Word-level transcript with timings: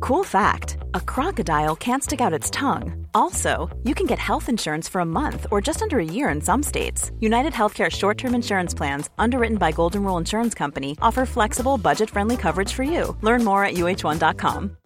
Cool 0.00 0.24
fact 0.24 0.78
a 0.94 1.00
crocodile 1.00 1.76
can't 1.76 2.02
stick 2.02 2.20
out 2.20 2.32
its 2.32 2.50
tongue. 2.50 3.06
Also, 3.14 3.68
you 3.84 3.94
can 3.94 4.06
get 4.06 4.18
health 4.18 4.48
insurance 4.48 4.88
for 4.88 5.02
a 5.02 5.04
month 5.04 5.46
or 5.50 5.60
just 5.60 5.82
under 5.82 5.98
a 5.98 6.04
year 6.04 6.30
in 6.30 6.40
some 6.40 6.62
states. 6.62 7.12
United 7.20 7.52
Healthcare 7.52 7.90
short 7.90 8.16
term 8.16 8.34
insurance 8.34 8.74
plans, 8.74 9.10
underwritten 9.18 9.58
by 9.58 9.72
Golden 9.72 10.02
Rule 10.02 10.16
Insurance 10.16 10.54
Company, 10.54 10.96
offer 11.02 11.26
flexible, 11.26 11.76
budget 11.76 12.08
friendly 12.08 12.36
coverage 12.36 12.72
for 12.72 12.82
you. 12.82 13.16
Learn 13.20 13.44
more 13.44 13.62
at 13.64 13.74
uh1.com. 13.74 14.76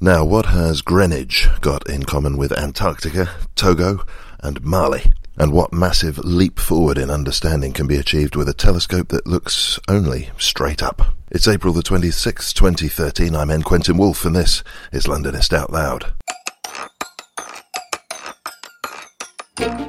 Now, 0.00 0.24
what 0.24 0.46
has 0.46 0.80
Greenwich 0.80 1.48
got 1.60 1.86
in 1.86 2.04
common 2.04 2.38
with 2.38 2.52
Antarctica, 2.52 3.28
Togo, 3.54 4.06
and 4.42 4.64
Mali? 4.64 5.12
And 5.40 5.54
what 5.54 5.72
massive 5.72 6.18
leap 6.18 6.58
forward 6.58 6.98
in 6.98 7.08
understanding 7.08 7.72
can 7.72 7.86
be 7.86 7.96
achieved 7.96 8.36
with 8.36 8.46
a 8.46 8.52
telescope 8.52 9.08
that 9.08 9.26
looks 9.26 9.80
only 9.88 10.28
straight 10.36 10.82
up? 10.82 11.14
It's 11.30 11.48
April 11.48 11.72
the 11.72 11.80
26th, 11.82 12.52
2013. 12.52 13.34
I'm 13.34 13.50
N. 13.50 13.62
Quentin 13.62 13.96
Woolf, 13.96 14.26
and 14.26 14.36
this 14.36 14.62
is 14.92 15.06
Londonist 15.06 15.54
Out 15.54 15.72
Loud. 15.72 16.12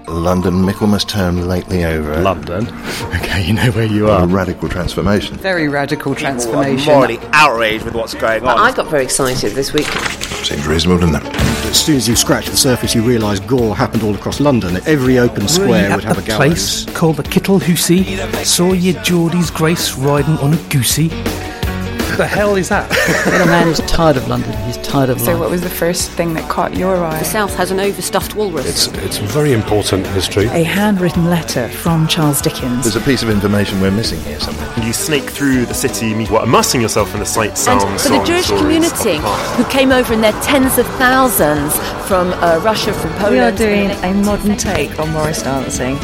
London, 0.07 0.61
Michaelmas 0.61 1.03
term 1.03 1.41
lately 1.41 1.83
over. 1.83 2.21
London. 2.21 2.67
Okay, 3.21 3.45
you 3.47 3.53
know 3.53 3.71
where 3.71 3.85
you 3.85 4.07
A 4.09 4.11
are. 4.11 4.27
radical 4.27 4.67
transformation. 4.67 5.35
Very 5.37 5.67
radical 5.69 6.11
I'm 6.11 6.17
transformation. 6.17 6.93
morally 6.93 7.19
outraged 7.31 7.85
with 7.85 7.93
what's 7.93 8.13
going 8.13 8.45
on. 8.45 8.57
I 8.57 8.73
got 8.73 8.87
very 8.87 9.03
excited 9.05 9.53
this 9.53 9.73
week. 9.73 9.87
Seems 9.87 10.67
reasonable, 10.67 10.99
doesn't 11.07 11.25
it? 11.25 11.50
As 11.71 11.79
soon 11.79 11.95
as 11.95 12.05
you 12.05 12.17
scratch 12.17 12.49
the 12.49 12.57
surface, 12.57 12.93
you 12.93 13.01
realise 13.01 13.39
gore 13.39 13.73
happened 13.73 14.03
all 14.03 14.13
across 14.13 14.41
London. 14.41 14.75
Every 14.85 15.19
open 15.19 15.47
square 15.47 15.95
would 15.95 16.03
have 16.03 16.17
a 16.17 16.21
gallows. 16.21 16.83
place 16.83 16.85
called 16.93 17.15
the 17.15 17.23
Kittle 17.23 17.59
Hussey. 17.59 18.17
Saw 18.43 18.73
your 18.73 19.01
Geordie's 19.03 19.49
Grace 19.49 19.95
riding 19.95 20.37
on 20.39 20.53
a 20.53 20.57
goosey. 20.67 21.07
The 22.17 22.27
hell 22.27 22.55
is 22.55 22.69
that? 22.69 22.89
Little 23.31 23.47
man 23.47 23.67
is 23.67 23.79
tired 23.81 24.17
of 24.17 24.27
London. 24.27 24.51
He's 24.65 24.77
tired 24.77 25.09
of 25.09 25.19
So, 25.19 25.25
London. 25.27 25.39
what 25.41 25.51
was 25.51 25.61
the 25.61 25.69
first 25.69 26.11
thing 26.11 26.33
that 26.35 26.49
caught 26.49 26.75
your 26.75 26.95
eye? 27.03 27.19
The 27.19 27.25
South 27.25 27.55
has 27.55 27.71
an 27.71 27.79
overstuffed 27.79 28.35
walrus. 28.35 28.65
It's 28.67 28.87
it's 29.03 29.17
very 29.17 29.53
important 29.53 30.05
history. 30.07 30.45
A 30.47 30.63
handwritten 30.63 31.25
letter 31.29 31.67
from 31.69 32.07
Charles 32.07 32.41
Dickens. 32.41 32.83
There's 32.83 32.95
a 32.95 33.01
piece 33.01 33.23
of 33.23 33.29
information 33.29 33.81
we're 33.81 33.91
missing 33.91 34.19
here 34.21 34.39
somewhere. 34.39 34.71
You 34.85 34.93
sneak 34.93 35.23
through 35.23 35.65
the 35.65 35.73
city, 35.73 36.13
what, 36.25 36.43
immersing 36.43 36.81
yourself 36.81 37.13
in 37.13 37.19
the 37.19 37.25
sights, 37.25 37.67
and 37.67 37.81
sounds, 37.81 38.03
for 38.03 38.09
the 38.09 38.23
Jewish 38.23 38.47
community 38.47 39.17
who 39.55 39.63
came 39.69 39.91
over 39.91 40.13
in 40.13 40.21
their 40.21 40.33
tens 40.41 40.77
of 40.77 40.85
thousands 40.97 41.75
from 42.07 42.33
uh, 42.33 42.59
Russia, 42.63 42.93
from 42.93 43.11
Poland. 43.13 43.31
we 43.33 43.39
are 43.39 43.51
doing 43.51 43.91
a 44.03 44.13
modern 44.25 44.57
take 44.57 44.99
on 44.99 45.11
Morris 45.11 45.41
dancing. 45.43 45.95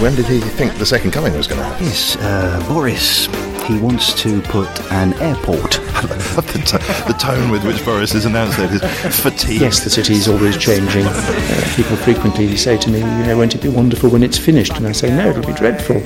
When 0.00 0.14
did 0.14 0.26
he 0.26 0.40
think 0.40 0.74
the 0.76 0.86
second 0.86 1.12
coming 1.12 1.34
was 1.34 1.46
going 1.46 1.58
to 1.60 1.64
happen? 1.66 1.86
Yes, 1.86 2.16
uh, 2.16 2.62
Boris. 2.68 3.28
He 3.66 3.78
wants 3.78 4.14
to 4.22 4.40
put 4.42 4.68
an 4.92 5.12
airport. 5.14 5.72
the, 5.72 6.62
t- 6.64 7.12
the 7.12 7.16
tone 7.18 7.50
with 7.50 7.64
which 7.64 7.84
Boris 7.84 8.12
has 8.12 8.24
announced 8.24 8.58
that 8.58 8.70
is 8.72 9.20
fatigue. 9.20 9.60
yes, 9.60 9.82
the 9.82 9.90
city 9.90 10.14
is 10.14 10.28
always 10.28 10.56
changing. 10.56 11.04
Uh, 11.04 11.72
people 11.74 11.96
frequently 11.96 12.56
say 12.56 12.76
to 12.78 12.88
me, 12.90 12.98
you 13.00 13.04
know, 13.26 13.36
won't 13.36 13.54
it 13.56 13.62
be 13.62 13.68
wonderful 13.68 14.08
when 14.10 14.22
it's 14.22 14.38
finished? 14.38 14.72
And 14.76 14.86
I 14.86 14.92
say, 14.92 15.10
no, 15.10 15.30
it'll 15.30 15.44
be 15.44 15.52
dreadful. 15.52 15.96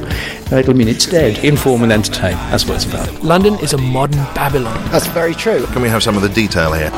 Uh, 0.51 0.57
it'll 0.61 0.75
mean 0.75 0.89
it's 0.89 1.05
dead. 1.07 1.45
Inform 1.45 1.83
and 1.83 1.93
entertain. 1.93 2.33
That's 2.51 2.65
what 2.65 2.77
it's 2.77 2.87
about. 2.87 3.23
London 3.23 3.55
is 3.61 3.75
a 3.75 3.79
modern 3.79 4.25
Babylon. 4.35 4.83
That's 4.91 5.07
very 5.09 5.35
true. 5.35 5.67
Can 5.67 5.83
we 5.83 5.89
have 5.91 6.03
some 6.03 6.17
of 6.17 6.23
the 6.23 6.31
detail 6.31 6.73
here? 6.73 6.91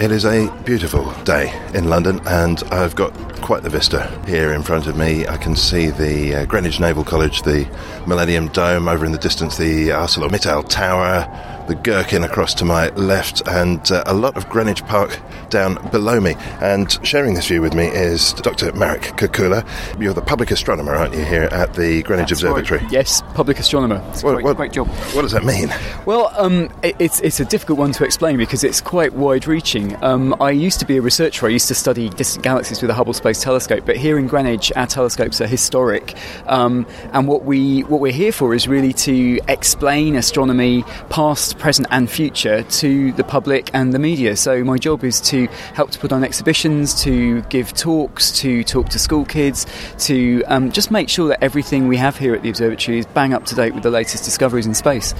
It 0.00 0.10
is 0.12 0.24
a 0.24 0.50
beautiful 0.64 1.10
day 1.24 1.52
in 1.74 1.88
London, 1.88 2.20
and 2.26 2.62
I've 2.70 2.94
got 2.94 3.12
quite 3.44 3.62
the 3.62 3.68
vista 3.68 4.08
here 4.26 4.54
in 4.54 4.62
front 4.62 4.86
of 4.86 4.96
me. 4.96 5.26
I 5.26 5.36
can 5.36 5.54
see 5.54 5.90
the 5.90 6.34
uh, 6.34 6.44
Greenwich 6.46 6.80
Naval 6.80 7.04
College, 7.04 7.42
the 7.42 7.68
Millennium 8.06 8.48
Dome 8.48 8.88
over 8.88 9.04
in 9.04 9.12
the 9.12 9.18
distance, 9.18 9.58
the 9.58 9.90
ArcelorMittal 9.90 10.66
Tower, 10.70 11.28
the 11.68 11.74
Gherkin 11.74 12.24
across 12.24 12.54
to 12.54 12.64
my 12.64 12.88
left, 12.90 13.42
and 13.46 13.80
uh, 13.92 14.02
a 14.06 14.14
lot 14.14 14.38
of 14.38 14.48
Greenwich 14.48 14.82
Park 14.86 15.18
down 15.50 15.74
below 15.90 16.20
me. 16.20 16.36
And 16.62 16.90
sharing 17.06 17.34
this 17.34 17.46
view 17.48 17.60
with 17.60 17.74
me 17.74 17.86
is 17.86 18.32
Dr. 18.32 18.72
Marek 18.72 19.02
Kukula. 19.18 19.62
You're 20.00 20.14
the 20.14 20.22
public 20.22 20.50
astronomer, 20.50 20.94
aren't 20.94 21.14
you, 21.14 21.24
here 21.24 21.48
at 21.52 21.74
the 21.74 22.02
Greenwich 22.02 22.32
Observatory? 22.32 22.80
Yes, 22.90 23.22
public 23.34 23.58
astronomer. 23.58 24.02
It's 24.08 24.22
a 24.22 24.26
What- 24.26 24.56
great, 24.56 24.72
job. 24.72 24.88
What 25.12 25.22
does 25.22 25.32
that 25.32 25.44
mean? 25.44 25.72
Well, 26.06 26.32
um, 26.36 26.70
it, 26.82 26.96
it's 26.98 27.20
it's 27.20 27.40
a 27.40 27.44
difficult 27.44 27.78
one 27.78 27.92
to 27.92 28.04
explain 28.04 28.36
because 28.38 28.64
it's 28.64 28.80
quite 28.80 29.12
wide-reaching. 29.14 30.02
Um, 30.02 30.34
I 30.40 30.50
used 30.50 30.80
to 30.80 30.86
be 30.86 30.96
a 30.96 31.02
researcher. 31.02 31.46
I 31.46 31.50
used 31.50 31.68
to 31.68 31.74
study 31.74 32.08
distant 32.08 32.42
galaxies 32.44 32.80
with 32.82 32.88
the 32.88 32.94
Hubble 32.94 33.12
Space 33.14 33.33
Telescope, 33.40 33.84
but 33.86 33.96
here 33.96 34.18
in 34.18 34.26
Greenwich, 34.26 34.72
our 34.76 34.86
telescopes 34.86 35.40
are 35.40 35.46
historic, 35.46 36.14
um, 36.46 36.86
and 37.12 37.26
what 37.26 37.44
we 37.44 37.82
what 37.82 38.00
we're 38.00 38.12
here 38.12 38.32
for 38.32 38.54
is 38.54 38.68
really 38.68 38.92
to 38.92 39.40
explain 39.48 40.16
astronomy, 40.16 40.84
past, 41.10 41.58
present, 41.58 41.88
and 41.90 42.10
future, 42.10 42.62
to 42.62 43.12
the 43.12 43.24
public 43.24 43.70
and 43.74 43.92
the 43.92 43.98
media. 43.98 44.36
So 44.36 44.62
my 44.64 44.78
job 44.78 45.04
is 45.04 45.20
to 45.22 45.46
help 45.74 45.90
to 45.90 45.98
put 45.98 46.12
on 46.12 46.24
exhibitions, 46.24 47.02
to 47.02 47.42
give 47.42 47.72
talks, 47.74 48.32
to 48.40 48.64
talk 48.64 48.88
to 48.90 48.98
school 48.98 49.24
kids, 49.24 49.66
to 50.06 50.42
um, 50.44 50.70
just 50.70 50.90
make 50.90 51.08
sure 51.08 51.28
that 51.28 51.42
everything 51.42 51.88
we 51.88 51.96
have 51.96 52.16
here 52.16 52.34
at 52.34 52.42
the 52.42 52.50
observatory 52.50 52.98
is 52.98 53.06
bang 53.06 53.34
up 53.34 53.44
to 53.46 53.54
date 53.54 53.74
with 53.74 53.82
the 53.82 53.90
latest 53.90 54.24
discoveries 54.24 54.66
in 54.66 54.74
space. 54.74 55.14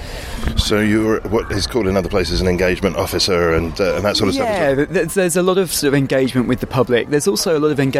So 0.57 0.79
you're 0.79 1.21
what 1.29 1.51
is 1.51 1.67
called 1.67 1.87
in 1.87 1.97
other 1.97 2.09
places 2.09 2.41
an 2.41 2.47
engagement 2.47 2.95
officer 2.95 3.53
and, 3.53 3.79
uh, 3.79 3.95
and 3.95 4.05
that 4.05 4.17
sort 4.17 4.29
of 4.29 4.35
stuff. 4.35 4.47
Yeah, 4.47 4.73
well? 4.73 4.85
there's, 4.87 5.13
there's 5.13 5.35
a 5.35 5.43
lot 5.43 5.57
of 5.57 5.71
sort 5.71 5.89
of 5.89 5.95
engagement 5.95 6.47
with 6.47 6.59
the 6.59 6.67
public. 6.67 7.09
There's 7.09 7.27
also 7.27 7.57
a 7.57 7.59
lot 7.59 7.71
of 7.71 7.79
engagement 7.79 7.94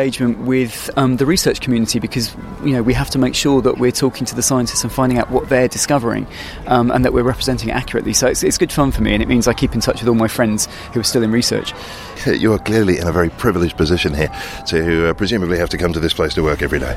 with 0.45 0.89
um, 0.97 1.17
the 1.17 1.25
research 1.25 1.61
community 1.61 1.99
because 1.99 2.35
you 2.63 2.73
know 2.73 2.81
we 2.81 2.93
have 2.93 3.09
to 3.11 3.17
make 3.17 3.35
sure 3.35 3.61
that 3.61 3.77
we're 3.77 3.91
talking 3.91 4.25
to 4.25 4.35
the 4.35 4.41
scientists 4.41 4.83
and 4.83 4.91
finding 4.91 5.17
out 5.17 5.31
what 5.31 5.49
they're 5.49 5.67
discovering, 5.67 6.27
um, 6.67 6.91
and 6.91 7.05
that 7.05 7.13
we're 7.13 7.23
representing 7.23 7.69
it 7.69 7.73
accurately. 7.73 8.13
So 8.13 8.27
it's, 8.27 8.43
it's 8.43 8.57
good 8.57 8.71
fun 8.71 8.91
for 8.91 9.01
me, 9.01 9.13
and 9.13 9.23
it 9.23 9.27
means 9.27 9.47
I 9.47 9.53
keep 9.53 9.73
in 9.73 9.81
touch 9.81 10.01
with 10.01 10.09
all 10.09 10.15
my 10.15 10.27
friends 10.27 10.67
who 10.93 10.99
are 10.99 11.03
still 11.03 11.23
in 11.23 11.31
research. 11.31 11.73
You 12.25 12.53
are 12.53 12.59
clearly 12.59 12.97
in 12.97 13.07
a 13.07 13.11
very 13.11 13.29
privileged 13.29 13.77
position 13.77 14.13
here 14.13 14.31
to 14.67 15.09
uh, 15.09 15.13
presumably 15.13 15.59
have 15.59 15.69
to 15.69 15.77
come 15.77 15.93
to 15.93 15.99
this 15.99 16.13
place 16.13 16.33
to 16.33 16.43
work 16.43 16.63
every 16.63 16.79
day. 16.79 16.95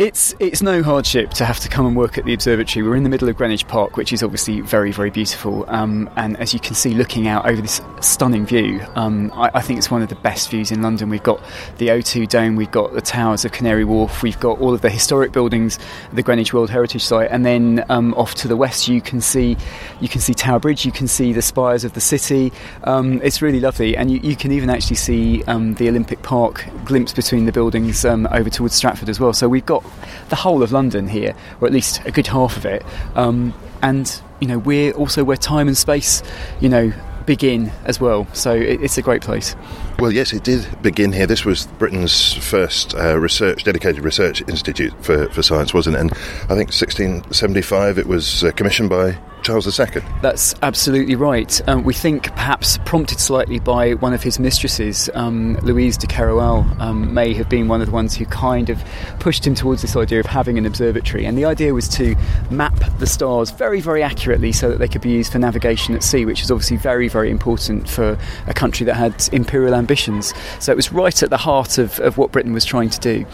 It's 0.00 0.34
it's 0.40 0.62
no 0.62 0.82
hardship 0.82 1.28
to 1.32 1.44
have 1.44 1.60
to 1.60 1.68
come 1.68 1.84
and 1.84 1.94
work 1.94 2.16
at 2.16 2.24
the 2.24 2.32
observatory. 2.32 2.82
We're 2.82 2.96
in 2.96 3.02
the 3.02 3.10
middle 3.10 3.28
of 3.28 3.36
Greenwich 3.36 3.68
Park, 3.68 3.98
which 3.98 4.14
is 4.14 4.22
obviously 4.22 4.62
very 4.62 4.92
very 4.92 5.10
beautiful. 5.10 5.66
Um, 5.68 6.08
and 6.16 6.38
as 6.38 6.54
you 6.54 6.58
can 6.58 6.74
see, 6.74 6.94
looking 6.94 7.28
out 7.28 7.46
over 7.46 7.60
this 7.60 7.82
stunning 8.00 8.46
view, 8.46 8.80
um, 8.94 9.30
I, 9.34 9.50
I 9.52 9.60
think 9.60 9.76
it's 9.76 9.90
one 9.90 10.00
of 10.00 10.08
the 10.08 10.14
best 10.14 10.48
views 10.48 10.70
in 10.70 10.80
London. 10.80 11.10
We've 11.10 11.22
got 11.22 11.42
the 11.76 11.88
O2 11.88 12.30
Dome, 12.30 12.56
we've 12.56 12.70
got 12.70 12.94
the 12.94 13.02
towers 13.02 13.44
of 13.44 13.52
Canary 13.52 13.84
Wharf, 13.84 14.22
we've 14.22 14.40
got 14.40 14.58
all 14.58 14.72
of 14.72 14.80
the 14.80 14.88
historic 14.88 15.32
buildings, 15.32 15.78
the 16.14 16.22
Greenwich 16.22 16.54
World 16.54 16.70
Heritage 16.70 17.04
Site, 17.04 17.30
and 17.30 17.44
then 17.44 17.84
um, 17.90 18.14
off 18.14 18.34
to 18.36 18.48
the 18.48 18.56
west 18.56 18.88
you 18.88 19.02
can 19.02 19.20
see 19.20 19.54
you 20.00 20.08
can 20.08 20.22
see 20.22 20.32
Tower 20.32 20.60
Bridge, 20.60 20.86
you 20.86 20.92
can 20.92 21.08
see 21.08 21.34
the 21.34 21.42
spires 21.42 21.84
of 21.84 21.92
the 21.92 22.00
city. 22.00 22.54
Um, 22.84 23.20
it's 23.22 23.42
really 23.42 23.60
lovely, 23.60 23.98
and 23.98 24.10
you, 24.10 24.18
you 24.20 24.34
can 24.34 24.50
even 24.50 24.70
actually 24.70 24.96
see 24.96 25.44
um, 25.44 25.74
the 25.74 25.90
Olympic 25.90 26.22
Park 26.22 26.64
glimpse 26.86 27.12
between 27.12 27.44
the 27.44 27.52
buildings 27.52 28.06
um, 28.06 28.26
over 28.32 28.48
towards 28.48 28.74
Stratford 28.74 29.10
as 29.10 29.20
well. 29.20 29.34
So 29.34 29.46
we've 29.46 29.66
got 29.66 29.84
the 30.28 30.36
whole 30.36 30.62
of 30.62 30.72
London 30.72 31.08
here, 31.08 31.34
or 31.60 31.66
at 31.66 31.72
least 31.72 32.00
a 32.04 32.10
good 32.10 32.26
half 32.26 32.56
of 32.56 32.64
it. 32.64 32.84
Um, 33.14 33.54
and 33.82 34.20
you 34.40 34.48
know, 34.48 34.58
we're 34.58 34.92
also 34.92 35.24
where 35.24 35.36
time 35.36 35.68
and 35.68 35.76
space, 35.76 36.22
you 36.60 36.68
know, 36.68 36.92
begin 37.26 37.70
as 37.84 38.00
well. 38.00 38.26
So 38.32 38.52
it, 38.54 38.82
it's 38.82 38.98
a 38.98 39.02
great 39.02 39.22
place. 39.22 39.54
Well, 39.98 40.10
yes, 40.10 40.32
it 40.32 40.42
did 40.42 40.66
begin 40.82 41.12
here. 41.12 41.26
This 41.26 41.44
was 41.44 41.66
Britain's 41.78 42.32
first 42.34 42.94
uh, 42.94 43.18
research, 43.18 43.64
dedicated 43.64 44.02
research 44.02 44.42
institute 44.48 44.92
for, 45.04 45.28
for 45.28 45.42
science, 45.42 45.74
wasn't 45.74 45.96
it? 45.96 46.00
And 46.00 46.12
I 46.12 46.56
think 46.56 46.70
1675 46.70 47.98
it 47.98 48.06
was 48.06 48.42
uh, 48.44 48.50
commissioned 48.52 48.90
by 48.90 49.18
Charles 49.42 49.78
II. 49.78 50.02
That's 50.22 50.54
absolutely 50.62 51.14
right. 51.14 51.60
Um, 51.68 51.84
we 51.84 51.94
think 51.94 52.24
perhaps 52.34 52.78
prompted 52.84 53.20
slightly 53.20 53.58
by 53.58 53.94
one 53.94 54.12
of 54.12 54.22
his 54.22 54.38
mistresses, 54.38 55.10
um, 55.14 55.56
Louise 55.62 55.96
de 55.96 56.06
Keroualle, 56.06 56.78
um, 56.80 57.12
may 57.14 57.34
have 57.34 57.48
been 57.48 57.68
one 57.68 57.80
of 57.80 57.86
the 57.86 57.92
ones 57.92 58.16
who 58.16 58.26
kind 58.26 58.70
of 58.70 58.82
pushed 59.18 59.46
him 59.46 59.54
towards 59.54 59.82
this 59.82 59.96
idea 59.96 60.20
of 60.20 60.26
having 60.26 60.58
an 60.58 60.66
observatory. 60.66 61.24
And 61.24 61.36
the 61.36 61.44
idea 61.44 61.74
was 61.74 61.88
to 61.90 62.16
map 62.50 62.74
the 62.98 63.06
stars 63.06 63.50
very, 63.50 63.80
very 63.80 64.02
accurately 64.02 64.52
so 64.52 64.68
that 64.70 64.78
they 64.78 64.88
could 64.88 65.02
be 65.02 65.10
used 65.10 65.32
for 65.32 65.38
navigation 65.38 65.94
at 65.94 66.02
sea, 66.02 66.24
which 66.24 66.42
is 66.42 66.50
obviously 66.50 66.76
very, 66.76 67.08
very 67.08 67.30
important 67.30 67.88
for 67.88 68.18
a 68.46 68.54
country 68.54 68.84
that 68.86 68.94
had 68.94 69.28
imperial 69.32 69.74
ambitions. 69.74 70.34
So 70.58 70.72
it 70.72 70.76
was 70.76 70.92
right 70.92 71.22
at 71.22 71.30
the 71.30 71.36
heart 71.36 71.78
of, 71.78 71.98
of 72.00 72.18
what 72.18 72.32
Britain 72.32 72.52
was 72.52 72.64
trying 72.64 72.90
to 72.90 73.00
do. 73.00 73.26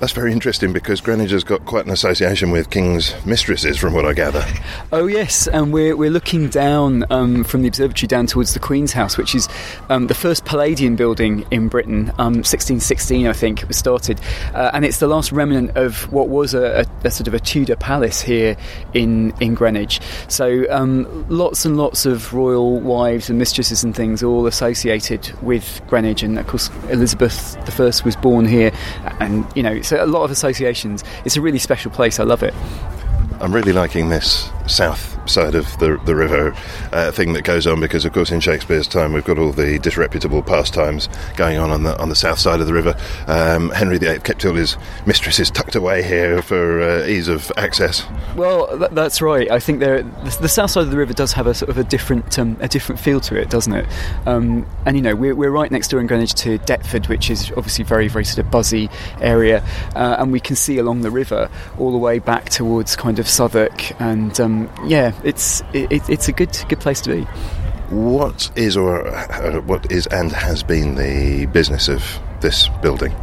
That's 0.00 0.12
very 0.12 0.32
interesting 0.32 0.72
because 0.72 1.00
Greenwich 1.00 1.32
has 1.32 1.42
got 1.42 1.64
quite 1.64 1.84
an 1.84 1.90
association 1.90 2.52
with 2.52 2.70
king's 2.70 3.14
mistresses, 3.26 3.76
from 3.78 3.94
what 3.94 4.04
I 4.04 4.12
gather. 4.12 4.44
Oh 4.92 5.08
yes, 5.18 5.48
and 5.48 5.72
we're 5.72 5.96
we're 5.96 6.10
looking 6.10 6.48
down 6.48 7.04
um, 7.10 7.42
from 7.42 7.62
the 7.62 7.68
observatory 7.68 8.06
down 8.06 8.26
towards 8.26 8.54
the 8.54 8.60
Queen's 8.60 8.92
House, 8.92 9.18
which 9.18 9.34
is 9.34 9.48
um, 9.88 10.06
the 10.06 10.14
first 10.14 10.44
Palladian 10.44 10.94
building 10.94 11.44
in 11.50 11.66
Britain. 11.66 12.10
Um, 12.18 12.44
1616, 12.44 13.26
I 13.26 13.32
think, 13.32 13.60
it 13.62 13.66
was 13.66 13.76
started, 13.76 14.20
uh, 14.54 14.70
and 14.72 14.84
it's 14.84 14.98
the 14.98 15.08
last 15.08 15.32
remnant 15.32 15.76
of 15.76 16.10
what 16.12 16.28
was 16.28 16.54
a, 16.54 16.82
a, 16.82 17.06
a, 17.06 17.10
sort 17.10 17.26
of 17.26 17.34
a 17.34 17.40
Tudor 17.40 17.74
palace 17.74 18.20
here 18.20 18.56
in 18.94 19.34
in 19.40 19.54
Greenwich. 19.54 20.00
So 20.28 20.64
um, 20.70 21.26
lots 21.28 21.64
and 21.64 21.76
lots 21.76 22.06
of 22.06 22.32
royal 22.32 22.78
wives 22.78 23.28
and 23.28 23.40
mistresses 23.40 23.82
and 23.82 23.96
things 23.96 24.22
all 24.22 24.46
associated 24.46 25.32
with 25.42 25.82
Greenwich, 25.88 26.22
and 26.22 26.38
of 26.38 26.46
course 26.46 26.70
Elizabeth 26.90 27.56
I 27.80 28.04
was 28.04 28.16
born 28.16 28.46
here, 28.46 28.70
and 29.18 29.44
you 29.56 29.64
know 29.64 29.82
so 29.82 30.02
a 30.02 30.06
lot 30.06 30.22
of 30.22 30.30
associations. 30.30 31.02
It's 31.24 31.36
a 31.36 31.40
really 31.40 31.58
special 31.58 31.90
place. 31.90 32.20
I 32.20 32.24
love 32.24 32.44
it. 32.44 32.54
I'm 33.40 33.54
really 33.54 33.72
liking 33.72 34.08
this 34.08 34.50
south 34.66 35.18
side 35.28 35.54
of 35.54 35.78
the 35.78 36.00
the 36.04 36.14
river 36.14 36.54
uh, 36.92 37.12
thing 37.12 37.32
that 37.34 37.42
goes 37.42 37.66
on 37.66 37.80
because, 37.80 38.04
of 38.04 38.12
course, 38.12 38.30
in 38.30 38.40
Shakespeare's 38.40 38.88
time, 38.88 39.12
we've 39.12 39.24
got 39.24 39.38
all 39.38 39.52
the 39.52 39.78
disreputable 39.78 40.42
pastimes 40.42 41.08
going 41.36 41.58
on 41.58 41.70
on 41.70 41.82
the 41.82 41.96
on 41.98 42.08
the 42.08 42.16
south 42.16 42.38
side 42.38 42.60
of 42.60 42.66
the 42.66 42.72
river. 42.72 42.96
Um, 43.26 43.70
Henry 43.70 43.98
VIII 43.98 44.20
kept 44.20 44.44
all 44.44 44.54
his 44.54 44.76
mistresses 45.06 45.50
tucked 45.50 45.74
away 45.74 46.02
here 46.02 46.42
for 46.42 46.80
uh, 46.80 47.06
ease 47.06 47.28
of 47.28 47.52
access. 47.56 48.04
Well, 48.36 48.78
th- 48.78 48.90
that's 48.92 49.20
right. 49.20 49.50
I 49.50 49.60
think 49.60 49.80
the, 49.80 50.06
the, 50.40 50.48
south 50.48 50.70
side 50.70 50.84
of 50.84 50.90
the 50.90 50.96
river 50.96 51.12
does 51.12 51.32
have 51.32 51.46
a 51.46 51.54
sort 51.54 51.68
of 51.68 51.78
a 51.78 51.84
different 51.84 52.38
um, 52.38 52.56
a 52.60 52.68
different 52.68 53.00
feel 53.00 53.20
to 53.20 53.36
it, 53.36 53.50
doesn't 53.50 53.72
it? 53.72 53.86
Um, 54.26 54.66
and 54.86 54.96
you 54.96 55.02
know, 55.02 55.14
we're, 55.14 55.34
we're 55.34 55.50
right 55.50 55.70
next 55.70 55.88
door 55.88 56.00
in 56.00 56.06
Greenwich 56.06 56.34
to 56.34 56.58
Deptford, 56.58 57.08
which 57.08 57.30
is 57.30 57.52
obviously 57.56 57.84
very 57.84 58.08
very 58.08 58.24
sort 58.24 58.44
of 58.44 58.50
buzzy 58.50 58.88
area, 59.20 59.64
uh, 59.94 60.16
and 60.18 60.32
we 60.32 60.40
can 60.40 60.56
see 60.56 60.78
along 60.78 61.02
the 61.02 61.10
river 61.10 61.50
all 61.78 61.92
the 61.92 61.98
way 61.98 62.18
back 62.18 62.48
towards 62.48 62.96
kind 62.96 63.18
of 63.18 63.27
Southwark, 63.28 64.00
and 64.00 64.38
um, 64.40 64.70
yeah, 64.86 65.12
it's 65.24 65.62
it, 65.72 66.08
it's 66.08 66.28
a 66.28 66.32
good 66.32 66.56
good 66.68 66.80
place 66.80 67.00
to 67.02 67.10
be. 67.10 67.22
What 67.90 68.50
is 68.56 68.76
or 68.76 69.06
uh, 69.06 69.60
what 69.62 69.90
is 69.90 70.06
and 70.08 70.32
has 70.32 70.62
been 70.62 70.94
the 70.94 71.46
business 71.46 71.88
of 71.88 72.02
this 72.40 72.68
building? 72.82 73.14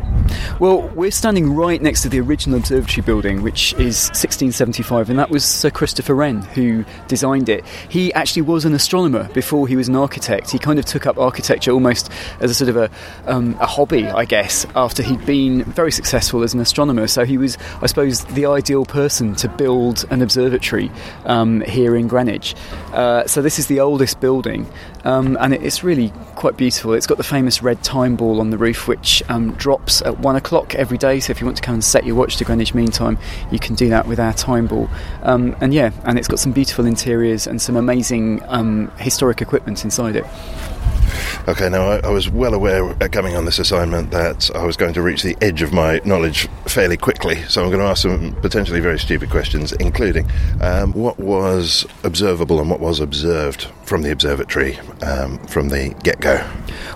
Well, 0.59 0.87
we're 0.89 1.11
standing 1.11 1.53
right 1.53 1.81
next 1.81 2.01
to 2.03 2.09
the 2.09 2.19
original 2.21 2.57
observatory 2.57 3.03
building, 3.03 3.41
which 3.41 3.73
is 3.73 4.07
1675, 4.09 5.09
and 5.09 5.19
that 5.19 5.29
was 5.29 5.43
Sir 5.43 5.69
Christopher 5.69 6.15
Wren 6.15 6.41
who 6.41 6.85
designed 7.07 7.49
it. 7.49 7.65
He 7.89 8.13
actually 8.13 8.43
was 8.43 8.65
an 8.65 8.73
astronomer 8.73 9.27
before 9.33 9.67
he 9.67 9.75
was 9.75 9.87
an 9.87 9.95
architect. 9.95 10.51
He 10.51 10.59
kind 10.59 10.79
of 10.79 10.85
took 10.85 11.05
up 11.05 11.17
architecture 11.17 11.71
almost 11.71 12.09
as 12.39 12.51
a 12.51 12.53
sort 12.53 12.69
of 12.69 12.77
a, 12.77 12.89
um, 13.25 13.57
a 13.59 13.65
hobby, 13.65 14.05
I 14.05 14.25
guess, 14.25 14.65
after 14.75 15.03
he'd 15.03 15.25
been 15.25 15.63
very 15.63 15.91
successful 15.91 16.43
as 16.43 16.53
an 16.53 16.59
astronomer. 16.59 17.07
So 17.07 17.25
he 17.25 17.37
was, 17.37 17.57
I 17.81 17.87
suppose, 17.87 18.23
the 18.25 18.45
ideal 18.45 18.85
person 18.85 19.35
to 19.35 19.49
build 19.49 20.05
an 20.09 20.21
observatory 20.21 20.91
um, 21.25 21.61
here 21.61 21.95
in 21.95 22.07
Greenwich. 22.07 22.55
Uh, 22.93 23.25
so 23.27 23.41
this 23.41 23.59
is 23.59 23.67
the 23.67 23.79
oldest 23.81 24.19
building, 24.19 24.67
um, 25.03 25.37
and 25.39 25.53
it's 25.53 25.83
really 25.83 26.13
quite 26.35 26.57
beautiful. 26.57 26.93
It's 26.93 27.07
got 27.07 27.17
the 27.17 27.23
famous 27.23 27.61
red 27.61 27.83
time 27.83 28.15
ball 28.15 28.39
on 28.39 28.49
the 28.49 28.57
roof, 28.57 28.87
which 28.87 29.21
um, 29.29 29.51
drops 29.53 30.01
at 30.01 30.14
one 30.19 30.35
o'clock 30.35 30.75
every 30.75 30.97
day. 30.97 31.19
So 31.19 31.31
if 31.31 31.39
you 31.39 31.45
want 31.45 31.57
to 31.57 31.63
come 31.63 31.75
and 31.75 31.83
set 31.83 32.05
your 32.05 32.15
watch 32.15 32.37
to 32.37 32.45
Greenwich 32.45 32.73
Mean 32.73 32.91
Time, 32.91 33.17
you 33.51 33.59
can 33.59 33.75
do 33.75 33.89
that 33.89 34.07
with 34.07 34.19
our 34.19 34.33
time 34.33 34.67
ball. 34.67 34.89
Um, 35.23 35.55
and 35.61 35.73
yeah, 35.73 35.91
and 36.03 36.17
it's 36.17 36.27
got 36.27 36.39
some 36.39 36.51
beautiful 36.51 36.85
interiors 36.85 37.47
and 37.47 37.61
some 37.61 37.75
amazing 37.75 38.41
um, 38.47 38.91
historic 38.97 39.41
equipment 39.41 39.83
inside 39.83 40.15
it. 40.15 40.25
Okay, 41.47 41.69
now 41.69 41.89
I, 41.89 41.97
I, 41.97 42.09
was 42.09 42.29
well 42.29 42.53
aware 42.53 42.93
coming 43.09 43.35
on 43.35 43.45
this 43.45 43.59
assignment 43.59 44.11
that 44.11 44.49
I 44.55 44.65
was 44.65 44.77
going 44.77 44.93
to 44.93 45.01
reach 45.01 45.21
the 45.21 45.37
edge 45.41 45.61
of 45.61 45.73
my 45.73 46.01
knowledge 46.05 46.47
fairly 46.65 46.97
quickly, 46.97 47.41
so 47.43 47.63
I'm 47.63 47.69
going 47.69 47.81
to 47.81 47.87
ask 47.87 48.01
some 48.01 48.33
potentially 48.41 48.79
very 48.79 48.99
stupid 48.99 49.29
questions, 49.29 49.71
including 49.73 50.29
um, 50.61 50.93
what 50.93 51.19
was 51.19 51.85
observable 52.03 52.59
and 52.59 52.69
what 52.69 52.79
was 52.79 52.99
observed 52.99 53.67
from 53.83 54.01
the 54.01 54.11
observatory 54.11 54.77
um, 55.03 55.37
from 55.47 55.69
the 55.69 55.95
get 56.03 56.19
go? 56.19 56.35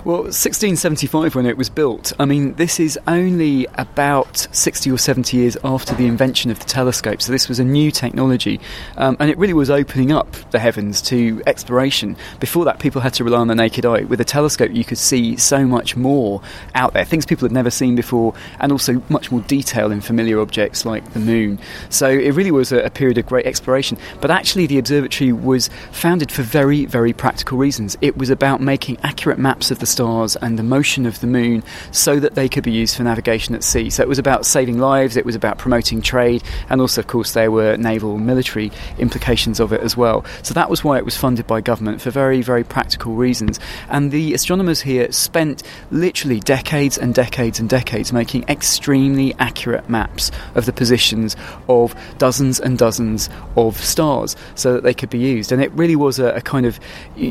Well, 0.04 0.22
1675 0.22 1.34
when 1.34 1.46
it 1.46 1.56
was 1.56 1.68
built. 1.68 2.12
I 2.18 2.24
mean, 2.24 2.54
this 2.54 2.80
is 2.80 2.98
only 3.06 3.66
about 3.74 4.48
60 4.52 4.90
or 4.90 4.98
70 4.98 5.36
years 5.36 5.56
after 5.62 5.94
the 5.94 6.06
invention 6.06 6.50
of 6.50 6.58
the 6.58 6.64
telescope, 6.64 7.22
so 7.22 7.32
this 7.32 7.48
was 7.48 7.58
a 7.58 7.64
new 7.64 7.90
technology, 7.90 8.60
um, 8.96 9.16
and 9.20 9.30
it 9.30 9.38
really 9.38 9.52
was 9.52 9.70
opening 9.70 10.12
up 10.12 10.32
the 10.50 10.58
heavens 10.58 11.00
to 11.02 11.42
exploration. 11.46 12.16
Before 12.40 12.64
that, 12.64 12.78
people 12.78 13.00
had 13.00 13.14
to 13.14 13.24
rely 13.24 13.38
on 13.38 13.48
the 13.48 13.54
naked 13.54 13.86
eye. 13.86 14.02
With 14.10 14.20
a 14.20 14.24
telescope, 14.24 14.72
you 14.74 14.84
could 14.84 14.98
see 14.98 15.36
so 15.36 15.64
much 15.64 15.96
more 15.96 16.42
out 16.74 16.92
there, 16.92 17.04
things 17.04 17.24
people 17.24 17.46
had 17.46 17.52
never 17.52 17.70
seen 17.70 17.94
before, 17.94 18.34
and 18.58 18.72
also 18.72 19.02
much 19.08 19.32
more 19.32 19.40
detail 19.40 19.90
in 19.90 20.02
familiar 20.02 20.38
objects 20.40 20.84
like 20.84 21.14
the 21.14 21.20
moon. 21.20 21.58
So 21.88 22.08
it 22.08 22.34
really 22.34 22.50
was 22.50 22.72
a, 22.72 22.80
a 22.80 22.90
period 22.90 23.16
of 23.16 23.26
great 23.26 23.46
exploration. 23.46 23.96
But 24.20 24.30
actually, 24.30 24.66
the 24.66 24.78
observatory 24.78 25.32
was 25.32 25.70
founded 25.92 26.30
for 26.30 26.42
very, 26.42 26.84
very 26.84 27.12
practical 27.12 27.56
reasons. 27.56 27.96
It 28.00 28.18
was 28.18 28.30
about 28.30 28.60
making 28.60 28.98
accurate 29.02 29.38
maps 29.38 29.70
of 29.70 29.78
the 29.78 29.86
stars 29.86 30.36
and 30.36 30.58
the 30.58 30.62
motion 30.64 31.06
of 31.06 31.20
the 31.20 31.26
moon 31.26 31.62
so 31.92 32.18
that 32.18 32.34
they 32.34 32.48
could 32.48 32.64
be 32.64 32.72
used 32.72 32.96
for 32.96 33.04
navigation 33.04 33.54
at 33.54 33.62
sea. 33.62 33.90
So 33.90 34.02
it 34.02 34.08
was 34.08 34.18
about 34.18 34.44
saving 34.44 34.78
lives, 34.78 35.16
it 35.16 35.24
was 35.24 35.36
about 35.36 35.58
promoting 35.58 36.02
trade, 36.02 36.42
and 36.68 36.80
also, 36.80 37.00
of 37.00 37.06
course, 37.06 37.32
there 37.32 37.52
were 37.52 37.76
naval 37.76 38.16
and 38.16 38.26
military 38.26 38.72
implications 38.98 39.60
of 39.60 39.72
it 39.72 39.82
as 39.82 39.96
well. 39.96 40.24
So 40.42 40.52
that 40.54 40.68
was 40.68 40.82
why 40.82 40.98
it 40.98 41.04
was 41.04 41.16
funded 41.16 41.46
by 41.46 41.60
government 41.60 42.00
for 42.00 42.10
very, 42.10 42.42
very 42.42 42.64
practical 42.64 43.14
reasons. 43.14 43.60
And 43.88 43.99
the 44.08 44.32
astronomers 44.32 44.80
here 44.80 45.12
spent 45.12 45.62
literally 45.90 46.40
decades 46.40 46.96
and 46.96 47.14
decades 47.14 47.60
and 47.60 47.68
decades 47.68 48.12
making 48.12 48.44
extremely 48.48 49.34
accurate 49.38 49.90
maps 49.90 50.30
of 50.54 50.64
the 50.64 50.72
positions 50.72 51.36
of 51.68 51.94
dozens 52.16 52.58
and 52.58 52.78
dozens 52.78 53.28
of 53.56 53.76
stars 53.76 54.34
so 54.54 54.72
that 54.72 54.82
they 54.82 54.94
could 54.94 55.10
be 55.10 55.18
used. 55.18 55.52
And 55.52 55.62
it 55.62 55.70
really 55.72 55.96
was 55.96 56.18
a, 56.18 56.28
a 56.36 56.40
kind 56.40 56.64
of 56.64 56.80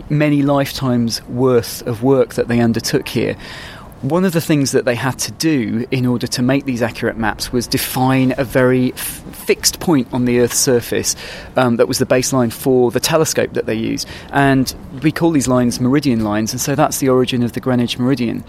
many 0.10 0.44
lifetimes 0.44 1.24
worth 1.24 1.82
of 1.88 2.04
work 2.04 2.36
that 2.36 2.48
they 2.48 2.60
undertook 2.60 3.08
here. 3.08 3.36
One 4.02 4.24
of 4.24 4.32
the 4.32 4.40
things 4.40 4.72
that 4.72 4.86
they 4.86 4.96
had 4.96 5.20
to 5.20 5.32
do 5.34 5.86
in 5.92 6.06
order 6.06 6.26
to 6.28 6.42
make 6.42 6.64
these 6.64 6.82
accurate 6.82 7.18
maps 7.18 7.52
was 7.52 7.68
define 7.68 8.34
a 8.38 8.46
very 8.46 8.94
f- 8.94 9.00
fixed 9.36 9.82
point 9.82 10.08
on 10.14 10.24
the 10.24 10.40
Earth's 10.40 10.58
surface 10.58 11.18
um, 11.58 11.76
that 11.76 11.90
was 11.90 11.98
the 11.98 12.06
baseline 12.06 12.50
for 12.50 12.92
the 12.92 13.02
telescope 13.02 13.52
that 13.54 13.66
they 13.66 13.76
use. 13.76 14.06
And 14.32 14.74
we 15.04 15.12
call 15.12 15.32
these 15.32 15.50
lines 15.50 15.82
meridian 15.82 16.24
lines, 16.24 16.54
and 16.54 16.62
so 16.62 16.76
that's 16.76 17.00
the 17.00 17.10
origin 17.10 17.44
of 17.44 17.52
the 17.52 17.60
Greenwich 17.60 18.00
Meridian. 18.00 18.46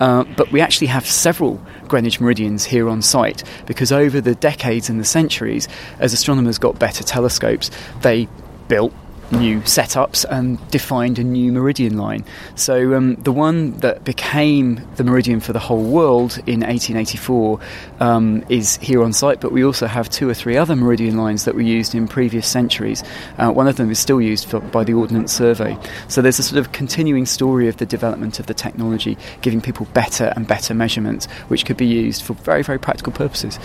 Uh, 0.00 0.24
but 0.38 0.50
we 0.50 0.62
actually 0.62 0.86
have 0.86 1.06
several 1.06 1.60
Greenwich 1.86 2.18
meridians 2.18 2.64
here 2.64 2.88
on 2.88 3.02
site 3.02 3.44
because 3.66 3.92
over 3.92 4.22
the 4.22 4.34
decades 4.34 4.88
and 4.88 4.98
the 4.98 5.04
centuries, 5.04 5.68
as 5.98 6.14
astronomers 6.14 6.56
got 6.56 6.78
better 6.78 7.04
telescopes, 7.04 7.70
they 8.00 8.26
built 8.68 8.94
new 9.34 9.60
setups 9.60 10.24
and 10.30 10.58
defined 10.70 11.18
a 11.18 11.24
new 11.24 11.52
meridian 11.52 11.96
line. 11.96 12.24
So 12.54 12.94
um, 12.94 13.16
the 13.16 13.32
one 13.32 13.72
that 13.78 14.04
became 14.04 14.80
the 14.96 15.04
meridian 15.04 15.40
for 15.40 15.52
the 15.52 15.58
whole 15.58 15.82
world 15.82 16.38
in 16.46 16.60
1884 16.60 17.60
um, 18.00 18.44
is 18.48 18.76
here 18.78 19.02
on 19.02 19.12
site, 19.12 19.40
but 19.40 19.52
we 19.52 19.64
also 19.64 19.86
have 19.86 20.08
two 20.08 20.28
or 20.28 20.34
three 20.34 20.56
other 20.56 20.76
meridian 20.76 21.16
lines 21.16 21.44
that 21.44 21.54
were 21.54 21.60
used 21.60 21.94
in 21.94 22.08
previous 22.08 22.46
centuries. 22.46 23.02
Uh, 23.38 23.50
one 23.50 23.68
of 23.68 23.76
them 23.76 23.90
is 23.90 23.98
still 23.98 24.20
used 24.20 24.46
for, 24.48 24.60
by 24.60 24.84
the 24.84 24.94
Ordnance 24.94 25.32
Survey. 25.32 25.76
So 26.08 26.22
there's 26.22 26.38
a 26.38 26.42
sort 26.42 26.58
of 26.58 26.72
continuing 26.72 27.26
story 27.26 27.68
of 27.68 27.76
the 27.78 27.86
development 27.86 28.38
of 28.38 28.46
the 28.46 28.54
technology, 28.54 29.16
giving 29.42 29.60
people 29.60 29.86
better 29.94 30.32
and 30.36 30.46
better 30.46 30.74
measurements, 30.74 31.26
which 31.48 31.66
could 31.66 31.76
be 31.76 31.86
used 31.86 32.22
for 32.22 32.34
very, 32.34 32.62
very 32.62 32.78
practical 32.78 33.12
purposes. 33.12 33.58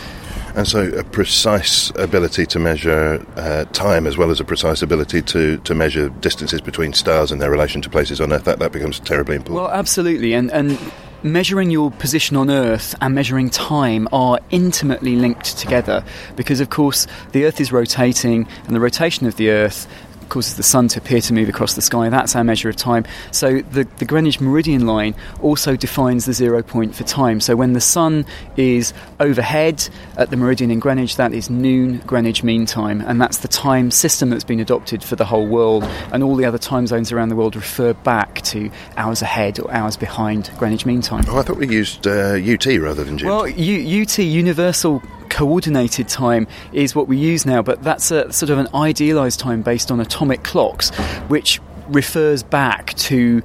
And 0.60 0.68
so, 0.68 0.90
a 0.90 1.06
precise 1.06 1.90
ability 1.92 2.46
to 2.48 2.60
measure 2.60 3.26
uh, 3.38 3.64
time 3.72 4.06
as 4.06 4.18
well 4.18 4.30
as 4.30 4.42
a 4.42 4.44
precise 4.44 4.82
ability 4.82 5.22
to, 5.22 5.58
to 5.60 5.74
measure 5.74 6.10
distances 6.10 6.60
between 6.60 6.92
stars 6.92 7.32
and 7.32 7.40
their 7.40 7.50
relation 7.50 7.82
to 7.82 7.90
places 7.90 8.20
on 8.20 8.34
Earth, 8.34 8.44
that, 8.44 8.60
that 8.60 8.74
becomes 8.74 9.00
terribly 9.00 9.38
important. 9.38 9.56
Well, 9.56 9.72
absolutely. 9.72 10.34
And, 10.34 10.52
and 10.52 10.78
measuring 11.24 11.72
your 11.72 11.92
position 11.92 12.36
on 12.36 12.50
Earth 12.50 12.94
and 13.00 13.16
measuring 13.16 13.50
time 13.50 14.10
are 14.12 14.38
intimately 14.50 15.16
linked 15.16 15.58
together 15.58 16.04
because, 16.36 16.60
of 16.60 16.70
course, 16.70 17.08
the 17.32 17.46
Earth 17.46 17.62
is 17.62 17.72
rotating, 17.72 18.46
and 18.68 18.76
the 18.76 18.82
rotation 18.82 19.28
of 19.28 19.38
the 19.38 19.52
Earth 19.52 19.88
causes 20.30 20.56
the 20.56 20.64
sun 20.64 20.88
to 20.90 21.00
appear 21.00 21.22
to 21.22 21.34
move 21.34 21.50
across 21.50 21.74
the 21.74 21.82
sky. 21.82 22.10
That's 22.10 22.36
our 22.36 22.44
measure 22.44 22.70
of 22.70 22.76
time. 22.76 23.06
So 23.32 23.62
the, 23.62 23.86
the 23.98 24.06
Greenwich 24.06 24.40
Meridian 24.40 24.86
line 24.86 25.16
also 25.42 25.76
defines 25.76 26.26
the 26.26 26.34
zero 26.34 26.62
point 26.64 26.96
for 26.96 27.04
time. 27.04 27.40
So 27.40 27.56
when 27.56 27.74
the 27.74 27.82
sun 27.82 28.26
is 28.58 28.94
overhead 29.20 29.88
at 30.18 30.30
the 30.30 30.38
meridian 30.38 30.72
in 30.72 30.80
Greenwich, 30.80 31.18
that 31.18 31.34
is 31.34 31.50
noon 31.50 32.00
Greenwich 32.06 32.44
Mean 32.44 32.66
Time, 32.66 33.02
and 33.02 33.20
that's 33.20 33.38
the 33.40 33.48
time 33.48 33.92
system 33.92 34.30
that's 34.30 34.44
been 34.44 34.60
adopted 34.60 35.04
for 35.04 35.16
the 35.16 35.26
whole 35.26 35.48
world. 35.48 35.84
And 36.12 36.24
all 36.24 36.36
the 36.36 36.46
other 36.46 36.58
time 36.58 36.88
zones 36.88 37.12
around 37.12 37.30
the 37.30 37.36
world 37.36 37.56
refer 37.56 37.94
back 37.94 38.42
to 38.44 38.70
hours 38.98 39.22
ahead 39.22 39.60
or 39.60 39.72
hours 39.72 39.98
behind 39.98 40.52
Greenwich 40.58 40.86
Mean 40.86 41.02
Time. 41.02 41.26
Oh, 41.28 41.38
I 41.40 41.44
thought 41.44 41.58
we 41.58 41.68
used 41.68 42.08
uh, 42.08 42.36
UT 42.36 42.66
rather 42.66 43.04
than 43.04 43.18
GMT. 43.18 43.26
Well, 43.26 43.48
U- 43.48 44.02
UT, 44.04 44.18
Universal 44.20 45.02
coordinated 45.40 46.10
time 46.10 46.46
is 46.74 46.94
what 46.94 47.08
we 47.08 47.16
use 47.16 47.46
now, 47.46 47.62
but 47.62 47.82
that's 47.82 48.12
a 48.12 48.30
sort 48.34 48.50
of 48.50 48.58
an 48.58 48.68
idealized 48.76 49.40
time 49.40 49.62
based 49.62 49.90
on 49.90 50.02
atomic 50.02 50.44
clocks, 50.44 50.90
which 51.30 51.62
refers 51.88 52.44
back 52.44 52.94
to 52.96 53.42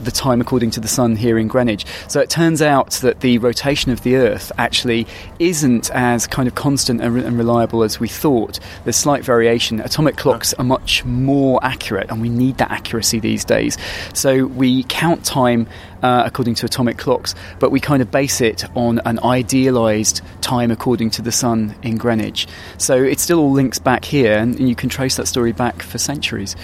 the 0.00 0.10
time 0.10 0.40
according 0.40 0.70
to 0.72 0.80
the 0.80 0.88
sun 0.88 1.16
here 1.16 1.38
in 1.38 1.48
Greenwich. 1.48 1.86
So 2.08 2.20
it 2.20 2.30
turns 2.30 2.62
out 2.62 2.90
that 3.02 3.20
the 3.20 3.38
rotation 3.38 3.92
of 3.92 4.02
the 4.02 4.16
Earth 4.16 4.52
actually 4.58 5.06
isn't 5.38 5.90
as 5.92 6.26
kind 6.26 6.48
of 6.48 6.54
constant 6.54 7.00
and, 7.00 7.14
re- 7.14 7.24
and 7.24 7.38
reliable 7.38 7.82
as 7.82 7.98
we 8.00 8.08
thought. 8.08 8.58
There's 8.84 8.96
slight 8.96 9.24
variation. 9.24 9.80
Atomic 9.80 10.16
clocks 10.16 10.54
are 10.54 10.64
much 10.64 11.04
more 11.04 11.58
accurate, 11.62 12.10
and 12.10 12.20
we 12.20 12.28
need 12.28 12.58
that 12.58 12.70
accuracy 12.70 13.20
these 13.20 13.44
days. 13.44 13.78
So 14.14 14.46
we 14.46 14.84
count 14.84 15.24
time 15.24 15.66
uh, 16.02 16.22
according 16.26 16.54
to 16.56 16.66
atomic 16.66 16.98
clocks, 16.98 17.34
but 17.58 17.70
we 17.70 17.80
kind 17.80 18.02
of 18.02 18.10
base 18.10 18.40
it 18.40 18.64
on 18.76 19.00
an 19.04 19.18
idealized 19.20 20.20
time 20.40 20.70
according 20.70 21.10
to 21.10 21.22
the 21.22 21.32
sun 21.32 21.74
in 21.82 21.96
Greenwich. 21.96 22.46
So 22.78 23.02
it 23.02 23.18
still 23.18 23.40
all 23.40 23.52
links 23.52 23.78
back 23.78 24.04
here, 24.04 24.36
and, 24.36 24.58
and 24.58 24.68
you 24.68 24.74
can 24.74 24.88
trace 24.88 25.16
that 25.16 25.26
story 25.26 25.52
back 25.52 25.82
for 25.82 25.98
centuries. 25.98 26.54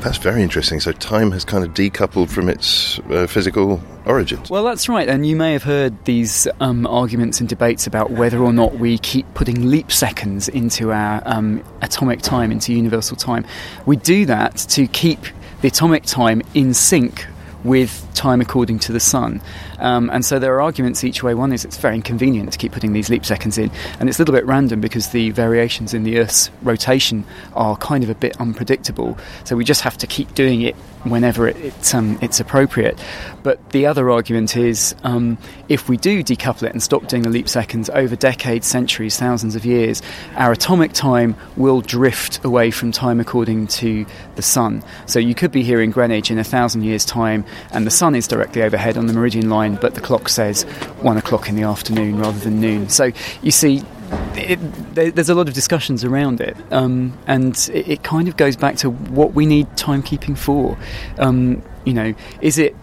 That's 0.00 0.18
very 0.18 0.42
interesting. 0.42 0.78
So 0.78 0.92
time 0.92 1.32
has 1.32 1.44
kind 1.44 1.64
of 1.64 1.74
decoupled 1.74 2.30
from 2.30 2.48
its 2.48 3.00
uh, 3.10 3.26
physical 3.26 3.82
origins. 4.06 4.48
Well, 4.48 4.62
that's 4.62 4.88
right. 4.88 5.08
And 5.08 5.26
you 5.26 5.34
may 5.34 5.52
have 5.52 5.64
heard 5.64 6.04
these 6.04 6.46
um, 6.60 6.86
arguments 6.86 7.40
and 7.40 7.48
debates 7.48 7.86
about 7.86 8.12
whether 8.12 8.38
or 8.38 8.52
not 8.52 8.78
we 8.78 8.98
keep 8.98 9.26
putting 9.34 9.70
leap 9.70 9.90
seconds 9.90 10.48
into 10.48 10.92
our 10.92 11.20
um, 11.26 11.64
atomic 11.82 12.22
time, 12.22 12.52
into 12.52 12.72
universal 12.72 13.16
time. 13.16 13.44
We 13.86 13.96
do 13.96 14.24
that 14.26 14.56
to 14.70 14.86
keep 14.86 15.20
the 15.62 15.68
atomic 15.68 16.04
time 16.04 16.42
in 16.54 16.74
sync 16.74 17.26
with 17.64 18.06
time 18.14 18.40
according 18.40 18.78
to 18.78 18.92
the 18.92 19.00
sun. 19.00 19.42
Um, 19.78 20.10
and 20.10 20.24
so 20.24 20.38
there 20.38 20.54
are 20.54 20.60
arguments 20.60 21.04
each 21.04 21.22
way. 21.22 21.34
One 21.34 21.52
is 21.52 21.64
it's 21.64 21.76
very 21.76 21.94
inconvenient 21.94 22.52
to 22.52 22.58
keep 22.58 22.72
putting 22.72 22.92
these 22.92 23.10
leap 23.10 23.24
seconds 23.24 23.58
in, 23.58 23.70
and 24.00 24.08
it's 24.08 24.18
a 24.18 24.22
little 24.22 24.34
bit 24.34 24.46
random 24.46 24.80
because 24.80 25.08
the 25.08 25.30
variations 25.30 25.94
in 25.94 26.04
the 26.04 26.18
Earth's 26.18 26.50
rotation 26.62 27.24
are 27.54 27.76
kind 27.76 28.04
of 28.04 28.10
a 28.10 28.14
bit 28.14 28.40
unpredictable. 28.40 29.18
So 29.44 29.56
we 29.56 29.64
just 29.64 29.82
have 29.82 29.96
to 29.98 30.06
keep 30.06 30.34
doing 30.34 30.62
it 30.62 30.74
whenever 31.04 31.48
it, 31.48 31.56
it's, 31.56 31.94
um, 31.94 32.18
it's 32.20 32.40
appropriate. 32.40 32.98
But 33.42 33.70
the 33.70 33.86
other 33.86 34.10
argument 34.10 34.56
is 34.56 34.94
um, 35.04 35.38
if 35.68 35.88
we 35.88 35.96
do 35.96 36.22
decouple 36.22 36.64
it 36.64 36.72
and 36.72 36.82
stop 36.82 37.06
doing 37.08 37.22
the 37.22 37.30
leap 37.30 37.48
seconds 37.48 37.88
over 37.90 38.16
decades, 38.16 38.66
centuries, 38.66 39.16
thousands 39.16 39.54
of 39.54 39.64
years, 39.64 40.02
our 40.36 40.52
atomic 40.52 40.92
time 40.92 41.36
will 41.56 41.80
drift 41.80 42.44
away 42.44 42.70
from 42.70 42.92
time 42.92 43.20
according 43.20 43.68
to 43.68 44.04
the 44.36 44.42
sun. 44.42 44.82
So 45.06 45.18
you 45.18 45.34
could 45.34 45.52
be 45.52 45.62
here 45.62 45.80
in 45.80 45.90
Greenwich 45.90 46.30
in 46.30 46.38
a 46.38 46.44
thousand 46.44 46.82
years' 46.82 47.04
time, 47.04 47.44
and 47.72 47.86
the 47.86 47.90
sun 47.90 48.14
is 48.14 48.28
directly 48.28 48.62
overhead 48.62 48.96
on 48.96 49.06
the 49.06 49.12
meridian 49.12 49.48
line, 49.48 49.67
but 49.76 49.94
the 49.94 50.00
clock 50.00 50.28
says 50.28 50.62
one 51.02 51.16
o'clock 51.16 51.48
in 51.48 51.56
the 51.56 51.62
afternoon 51.62 52.18
rather 52.18 52.38
than 52.38 52.60
noon. 52.60 52.88
So 52.88 53.12
you 53.42 53.50
see, 53.50 53.82
it, 54.34 54.58
there's 54.94 55.28
a 55.28 55.34
lot 55.34 55.48
of 55.48 55.54
discussions 55.54 56.04
around 56.04 56.40
it, 56.40 56.56
um, 56.70 57.16
and 57.26 57.56
it, 57.72 57.88
it, 57.88 58.02
kind 58.02 58.28
of 58.28 58.36
goes 58.36 58.56
back 58.56 58.76
to 58.76 58.90
what 58.90 59.34
we 59.34 59.46
need 59.46 59.66
timekeeping 59.70 60.38
for. 60.38 60.78
Um, 61.18 61.62
you 61.84 61.92
know, 61.92 62.14
is 62.40 62.58
it 62.58 62.74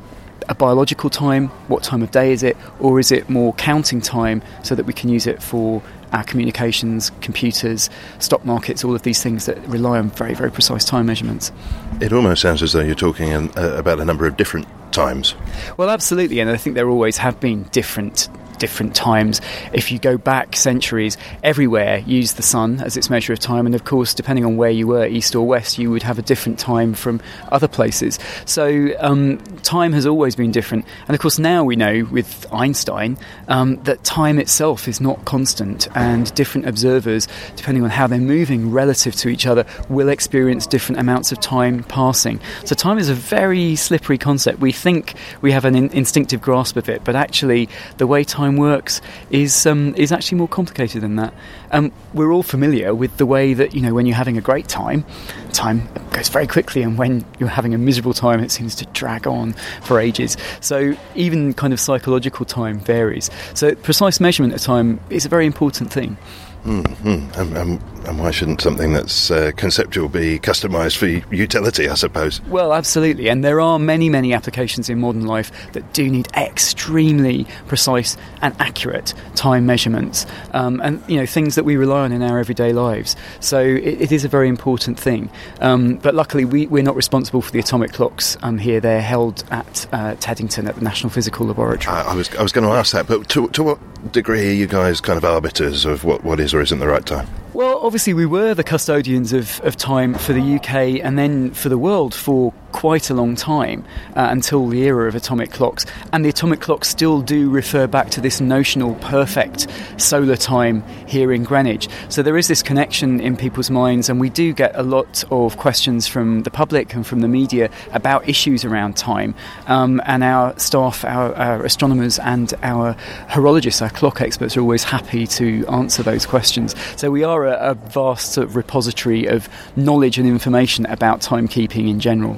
a 0.50 0.56
biological 0.56 1.10
time? 1.10 1.48
What 1.68 1.84
time 1.84 2.04
of 2.04 2.12
day 2.12 2.32
is 2.32 2.44
it? 2.44 2.58
Or 2.80 3.00
is 3.00 3.12
it 3.12 3.30
more 3.30 3.54
counting 3.54 4.02
time 4.02 4.44
so 4.64 4.76
that 4.76 4.86
we 4.86 4.94
can 4.94 5.10
use 5.10 5.28
it 5.28 5.42
for 5.42 5.82
our 6.12 6.24
communications, 6.24 7.12
computers, 7.22 7.90
stock 8.20 8.46
markets, 8.46 8.84
all 8.84 8.96
of 8.96 9.02
these 9.02 9.22
things 9.22 9.46
that 9.48 9.58
rely 9.68 9.98
on 9.98 10.10
very, 10.12 10.34
very 10.34 10.52
precise 10.52 10.86
time 10.86 11.08
measurements? 11.08 11.52
It 12.00 12.14
almost 12.14 12.42
sounds 12.42 12.62
as 12.62 12.74
though 12.74 12.82
you're 12.82 12.96
talking 12.96 13.34
uh, 13.34 13.76
about 13.78 14.00
a 14.00 14.06
number 14.06 14.26
of 14.26 14.38
different 14.38 14.68
times. 14.96 15.36
Well, 15.78 15.90
absolutely, 15.90 16.40
and 16.40 16.50
I 16.50 16.58
think 16.58 16.76
there 16.76 16.90
always 16.90 17.18
have 17.18 17.40
been 17.40 17.64
different 17.72 18.30
different 18.58 18.96
times. 18.96 19.42
If 19.74 19.92
you 19.92 20.00
go 20.00 20.18
back 20.18 20.56
centuries, 20.56 21.18
everywhere 21.44 22.00
used 22.06 22.38
the 22.38 22.44
sun 22.44 22.82
as 22.82 22.98
its 22.98 23.10
measure 23.10 23.34
of 23.34 23.40
time, 23.40 23.66
and 23.66 23.76
of 23.76 23.84
course, 23.84 24.14
depending 24.14 24.46
on 24.46 24.58
where 24.58 24.70
you 24.70 24.88
were, 24.88 25.06
east 25.06 25.36
or 25.36 25.48
west, 25.48 25.78
you 25.78 25.92
would 25.92 26.04
have 26.04 26.20
a 26.20 26.22
different 26.22 26.60
time 26.60 26.94
from 26.94 27.22
other 27.52 27.68
places. 27.68 28.20
So 28.46 28.94
um, 29.00 29.38
time 29.64 29.94
has 29.94 30.06
always 30.06 30.36
been 30.36 30.52
different, 30.52 30.86
and 31.08 31.16
of 31.16 31.22
course, 31.22 31.40
now 31.40 31.64
we 31.64 31.76
know 31.76 32.08
with 32.12 32.46
Einstein 32.52 33.18
um, 33.48 33.78
that 33.84 34.04
time 34.04 34.40
itself 34.40 34.88
is 34.88 35.02
not 35.02 35.26
constant, 35.26 35.88
and 35.96 36.34
different 36.36 36.68
observers, 36.68 37.28
depending 37.56 37.84
on 37.84 37.90
how 37.90 38.08
they're 38.08 38.20
moving 38.20 38.72
relative 38.72 39.16
to 39.16 39.30
each 39.30 39.46
other, 39.48 39.66
will 39.90 40.10
experience 40.10 40.68
different 40.68 41.00
amounts 41.00 41.32
of 41.32 41.40
time 41.40 41.84
passing. 41.84 42.40
So 42.66 42.76
time 42.76 42.98
is 42.98 43.10
a 43.10 43.14
very 43.14 43.76
slippery 43.76 44.18
concept. 44.18 44.60
We 44.60 44.72
think 44.72 45.16
we 45.42 45.52
have 45.52 45.66
an 45.66 45.76
in- 45.76 45.90
instinctive 45.92 46.42
grasp 46.42 46.78
of 46.78 46.90
it, 46.90 47.04
but 47.04 47.16
actually, 47.16 47.70
the 47.98 48.06
way 48.06 48.24
time 48.24 48.45
time 48.46 48.58
works 48.58 49.02
is 49.32 49.66
um, 49.66 49.96
is 49.96 50.12
actually 50.12 50.38
more 50.38 50.48
complicated 50.48 51.02
than 51.02 51.16
that. 51.16 51.34
Um, 51.72 51.92
we're 52.14 52.32
all 52.32 52.44
familiar 52.44 52.94
with 52.94 53.18
the 53.18 53.26
way 53.26 53.54
that 53.54 53.74
you 53.74 53.82
know 53.82 53.94
when 53.94 54.06
you're 54.06 54.16
having 54.16 54.38
a 54.38 54.42
great 54.42 54.68
time, 54.68 55.04
time 55.52 55.88
goes 56.12 56.30
very 56.30 56.48
quickly, 56.48 56.84
and 56.84 56.98
when 56.98 57.26
you're 57.40 57.50
having 57.50 57.74
a 57.74 57.78
miserable 57.78 58.14
time, 58.14 58.40
it 58.44 58.52
seems 58.52 58.76
to 58.76 58.86
drag 58.88 59.28
on 59.28 59.54
for 59.82 60.00
ages. 60.00 60.38
So 60.62 60.96
even 61.16 61.54
kind 61.54 61.74
of 61.74 61.80
psychological 61.80 62.46
time 62.46 62.80
varies. 62.80 63.30
So 63.54 63.74
precise 63.76 64.20
measurement 64.20 64.54
of 64.54 64.62
time 64.62 65.00
is 65.10 65.26
a 65.26 65.30
very 65.30 65.46
important 65.46 65.92
thing. 65.92 66.18
Mm-hmm. 66.66 67.40
And, 67.40 67.58
and, 67.58 67.82
and, 68.08 68.20
why 68.20 68.32
shouldn't 68.32 68.60
something 68.60 68.94
that's 68.94 69.30
uh, 69.30 69.52
conceptual 69.56 70.10
be 70.10 70.40
customised 70.40 70.98
for 70.98 71.06
utility, 71.34 71.88
I 71.88 71.94
suppose? 71.94 72.42
Well, 72.44 72.74
absolutely. 72.74 73.30
And 73.30 73.44
there 73.44 73.62
are 73.62 73.78
many, 73.78 74.10
many 74.10 74.34
applications 74.34 74.90
in 74.90 75.00
modern 75.00 75.28
life 75.28 75.52
that 75.74 75.94
do 75.94 76.10
need 76.10 76.28
extremely 76.36 77.46
precise 77.68 78.18
and 78.42 78.56
accurate 78.60 79.14
time 79.36 79.68
measurements 79.68 80.26
um, 80.54 80.82
and, 80.82 81.04
you 81.08 81.18
know, 81.18 81.28
things 81.28 81.54
that 81.54 81.66
we 81.66 81.76
rely 81.76 82.02
on 82.06 82.12
in 82.12 82.24
our 82.24 82.40
everyday 82.40 82.74
lives. 82.74 83.16
So 83.42 83.60
it, 83.60 84.02
it 84.02 84.12
is 84.12 84.26
a 84.26 84.30
very 84.30 84.50
important 84.50 85.00
thing. 85.00 85.30
Um, 85.62 85.98
but 85.98 86.16
luckily, 86.16 86.46
we, 86.46 86.66
we're 86.66 86.84
not 86.84 86.96
responsible 86.96 87.44
for 87.44 87.52
the 87.52 87.60
atomic 87.60 87.94
clocks 87.94 88.38
um, 88.42 88.58
here. 88.58 88.80
They're 88.80 89.02
held 89.02 89.44
at 89.52 89.86
uh, 89.94 90.16
Teddington 90.16 90.68
at 90.68 90.76
the 90.76 90.82
National 90.82 91.12
Physical 91.12 91.46
Laboratory. 91.46 91.96
I, 91.96 92.14
I 92.14 92.16
was, 92.16 92.34
I 92.36 92.42
was 92.42 92.52
going 92.52 92.68
to 92.68 92.74
ask 92.74 92.92
that, 92.94 93.06
but 93.06 93.30
to, 93.30 93.50
to 93.50 93.62
what 93.62 93.80
degree 94.12 94.50
are 94.50 94.54
you 94.54 94.68
guys 94.68 95.02
kind 95.02 95.18
of 95.18 95.26
arbiters 95.26 95.86
of 95.86 96.04
what, 96.04 96.24
what 96.24 96.40
is 96.40 96.54
or 96.54 96.62
isn't 96.62 96.80
the 96.80 96.88
right 96.88 97.06
time? 97.06 97.28
Well, 97.56 97.80
obviously, 97.82 98.14
we 98.14 98.26
were 98.26 98.54
the 98.54 98.66
custodians 98.66 99.32
of, 99.32 99.62
of 99.64 99.78
time 99.78 100.14
for 100.14 100.34
the 100.34 100.56
UK 100.58 101.00
and 101.02 101.18
then 101.18 101.52
for 101.52 101.70
the 101.70 101.78
world 101.78 102.14
for 102.14 102.52
quite 102.74 103.10
a 103.10 103.14
long 103.14 103.38
time 103.38 103.86
uh, 104.18 104.28
until 104.30 104.68
the 104.68 104.84
era 104.84 105.08
of 105.08 105.16
atomic 105.16 105.52
clocks. 105.52 105.86
And 106.12 106.26
the 106.26 106.30
atomic 106.30 106.60
clocks 106.60 106.90
still 106.90 107.22
do 107.22 107.50
refer 107.50 107.88
back 107.88 108.10
to 108.10 108.20
this 108.20 108.42
notional 108.42 108.96
perfect 108.96 109.68
solar 109.96 110.36
time 110.36 110.84
here 111.08 111.32
in 111.32 111.46
Greenwich. 111.46 111.88
So 112.10 112.22
there 112.22 112.36
is 112.36 112.50
this 112.50 112.62
connection 112.62 113.22
in 113.22 113.38
people's 113.38 113.72
minds, 113.72 114.10
and 114.10 114.20
we 114.20 114.30
do 114.30 114.52
get 114.52 114.76
a 114.76 114.84
lot 114.84 115.24
of 115.32 115.56
questions 115.56 116.06
from 116.06 116.44
the 116.44 116.52
public 116.52 116.94
and 116.94 117.08
from 117.08 117.22
the 117.22 117.30
media 117.30 117.70
about 117.94 118.28
issues 118.28 118.66
around 118.66 118.98
time. 118.98 119.34
Um, 119.68 120.02
and 120.06 120.22
our 120.22 120.60
staff, 120.60 121.06
our, 121.06 121.34
our 121.36 121.64
astronomers, 121.64 122.20
and 122.20 122.54
our 122.62 122.96
horologists, 123.30 123.82
our 123.82 123.90
clock 123.90 124.20
experts, 124.20 124.58
are 124.58 124.62
always 124.62 124.84
happy 124.84 125.26
to 125.28 125.66
answer 125.68 126.04
those 126.04 126.26
questions. 126.26 126.76
So 126.98 127.10
we 127.10 127.24
are 127.24 127.45
a, 127.48 127.72
a 127.72 127.74
vast 127.74 128.34
sort 128.34 128.48
of 128.48 128.56
repository 128.56 129.26
of 129.26 129.50
knowledge 129.76 130.18
and 130.18 130.28
information 130.28 130.86
about 130.88 131.22
timekeeping 131.22 131.90
in 131.90 132.00
general. 132.00 132.36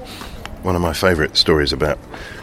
One 0.64 0.76
of 0.76 0.82
my 0.82 0.94
favourite 0.94 1.38
stories 1.38 1.72
about 1.72 1.98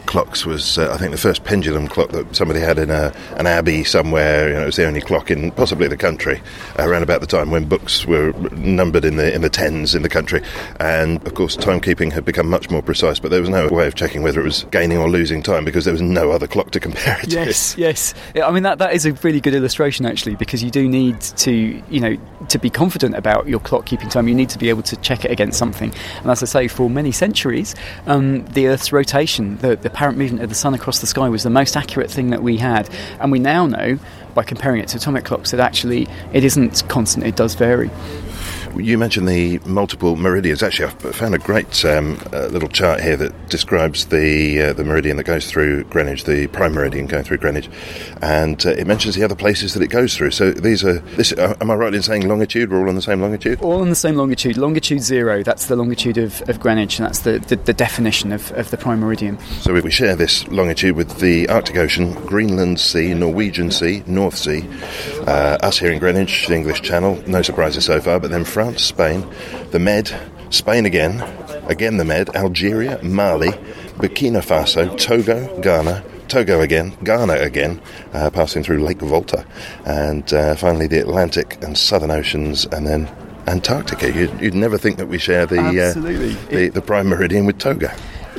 clocks 0.06 0.46
was, 0.46 0.78
uh, 0.78 0.92
I 0.92 0.98
think, 0.98 1.10
the 1.10 1.18
first 1.18 1.44
pendulum 1.44 1.88
clock 1.88 2.10
that 2.10 2.34
somebody 2.34 2.60
had 2.60 2.78
in 2.78 2.90
a, 2.90 3.12
an 3.36 3.46
abbey 3.46 3.84
somewhere. 3.84 4.48
You 4.48 4.54
know, 4.54 4.62
it 4.62 4.66
was 4.66 4.76
the 4.76 4.86
only 4.86 5.00
clock 5.00 5.30
in 5.30 5.50
possibly 5.52 5.88
the 5.88 5.96
country 5.96 6.40
uh, 6.78 6.88
around 6.88 7.02
about 7.02 7.20
the 7.20 7.26
time 7.26 7.50
when 7.50 7.64
books 7.64 8.06
were 8.06 8.32
numbered 8.52 9.04
in 9.04 9.16
the 9.16 9.34
in 9.34 9.42
the 9.42 9.50
tens 9.50 9.94
in 9.94 10.02
the 10.02 10.08
country. 10.08 10.42
And 10.80 11.24
of 11.26 11.34
course, 11.34 11.56
timekeeping 11.56 12.12
had 12.12 12.24
become 12.24 12.48
much 12.48 12.70
more 12.70 12.82
precise, 12.82 13.18
but 13.18 13.30
there 13.30 13.40
was 13.40 13.50
no 13.50 13.68
way 13.68 13.86
of 13.86 13.94
checking 13.94 14.22
whether 14.22 14.40
it 14.40 14.44
was 14.44 14.64
gaining 14.70 14.98
or 14.98 15.08
losing 15.08 15.42
time 15.42 15.64
because 15.64 15.84
there 15.84 15.94
was 15.94 16.02
no 16.02 16.30
other 16.30 16.46
clock 16.46 16.70
to 16.72 16.80
compare 16.80 17.18
it 17.22 17.32
yes, 17.32 17.74
to. 17.74 17.80
Yes, 17.80 18.14
yes. 18.34 18.44
I 18.44 18.50
mean 18.50 18.62
that 18.64 18.78
that 18.78 18.92
is 18.94 19.06
a 19.06 19.12
really 19.12 19.40
good 19.40 19.54
illustration 19.54 20.06
actually 20.06 20.36
because 20.36 20.62
you 20.62 20.70
do 20.70 20.88
need 20.88 21.20
to 21.20 21.82
you 21.88 22.00
know 22.00 22.16
to 22.48 22.58
be 22.58 22.70
confident 22.70 23.14
about 23.14 23.48
your 23.48 23.60
clock 23.60 23.86
keeping 23.86 24.08
time. 24.08 24.28
You 24.28 24.34
need 24.34 24.50
to 24.50 24.58
be 24.58 24.68
able 24.68 24.82
to 24.82 24.96
check 24.96 25.24
it 25.24 25.30
against 25.30 25.58
something. 25.58 25.92
And 26.20 26.30
as 26.30 26.42
I 26.42 26.46
say, 26.46 26.68
for 26.68 26.90
many 26.90 27.12
centuries, 27.12 27.74
um, 28.06 28.44
the 28.46 28.68
Earth's 28.68 28.92
rotation, 28.92 29.56
the, 29.58 29.76
the 29.76 29.90
apparent 29.94 30.18
movement 30.18 30.42
of 30.42 30.48
the 30.48 30.56
sun 30.56 30.74
across 30.74 30.98
the 30.98 31.06
sky 31.06 31.28
was 31.28 31.44
the 31.44 31.50
most 31.50 31.76
accurate 31.76 32.10
thing 32.10 32.30
that 32.30 32.42
we 32.42 32.56
had. 32.56 32.90
And 33.20 33.30
we 33.30 33.38
now 33.38 33.66
know, 33.66 33.96
by 34.34 34.42
comparing 34.42 34.80
it 34.80 34.88
to 34.88 34.96
atomic 34.96 35.24
clocks, 35.24 35.52
that 35.52 35.60
actually 35.60 36.08
it 36.32 36.42
isn't 36.42 36.82
constant, 36.88 37.24
it 37.24 37.36
does 37.36 37.54
vary. 37.54 37.90
You 38.76 38.98
mentioned 38.98 39.28
the 39.28 39.58
multiple 39.60 40.16
meridians. 40.16 40.62
Actually, 40.62 40.86
I 40.86 41.12
found 41.12 41.34
a 41.34 41.38
great 41.38 41.84
um, 41.84 42.18
uh, 42.32 42.46
little 42.46 42.68
chart 42.68 43.00
here 43.00 43.16
that 43.16 43.48
describes 43.48 44.06
the 44.06 44.60
uh, 44.60 44.72
the 44.72 44.84
meridian 44.84 45.16
that 45.16 45.24
goes 45.24 45.48
through 45.48 45.84
Greenwich, 45.84 46.24
the 46.24 46.48
prime 46.48 46.72
meridian 46.72 47.06
going 47.06 47.24
through 47.24 47.38
Greenwich, 47.38 47.68
and 48.20 48.64
uh, 48.66 48.70
it 48.70 48.86
mentions 48.86 49.14
the 49.14 49.22
other 49.22 49.36
places 49.36 49.74
that 49.74 49.82
it 49.82 49.88
goes 49.88 50.16
through. 50.16 50.32
So 50.32 50.50
these 50.50 50.84
are. 50.84 50.98
This, 51.16 51.32
uh, 51.32 51.54
am 51.60 51.70
I 51.70 51.74
right 51.74 51.94
in 51.94 52.02
saying 52.02 52.28
longitude? 52.28 52.70
We're 52.70 52.80
all 52.80 52.88
on 52.88 52.96
the 52.96 53.02
same 53.02 53.20
longitude. 53.20 53.60
All 53.62 53.80
on 53.80 53.90
the 53.90 53.94
same 53.94 54.16
longitude. 54.16 54.56
Longitude 54.56 55.02
zero. 55.02 55.44
That's 55.44 55.66
the 55.66 55.76
longitude 55.76 56.18
of, 56.18 56.42
of 56.48 56.58
Greenwich, 56.58 56.98
and 56.98 57.06
that's 57.06 57.20
the, 57.20 57.38
the, 57.38 57.56
the 57.56 57.72
definition 57.72 58.32
of, 58.32 58.50
of 58.52 58.70
the 58.70 58.76
prime 58.76 59.00
meridian. 59.00 59.38
So 59.60 59.72
we 59.72 59.90
share 59.90 60.16
this 60.16 60.48
longitude 60.48 60.96
with 60.96 61.20
the 61.20 61.48
Arctic 61.48 61.76
Ocean, 61.76 62.12
Greenland 62.26 62.80
Sea, 62.80 63.14
Norwegian 63.14 63.70
Sea, 63.70 64.02
North 64.06 64.36
Sea. 64.36 64.68
Uh, 65.26 65.58
us 65.62 65.78
here 65.78 65.92
in 65.92 66.00
Greenwich, 66.00 66.48
the 66.48 66.56
English 66.56 66.82
Channel. 66.82 67.22
No 67.28 67.40
surprises 67.42 67.84
so 67.84 68.00
far, 68.00 68.18
but 68.18 68.32
then 68.32 68.44
France. 68.44 68.63
France, 68.64 68.82
Spain, 68.84 69.26
the 69.72 69.78
Med, 69.78 70.10
Spain 70.48 70.86
again, 70.86 71.20
again 71.68 71.98
the 71.98 72.04
Med, 72.04 72.34
Algeria, 72.34 72.98
Mali, 73.02 73.50
Burkina 73.98 74.40
Faso, 74.40 74.98
Togo, 74.98 75.60
Ghana, 75.60 76.02
Togo 76.28 76.62
again, 76.62 76.96
Ghana 77.04 77.34
again, 77.34 77.78
uh, 78.14 78.30
passing 78.30 78.62
through 78.64 78.82
Lake 78.82 79.00
Volta, 79.00 79.44
and 79.84 80.32
uh, 80.32 80.54
finally 80.54 80.86
the 80.86 80.98
Atlantic 80.98 81.62
and 81.62 81.76
Southern 81.76 82.10
Oceans, 82.10 82.64
and 82.72 82.86
then 82.86 83.06
Antarctica. 83.46 84.10
You'd, 84.10 84.40
you'd 84.40 84.54
never 84.54 84.78
think 84.78 84.96
that 84.96 85.08
we 85.08 85.18
share 85.18 85.44
the, 85.44 85.58
uh, 85.58 85.92
the, 86.48 86.70
the 86.70 86.80
prime 86.80 87.08
meridian 87.08 87.44
with 87.44 87.58
Togo. 87.58 87.90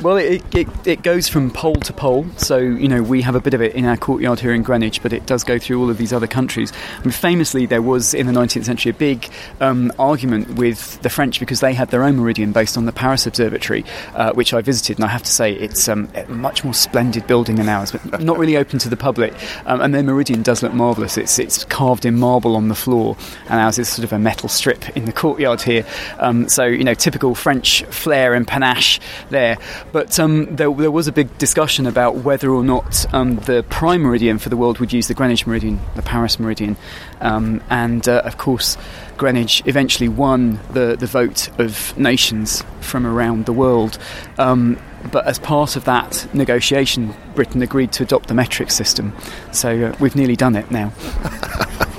Well, 0.02 0.18
it, 0.18 0.42
it, 0.54 0.68
it 0.86 1.02
goes 1.02 1.26
from 1.26 1.50
pole 1.50 1.76
to 1.76 1.92
pole. 1.92 2.26
So, 2.36 2.58
you 2.58 2.86
know, 2.86 3.02
we 3.02 3.22
have 3.22 3.34
a 3.34 3.40
bit 3.40 3.54
of 3.54 3.62
it 3.62 3.74
in 3.74 3.86
our 3.86 3.96
courtyard 3.96 4.40
here 4.40 4.52
in 4.52 4.62
Greenwich, 4.62 5.02
but 5.02 5.12
it 5.12 5.24
does 5.24 5.42
go 5.42 5.58
through 5.58 5.80
all 5.80 5.88
of 5.88 5.96
these 5.96 6.12
other 6.12 6.26
countries. 6.26 6.70
I 6.98 7.00
mean, 7.00 7.12
famously, 7.12 7.64
there 7.64 7.80
was 7.80 8.12
in 8.12 8.26
the 8.26 8.32
19th 8.32 8.66
century 8.66 8.90
a 8.90 8.94
big 8.94 9.28
um, 9.60 9.90
argument 9.98 10.56
with 10.56 11.00
the 11.00 11.08
French 11.08 11.40
because 11.40 11.60
they 11.60 11.72
had 11.72 11.90
their 11.90 12.02
own 12.02 12.16
meridian 12.16 12.52
based 12.52 12.76
on 12.76 12.84
the 12.84 12.92
Paris 12.92 13.26
Observatory, 13.26 13.84
uh, 14.14 14.32
which 14.34 14.52
I 14.52 14.60
visited. 14.60 14.98
And 14.98 15.04
I 15.06 15.08
have 15.08 15.22
to 15.22 15.32
say, 15.32 15.54
it's 15.54 15.88
um, 15.88 16.10
a 16.14 16.26
much 16.26 16.62
more 16.62 16.74
splendid 16.74 17.26
building 17.26 17.56
than 17.56 17.68
ours, 17.68 17.92
but 17.92 18.20
not 18.20 18.38
really 18.38 18.58
open 18.58 18.78
to 18.80 18.90
the 18.90 18.96
public. 18.98 19.32
Um, 19.64 19.80
and 19.80 19.94
their 19.94 20.02
meridian 20.02 20.42
does 20.42 20.62
look 20.62 20.74
marvellous. 20.74 21.16
It's, 21.16 21.38
it's 21.38 21.64
carved 21.64 22.04
in 22.04 22.18
marble 22.18 22.54
on 22.54 22.68
the 22.68 22.74
floor, 22.74 23.16
and 23.48 23.60
ours 23.60 23.78
is 23.78 23.88
sort 23.88 24.04
of 24.04 24.12
a 24.12 24.18
metal 24.18 24.50
strip 24.50 24.94
in 24.96 25.06
the 25.06 25.12
courtyard 25.12 25.62
here. 25.62 25.86
Um, 26.18 26.50
so, 26.50 26.66
you 26.66 26.84
know, 26.84 26.94
typical 26.94 27.34
French 27.34 27.82
flair 27.84 28.34
and 28.34 28.46
panache 28.46 29.00
there. 29.30 29.56
But 29.92 30.18
um, 30.20 30.56
there, 30.56 30.70
there, 30.72 30.90
was 30.90 31.08
a 31.08 31.12
big 31.12 31.36
discussion 31.38 31.86
about 31.86 32.16
whether 32.16 32.50
or 32.50 32.62
not 32.62 33.12
um, 33.14 33.36
the 33.36 33.64
prime 33.70 34.02
meridian 34.02 34.38
for 34.38 34.48
the 34.48 34.56
world 34.56 34.78
would 34.78 34.92
use 34.92 35.08
the 35.08 35.14
Greenwich 35.14 35.46
meridian, 35.46 35.80
the 35.94 36.02
Paris 36.02 36.38
meridian. 36.38 36.76
Um, 37.20 37.62
and 37.70 38.06
uh, 38.08 38.22
of 38.24 38.36
course, 38.38 38.76
Greenwich 39.16 39.62
eventually 39.66 40.08
won 40.08 40.60
the, 40.72 40.96
the 40.96 41.06
vote 41.06 41.48
of 41.58 41.96
nations 41.96 42.62
from 42.80 43.06
around 43.06 43.46
the 43.46 43.52
world. 43.52 43.98
Um, 44.38 44.78
but 45.10 45.26
as 45.26 45.38
part 45.38 45.76
of 45.76 45.84
that 45.84 46.26
negotiation, 46.34 47.14
Britain 47.34 47.62
agreed 47.62 47.92
to 47.92 48.02
adopt 48.02 48.28
the 48.28 48.34
metric 48.34 48.70
system. 48.70 49.14
So 49.52 49.86
uh, 49.86 49.96
we've 50.00 50.16
nearly 50.16 50.36
done 50.36 50.56
it 50.56 50.70
now. 50.70 50.92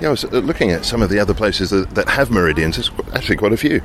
Yeah, 0.00 0.08
I 0.08 0.10
was 0.10 0.24
uh, 0.24 0.28
looking 0.38 0.70
at 0.70 0.84
some 0.84 1.02
of 1.02 1.10
the 1.10 1.18
other 1.18 1.34
places 1.34 1.70
that, 1.70 1.90
that 1.94 2.08
have 2.08 2.30
meridians. 2.30 2.76
There's 2.76 2.90
actually 3.14 3.36
quite 3.36 3.52
a 3.52 3.56
few. 3.56 3.82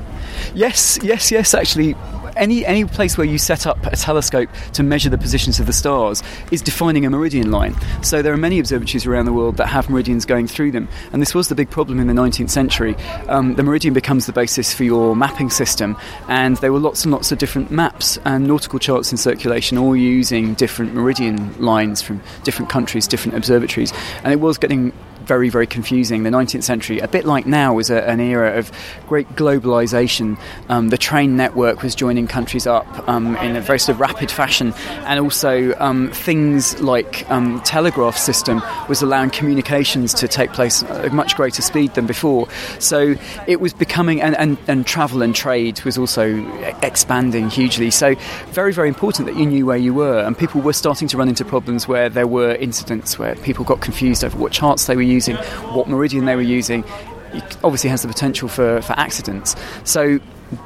Yes, 0.54 0.98
yes, 1.02 1.30
yes. 1.30 1.54
Actually, 1.54 1.94
any 2.36 2.64
any 2.66 2.84
place 2.84 3.16
where 3.16 3.26
you 3.26 3.38
set 3.38 3.66
up 3.66 3.84
a 3.86 3.96
telescope 3.96 4.48
to 4.72 4.82
measure 4.82 5.10
the 5.10 5.18
positions 5.18 5.60
of 5.60 5.66
the 5.66 5.72
stars 5.72 6.22
is 6.50 6.62
defining 6.62 7.06
a 7.06 7.10
meridian 7.10 7.50
line. 7.50 7.74
So 8.02 8.22
there 8.22 8.32
are 8.32 8.38
many 8.38 8.58
observatories 8.58 9.06
around 9.06 9.26
the 9.26 9.32
world 9.32 9.56
that 9.56 9.66
have 9.66 9.88
meridians 9.90 10.24
going 10.24 10.46
through 10.46 10.72
them, 10.72 10.88
and 11.12 11.20
this 11.20 11.34
was 11.34 11.48
the 11.48 11.54
big 11.54 11.70
problem 11.70 12.00
in 12.00 12.06
the 12.06 12.12
19th 12.12 12.50
century. 12.50 12.94
Um, 13.28 13.54
the 13.54 13.62
meridian 13.62 13.94
becomes 13.94 14.26
the 14.26 14.32
basis 14.32 14.74
for 14.74 14.84
your 14.84 15.16
mapping 15.16 15.50
system, 15.50 15.96
and 16.28 16.56
there 16.58 16.72
were 16.72 16.80
lots 16.80 17.04
and 17.04 17.12
lots 17.12 17.32
of 17.32 17.38
different 17.38 17.70
maps 17.70 18.18
and 18.24 18.46
nautical 18.46 18.78
charts 18.78 19.12
in 19.12 19.18
circulation, 19.18 19.78
all 19.78 19.96
using 19.96 20.54
different 20.54 20.94
meridian 20.94 21.54
lines 21.60 22.02
from 22.02 22.20
different 22.42 22.70
countries, 22.70 23.06
different 23.06 23.36
observatories, 23.36 23.92
and 24.22 24.32
it 24.32 24.40
was 24.40 24.58
getting 24.58 24.92
very, 25.24 25.48
very 25.48 25.66
confusing. 25.66 26.22
The 26.22 26.30
19th 26.30 26.62
century, 26.62 26.98
a 26.98 27.08
bit 27.08 27.24
like 27.24 27.46
now, 27.46 27.74
was 27.74 27.90
a, 27.90 28.08
an 28.08 28.20
era 28.20 28.58
of 28.58 28.70
great 29.08 29.28
globalization. 29.30 30.38
Um, 30.68 30.90
the 30.90 30.98
train 30.98 31.36
network 31.36 31.82
was 31.82 31.94
joining 31.94 32.26
countries 32.26 32.66
up 32.66 32.86
um, 33.08 33.36
in 33.36 33.56
a 33.56 33.60
very 33.60 33.78
sort 33.78 33.94
of 33.96 34.00
rapid 34.00 34.30
fashion, 34.30 34.72
and 35.06 35.18
also 35.20 35.74
um, 35.78 36.10
things 36.10 36.80
like 36.80 37.28
um, 37.30 37.60
telegraph 37.62 38.16
system 38.16 38.62
was 38.88 39.02
allowing 39.02 39.30
communications 39.30 40.14
to 40.14 40.28
take 40.28 40.52
place 40.52 40.82
at 40.82 41.12
much 41.12 41.36
greater 41.36 41.62
speed 41.62 41.94
than 41.94 42.06
before. 42.06 42.48
So 42.78 43.14
it 43.46 43.60
was 43.60 43.72
becoming, 43.72 44.20
and, 44.20 44.36
and, 44.36 44.58
and 44.68 44.86
travel 44.86 45.22
and 45.22 45.34
trade 45.34 45.82
was 45.84 45.96
also 45.98 46.44
expanding 46.82 47.50
hugely. 47.50 47.90
So 47.90 48.14
very, 48.50 48.72
very 48.72 48.88
important 48.88 49.26
that 49.28 49.36
you 49.36 49.46
knew 49.46 49.66
where 49.66 49.76
you 49.76 49.94
were, 49.94 50.20
and 50.20 50.36
people 50.36 50.60
were 50.60 50.72
starting 50.72 51.08
to 51.08 51.16
run 51.16 51.28
into 51.28 51.44
problems 51.44 51.88
where 51.88 52.08
there 52.08 52.26
were 52.26 52.54
incidents 52.56 53.18
where 53.18 53.34
people 53.36 53.64
got 53.64 53.80
confused 53.80 54.22
over 54.22 54.36
what 54.36 54.52
charts 54.52 54.86
they 54.86 54.96
were 54.96 55.02
using 55.02 55.13
using, 55.14 55.36
what 55.76 55.88
meridian 55.88 56.24
they 56.24 56.36
were 56.36 56.42
using, 56.42 56.84
it 57.32 57.56
obviously 57.64 57.90
has 57.90 58.02
the 58.02 58.08
potential 58.08 58.48
for, 58.48 58.82
for 58.82 58.92
accidents. 58.94 59.56
So 59.84 60.18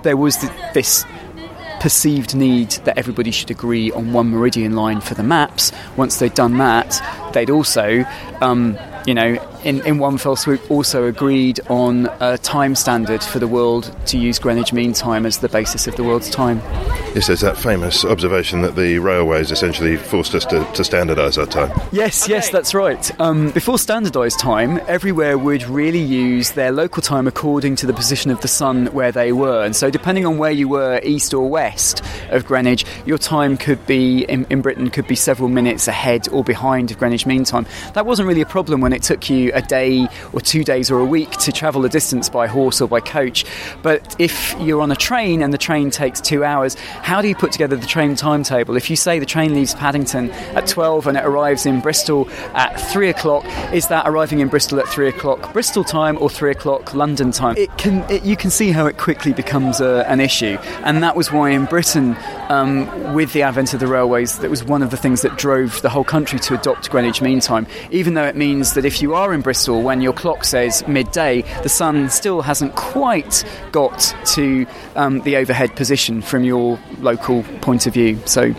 there 0.03 0.17
was 0.17 0.37
this 0.75 1.05
perceived 1.81 2.35
need 2.35 2.71
that 2.85 2.99
everybody 2.99 3.31
should 3.31 3.51
agree 3.51 3.93
on 3.93 4.13
one 4.13 4.31
meridian 4.31 4.75
line 4.75 5.01
for 5.01 5.15
the 5.15 5.23
maps. 5.23 5.73
Once 5.97 6.19
they'd 6.19 6.35
done 6.35 6.59
that, 6.59 7.01
they'd 7.33 7.51
also, 7.51 8.05
um, 8.41 8.77
you 9.07 9.15
know, 9.15 9.39
in, 9.65 9.85
in 9.87 9.99
one 9.99 10.19
fell 10.19 10.37
swoop, 10.37 10.71
also 10.71 11.07
agreed 11.07 11.61
on 11.69 12.09
a 12.21 12.39
time 12.39 12.75
standard 12.75 13.23
for 13.23 13.39
the 13.39 13.49
world 13.49 13.95
to 14.07 14.19
use 14.19 14.39
Greenwich 14.39 14.73
Mean 14.73 14.93
Time 14.93 15.27
as 15.27 15.39
the 15.39 15.49
basis 15.49 15.87
of 15.87 15.97
the 15.97 16.05
world's 16.05 16.31
time. 16.31 16.59
Yes, 17.15 17.27
there's 17.27 17.41
that 17.41 17.57
famous 17.57 18.05
observation 18.05 18.63
that 18.63 18.77
the 18.77 18.99
railways 18.99 19.51
essentially 19.51 19.97
forced 19.97 20.35
us 20.35 20.45
to, 20.47 20.61
to 20.61 20.83
standardise 20.83 21.39
our 21.39 21.47
time. 21.47 21.71
Yes, 21.91 22.25
okay. 22.25 22.35
yes, 22.35 22.51
that's 22.51 22.75
right. 22.75 23.21
Um, 23.21 23.51
before 23.51 23.79
standardised 23.79 24.39
time, 24.39 24.81
everywhere 24.87 25.39
would 25.39 25.63
really 25.65 26.01
use 26.01 26.53
their 26.53 26.71
local 26.71 27.03
time 27.03 27.27
according 27.27 27.77
to 27.77 27.87
the 27.87 27.93
position 27.93 28.31
of 28.31 28.41
the 28.41 28.49
sun 28.49 28.87
where 28.87 29.11
they 29.13 29.33
were. 29.33 29.65
And 29.65 29.75
so, 29.75 29.91
depending 29.91 30.27
on 30.27 30.39
where 30.39 30.51
you 30.51 30.69
were, 30.69 31.01
east 31.03 31.35
or 31.35 31.49
west 31.49 32.03
of 32.31 32.47
Greenwich, 32.47 32.85
your 33.07 33.19
time 33.19 33.57
could 33.57 33.85
be, 33.87 34.25
in, 34.25 34.47
in 34.51 34.63
Britain, 34.63 34.91
could 34.91 35.09
be 35.09 35.17
several 35.17 35.49
minutes 35.49 35.89
ahead 35.89 36.29
or 36.29 36.45
behind 36.45 36.91
of 36.91 36.99
Greenwich 36.99 37.27
Mean 37.27 37.45
Time. 37.45 37.67
That 37.95 38.07
wasn't 38.07 38.29
really 38.29 38.43
a 38.43 38.47
problem 38.47 38.81
when 38.81 38.93
it 38.93 39.03
took 39.03 39.29
you 39.29 39.48
a 39.55 39.63
day 39.63 40.09
or 40.33 40.41
two 40.41 40.65
days 40.65 40.91
or 40.91 40.99
a 40.99 41.05
week 41.05 41.31
to 41.33 41.53
travel 41.53 41.85
a 41.85 41.89
distance 41.89 42.29
by 42.29 42.47
horse 42.47 42.81
or 42.81 42.89
by 42.89 43.01
coach. 43.01 43.45
But 43.83 44.17
if 44.19 44.55
you're 44.61 44.81
on 44.81 44.91
a 44.91 44.97
train 44.97 45.43
and 45.43 45.53
the 45.53 45.59
train 45.59 45.91
takes 45.91 46.21
two 46.21 46.45
hours, 46.45 46.75
how 47.03 47.23
do 47.23 47.29
you 47.29 47.35
put 47.35 47.53
together 47.53 47.77
the 47.77 47.87
train 47.87 48.15
timetable? 48.15 48.77
If 48.77 48.91
you 48.91 48.97
say 48.97 49.19
the 49.19 49.27
train 49.27 49.55
leaves 49.55 49.75
Paddington 49.75 50.31
at 50.31 50.67
12 50.67 51.07
and 51.07 51.17
it 51.17 51.25
arrives 51.25 51.67
in 51.67 51.81
Bristol 51.81 52.29
at 52.55 52.81
3 52.93 53.09
o'clock, 53.09 53.45
is 53.73 53.89
that 53.89 54.09
arriving 54.09 54.41
in 54.41 54.49
Bristol 54.49 54.81
at 54.81 54.89
3 54.89 55.09
o'clock 55.09 55.53
Bristol 55.53 55.85
time 55.85 56.19
or 56.21 56.31
3 56.31 56.51
o'clock 56.51 56.95
London 56.95 57.31
time? 57.31 57.57
It 57.57 57.77
can, 57.79 58.09
it, 58.11 58.25
you 58.25 58.37
can 58.37 58.51
see 58.51 58.71
how 58.71 58.87
it 58.87 58.99
quickly 58.99 59.33
becomes 59.33 59.81
a, 59.81 60.05
an 60.09 60.21
issue. 60.21 60.59
And 60.85 61.03
that 61.03 61.17
was 61.17 61.33
why 61.33 61.51
in 61.51 61.65
Britain, 61.65 62.17
um, 62.49 63.15
with 63.15 63.33
the 63.33 63.43
advent 63.43 63.75
of 63.75 63.81
the 63.81 63.87
railways, 63.87 64.39
that 64.39 64.51
was 64.51 64.65
one 64.65 64.83
of 64.83 64.91
the 64.91 64.97
things 64.97 65.23
that 65.23 65.37
drove 65.37 65.81
the 65.83 65.89
whole 65.89 66.05
country 66.05 66.39
to 66.41 66.55
adopt 66.55 66.91
Greenwich 66.91 67.23
Mean 67.23 67.41
Time, 67.41 67.67
even 67.91 68.15
though 68.15 68.25
it 68.25 68.37
means 68.37 68.75
that 68.75 68.85
if 68.85 69.03
you 69.03 69.15
are 69.15 69.33
in 69.33 69.38
Bristol 69.41 69.83
when 69.83 70.01
your 70.01 70.13
clock 70.13 70.45
says 70.45 70.87
midday, 70.87 71.43
the 71.63 71.69
sun 71.69 72.11
still 72.11 72.43
hasn't 72.43 72.75
quite 72.77 73.45
got 73.73 74.15
to 74.35 74.67
um, 74.97 75.21
the 75.23 75.37
overhead 75.37 75.77
position 75.77 76.23
from 76.23 76.45
your 76.45 76.79
local 77.01 77.43
point 77.61 77.87
of 77.87 77.95
view. 77.95 78.19
So. 78.27 78.55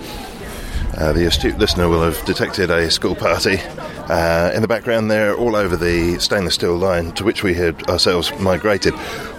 Uh, 0.97 1.13
the 1.13 1.25
astute 1.25 1.57
listener 1.57 1.87
will 1.87 2.01
have 2.01 2.23
detected 2.25 2.69
a 2.69 2.89
school 2.89 3.15
party 3.15 3.57
uh, 4.09 4.51
in 4.53 4.61
the 4.61 4.67
background 4.67 5.09
there, 5.09 5.35
all 5.35 5.55
over 5.55 5.77
the 5.77 6.17
stainless 6.19 6.55
steel 6.55 6.75
line 6.75 7.11
to 7.13 7.23
which 7.23 7.43
we 7.43 7.53
had 7.53 7.81
ourselves 7.89 8.37
migrated. 8.39 8.93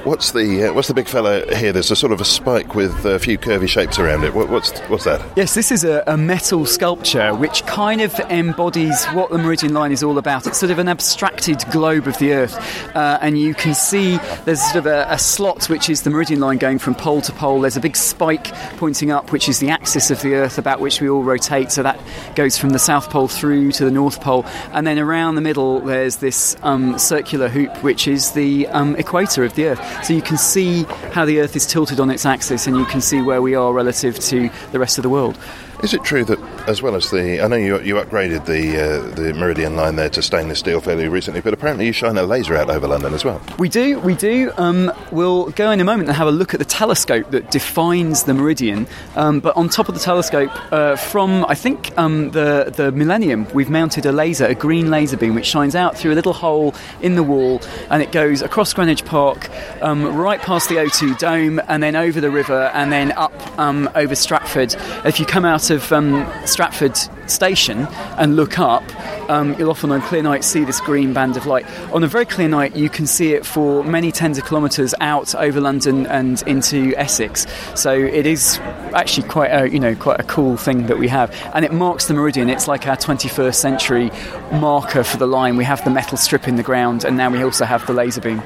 What's 0.05 0.33
the 0.33 0.71
uh, 0.71 0.73
what's 0.73 0.89
the 0.89 0.95
big 0.95 1.09
fella 1.09 1.45
here? 1.55 1.73
There's 1.73 1.91
a 1.91 1.97
sort 1.97 2.13
of 2.13 2.23
a 2.23 2.25
spike 2.25 2.75
with 2.75 3.05
a 3.05 3.19
few 3.19 3.37
curvy 3.37 3.69
shapes 3.69 3.99
around 3.99 4.25
it. 4.25 4.33
What, 4.33 4.49
what's 4.49 4.79
what's 4.89 5.05
that? 5.05 5.21
Yes, 5.37 5.53
this 5.53 5.71
is 5.71 5.85
a, 5.85 6.03
a, 6.07 6.17
metal 6.17 6.65
sculpture 6.65 7.35
which 7.35 7.67
kind 7.67 8.01
of 8.01 8.19
embodies 8.31 9.05
what 9.09 9.29
the 9.29 9.37
Meridian 9.37 9.75
Line 9.75 9.93
is 9.93 10.03
all 10.03 10.17
about. 10.17 10.47
It's 10.47 10.59
sort 10.59 10.73
of 10.73 10.79
an 10.79 10.89
abstracted 10.89 11.63
globe 11.71 12.07
of 12.07 12.17
the 12.17 12.33
Earth, 12.33 12.57
uh, 12.97 13.19
and 13.21 13.39
you 13.39 13.53
can 13.53 13.75
see 13.75 14.17
there's 14.47 14.63
sort 14.63 14.77
of 14.77 14.87
a, 14.87 15.07
a, 15.11 15.19
slot 15.19 15.69
which 15.69 15.91
is 15.91 16.01
the 16.01 16.09
Meridian 16.09 16.41
Line 16.41 16.57
going 16.57 16.79
from 16.79 16.95
pole 16.95 17.21
to 17.21 17.33
pole. 17.33 17.61
There's 17.61 17.77
a 17.77 17.81
big 17.81 17.95
spike 17.95 18.47
pointing 18.79 19.11
up, 19.11 19.33
which 19.33 19.51
is 19.51 19.59
the 19.59 19.69
axis 19.69 20.11
of 20.11 20.23
the 20.23 20.33
Earth 20.33 20.57
about 20.57 20.81
which 20.81 21.03
we 21.03 21.11
all 21.11 21.23
rotate. 21.23 21.73
So 21.73 21.83
that 21.83 22.01
goes 22.37 22.57
from 22.57 22.71
the 22.71 22.79
South 22.79 23.11
Pole 23.11 23.29
through 23.29 23.73
to 23.73 23.85
the 23.85 23.91
North 23.91 24.23
Pole, 24.23 24.47
and 24.73 24.87
then 24.87 24.99
around 24.99 25.35
the 25.35 25.43
middle 25.43 25.81
there's 25.81 26.17
this 26.17 26.57
um, 26.63 26.99
circular 26.99 27.51
hoop 27.51 27.83
which 27.83 28.09
is 28.09 28.33
the 28.33 28.67
um, 28.69 28.97
equator 28.97 29.45
of 29.45 29.55
the 29.57 29.67
Earth. 29.67 29.90
So 30.03 30.13
you 30.13 30.23
can 30.23 30.39
see 30.39 30.85
how 31.13 31.25
the 31.25 31.41
Earth 31.41 31.57
is 31.57 31.67
tilted 31.67 32.01
on 32.01 32.11
its 32.11 32.25
axis 32.27 32.67
and 32.67 32.77
you 32.77 32.85
can 32.87 33.01
see 33.01 33.21
where 33.21 33.43
we 33.43 33.55
are 33.55 33.73
relative 33.73 34.19
to 34.21 34.51
the 34.73 34.79
rest 34.79 34.99
of 34.99 35.03
the 35.03 35.11
world. 35.11 35.39
Is 35.83 35.95
it 35.95 36.05
true 36.05 36.25
that, 36.25 36.39
as 36.69 36.83
well 36.83 36.95
as 36.95 37.11
the, 37.11 37.41
I 37.43 37.47
know 37.47 37.57
you, 37.57 37.81
you 37.81 37.95
upgraded 37.95 38.45
the 38.45 38.81
uh, 38.81 39.15
the 39.15 39.33
Meridian 39.33 39.77
line 39.77 39.97
there 39.97 40.11
to 40.11 40.21
stainless 40.21 40.59
steel 40.59 40.81
fairly 40.81 41.09
recently, 41.09 41.41
but 41.41 41.55
apparently 41.55 41.87
you 41.87 41.93
shine 41.93 42.19
a 42.19 42.23
laser 42.23 42.55
out 42.55 42.69
over 42.69 42.87
London 42.87 43.15
as 43.15 43.25
well. 43.25 43.41
We 43.59 43.71
do, 43.71 43.99
we 44.01 44.15
do. 44.15 44.53
Um, 44.59 44.93
we'll 45.11 45.51
go 45.51 45.71
in 45.71 45.81
a 45.81 45.85
moment 45.85 46.09
and 46.09 46.17
have 46.19 46.29
a 46.29 46.33
look 46.33 46.53
at 46.53 46.59
the 46.59 46.67
telescope 46.67 47.31
that 47.31 47.51
defines 47.51 48.25
the 48.25 48.35
Meridian. 48.35 48.87
Um, 49.17 49.41
but 49.41 49.57
on 49.57 49.71
top 49.71 49.89
of 49.89 49.95
the 49.95 50.01
telescope, 50.01 50.51
uh, 50.71 50.97
from 50.97 51.47
I 51.47 51.55
think 51.55 51.97
um, 51.97 52.31
the 52.33 52.73
the 52.77 52.93
Millennium, 52.93 53.47
we've 53.55 53.71
mounted 53.71 54.05
a 54.05 54.13
laser, 54.13 54.45
a 54.45 54.55
green 54.55 54.91
laser 54.91 55.17
beam, 55.17 55.35
which 55.35 55.47
shines 55.47 55.75
out 55.75 55.97
through 55.97 56.13
a 56.13 56.17
little 56.17 56.35
hole 56.35 56.75
in 57.01 57.15
the 57.15 57.23
wall, 57.23 57.63
and 57.89 58.03
it 58.03 58.13
goes 58.13 58.43
across 58.43 58.75
Greenwich 58.75 59.07
Park, 59.07 59.49
um, 59.81 60.15
right 60.15 60.41
past 60.43 60.69
the 60.69 60.75
O2 60.75 61.19
Dome, 61.19 61.59
and 61.69 61.83
then 61.83 61.97
over 61.97 62.21
the 62.21 62.31
river, 62.31 62.71
and 62.75 62.93
then 62.93 63.13
up 63.13 63.33
um, 63.59 63.89
over 63.95 64.15
Stratford. 64.15 64.75
If 65.07 65.19
you 65.19 65.25
come 65.25 65.47
out 65.47 65.70
of 65.71 65.93
um, 65.93 66.31
Stratford 66.47 66.97
station 67.31 67.87
and 68.19 68.37
look 68.37 68.59
up, 68.59 68.83
um, 69.31 69.55
you'll 69.59 69.71
often 69.71 69.93
on 69.93 70.03
clear 70.03 70.23
nights 70.23 70.47
see 70.47 70.65
this 70.65 70.81
green 70.81 71.13
band 71.13 71.37
of 71.37 71.47
light. 71.47 71.67
On 71.93 72.03
a 72.03 72.07
very 72.07 72.25
clear 72.25 72.49
night, 72.49 72.75
you 72.75 72.89
can 72.89 73.07
see 73.07 73.33
it 73.33 73.47
for 73.47 73.85
many 73.85 74.11
tens 74.11 74.39
of 74.39 74.45
kilometres 74.45 74.95
out 75.01 75.35
over 75.35 75.61
London 75.61 76.07
and 76.07 76.43
into 76.47 76.93
Essex. 76.97 77.47
So 77.75 77.93
it 77.93 78.27
is 78.27 78.59
actually 78.95 79.29
quite 79.29 79.49
a 79.49 79.71
you 79.71 79.79
know 79.79 79.95
quite 79.95 80.21
a 80.21 80.25
cool 80.25 80.57
thing 80.57 80.87
that 80.87 80.99
we 80.99 81.09
have, 81.09 81.31
and 81.55 81.65
it 81.65 81.73
marks 81.73 82.07
the 82.07 82.15
meridian. 82.15 82.49
It's 82.51 82.67
like 82.67 82.87
our 82.87 82.97
21st 82.97 83.55
century 83.55 84.11
marker 84.53 85.05
for 85.05 85.17
the 85.17 85.27
line. 85.27 85.57
We 85.57 85.65
have 85.65 85.83
the 85.85 85.91
metal 85.91 86.17
strip 86.17 86.49
in 86.49 86.57
the 86.57 86.63
ground, 86.63 87.05
and 87.05 87.17
now 87.17 87.31
we 87.31 87.43
also 87.43 87.65
have 87.65 87.87
the 87.87 87.93
laser 87.93 88.21
beam. 88.21 88.43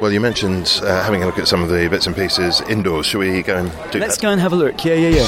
Well, 0.00 0.10
you 0.10 0.20
mentioned 0.20 0.80
uh, 0.82 1.02
having 1.04 1.22
a 1.22 1.26
look 1.26 1.38
at 1.38 1.46
some 1.46 1.62
of 1.62 1.68
the 1.68 1.86
bits 1.88 2.06
and 2.06 2.16
pieces 2.16 2.62
indoors. 2.62 3.04
Shall 3.04 3.20
we 3.20 3.42
go 3.42 3.56
and 3.56 3.70
do 3.92 3.98
that? 3.98 4.06
Let's 4.06 4.16
that? 4.16 4.22
go 4.22 4.30
and 4.30 4.40
have 4.40 4.54
a 4.54 4.56
look. 4.56 4.82
Yeah, 4.82 4.94
yeah, 4.94 5.08
yeah. 5.10 5.26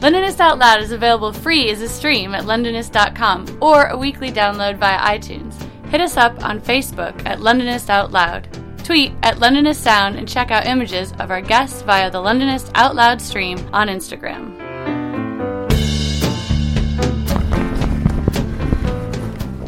Londonist 0.00 0.40
Out 0.40 0.58
Loud 0.58 0.80
is 0.80 0.92
available 0.92 1.32
free 1.32 1.68
as 1.68 1.82
a 1.82 1.88
stream 1.88 2.34
at 2.34 2.44
londonist.com 2.44 3.58
or 3.60 3.86
a 3.86 3.96
weekly 3.96 4.30
download 4.30 4.78
via 4.78 4.98
iTunes. 5.18 5.54
Hit 5.90 6.00
us 6.00 6.16
up 6.16 6.42
on 6.42 6.60
Facebook 6.60 7.26
at 7.26 7.40
Londonist 7.40 7.90
Out 7.90 8.12
Loud. 8.12 8.48
Tweet 8.84 9.12
at 9.22 9.36
Londonist 9.36 9.76
Sound 9.82 10.16
and 10.16 10.28
check 10.28 10.50
out 10.50 10.66
images 10.66 11.12
of 11.18 11.30
our 11.30 11.42
guests 11.42 11.82
via 11.82 12.10
the 12.10 12.18
Londonist 12.18 12.70
Out 12.74 12.94
Loud 12.94 13.20
stream 13.20 13.58
on 13.72 13.88
Instagram. 13.88 14.65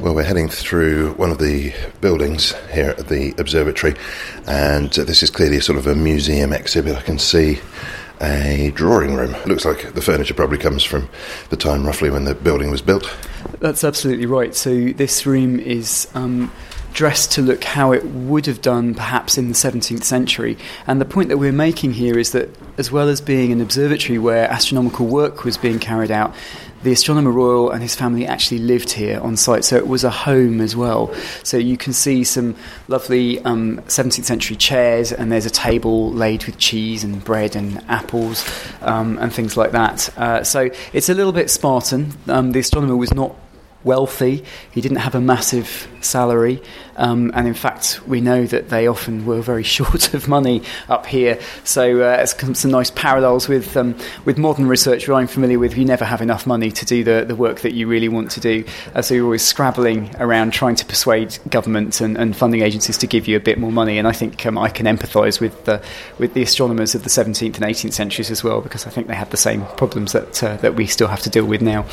Well, 0.00 0.14
we're 0.14 0.22
heading 0.22 0.48
through 0.48 1.14
one 1.14 1.32
of 1.32 1.38
the 1.38 1.74
buildings 2.00 2.54
here 2.72 2.94
at 2.96 3.08
the 3.08 3.34
observatory, 3.36 3.96
and 4.46 4.90
this 4.92 5.24
is 5.24 5.30
clearly 5.30 5.58
sort 5.58 5.76
of 5.76 5.88
a 5.88 5.94
museum 5.96 6.52
exhibit. 6.52 6.94
I 6.94 7.00
can 7.00 7.18
see 7.18 7.58
a 8.20 8.70
drawing 8.76 9.16
room. 9.16 9.34
It 9.34 9.48
looks 9.48 9.64
like 9.64 9.94
the 9.94 10.00
furniture 10.00 10.34
probably 10.34 10.58
comes 10.58 10.84
from 10.84 11.08
the 11.50 11.56
time 11.56 11.84
roughly 11.84 12.10
when 12.10 12.24
the 12.24 12.36
building 12.36 12.70
was 12.70 12.80
built. 12.80 13.12
That's 13.58 13.82
absolutely 13.82 14.26
right. 14.26 14.54
So 14.54 14.90
this 14.90 15.26
room 15.26 15.58
is 15.58 16.08
um, 16.14 16.52
dressed 16.92 17.32
to 17.32 17.42
look 17.42 17.64
how 17.64 17.92
it 17.92 18.04
would 18.06 18.46
have 18.46 18.62
done 18.62 18.94
perhaps 18.94 19.36
in 19.36 19.48
the 19.48 19.54
17th 19.54 20.04
century. 20.04 20.56
And 20.86 21.00
the 21.00 21.06
point 21.06 21.28
that 21.28 21.38
we're 21.38 21.52
making 21.52 21.94
here 21.94 22.18
is 22.18 22.32
that 22.32 22.48
as 22.78 22.92
well 22.92 23.08
as 23.08 23.20
being 23.20 23.52
an 23.52 23.60
observatory 23.60 24.18
where 24.18 24.50
astronomical 24.50 25.06
work 25.06 25.44
was 25.44 25.56
being 25.56 25.78
carried 25.78 26.10
out, 26.10 26.34
the 26.82 26.92
Astronomer 26.92 27.30
Royal 27.30 27.70
and 27.70 27.82
his 27.82 27.94
family 27.94 28.26
actually 28.26 28.58
lived 28.58 28.92
here 28.92 29.20
on 29.20 29.36
site, 29.36 29.64
so 29.64 29.76
it 29.76 29.88
was 29.88 30.04
a 30.04 30.10
home 30.10 30.60
as 30.60 30.76
well. 30.76 31.12
So 31.42 31.56
you 31.56 31.76
can 31.76 31.92
see 31.92 32.24
some 32.24 32.56
lovely 32.86 33.40
um, 33.40 33.78
17th 33.88 34.24
century 34.24 34.56
chairs, 34.56 35.12
and 35.12 35.32
there's 35.32 35.46
a 35.46 35.50
table 35.50 36.12
laid 36.12 36.44
with 36.44 36.58
cheese 36.58 37.04
and 37.04 37.22
bread 37.24 37.56
and 37.56 37.84
apples 37.88 38.48
um, 38.82 39.18
and 39.18 39.32
things 39.32 39.56
like 39.56 39.72
that. 39.72 40.16
Uh, 40.16 40.44
so 40.44 40.70
it's 40.92 41.08
a 41.08 41.14
little 41.14 41.32
bit 41.32 41.50
Spartan. 41.50 42.12
Um, 42.28 42.52
the 42.52 42.60
astronomer 42.60 42.96
was 42.96 43.12
not 43.12 43.34
wealthy, 43.84 44.44
he 44.70 44.80
didn't 44.80 44.98
have 44.98 45.14
a 45.14 45.20
massive 45.20 45.88
salary, 46.00 46.60
um, 46.98 47.30
and 47.34 47.46
in 47.46 47.54
fact, 47.54 48.00
we 48.06 48.20
know 48.20 48.44
that 48.46 48.68
they 48.68 48.86
often 48.86 49.24
were 49.24 49.40
very 49.40 49.62
short 49.78 50.12
of 50.14 50.28
money 50.28 50.62
up 50.88 51.06
here. 51.06 51.40
So 51.64 52.02
uh, 52.02 52.18
it's 52.20 52.58
some 52.58 52.70
nice 52.70 52.90
parallels 52.90 53.48
with 53.48 53.76
um, 53.76 53.96
with 54.24 54.36
modern 54.36 54.66
research 54.66 55.08
where 55.08 55.16
I'm 55.16 55.26
familiar 55.28 55.58
with. 55.58 55.76
You 55.76 55.84
never 55.84 56.04
have 56.04 56.20
enough 56.20 56.46
money 56.46 56.70
to 56.72 56.84
do 56.84 57.04
the, 57.04 57.24
the 57.26 57.34
work 57.34 57.60
that 57.60 57.72
you 57.72 57.86
really 57.86 58.08
want 58.08 58.30
to 58.32 58.40
do, 58.40 58.64
uh, 58.94 59.02
so 59.02 59.14
you're 59.14 59.24
always 59.24 59.44
scrabbling 59.44 60.14
around 60.16 60.52
trying 60.52 60.74
to 60.76 60.84
persuade 60.84 61.38
government 61.48 62.00
and, 62.00 62.18
and 62.18 62.36
funding 62.36 62.62
agencies 62.62 62.98
to 62.98 63.06
give 63.06 63.28
you 63.28 63.36
a 63.36 63.40
bit 63.40 63.58
more 63.58 63.72
money. 63.72 63.98
And 63.98 64.08
I 64.08 64.12
think 64.12 64.44
um, 64.44 64.58
I 64.58 64.68
can 64.68 64.86
empathise 64.86 65.40
with 65.40 65.64
the 65.64 65.82
with 66.18 66.34
the 66.34 66.42
astronomers 66.42 66.94
of 66.94 67.04
the 67.04 67.10
17th 67.10 67.54
and 67.54 67.64
18th 67.64 67.92
centuries 67.92 68.30
as 68.30 68.42
well, 68.42 68.60
because 68.60 68.86
I 68.86 68.90
think 68.90 69.06
they 69.06 69.14
had 69.14 69.30
the 69.30 69.36
same 69.36 69.64
problems 69.76 70.12
that 70.12 70.42
uh, 70.42 70.56
that 70.56 70.74
we 70.74 70.86
still 70.86 71.08
have 71.08 71.20
to 71.20 71.30
deal 71.30 71.46
with 71.46 71.62
now. 71.62 71.86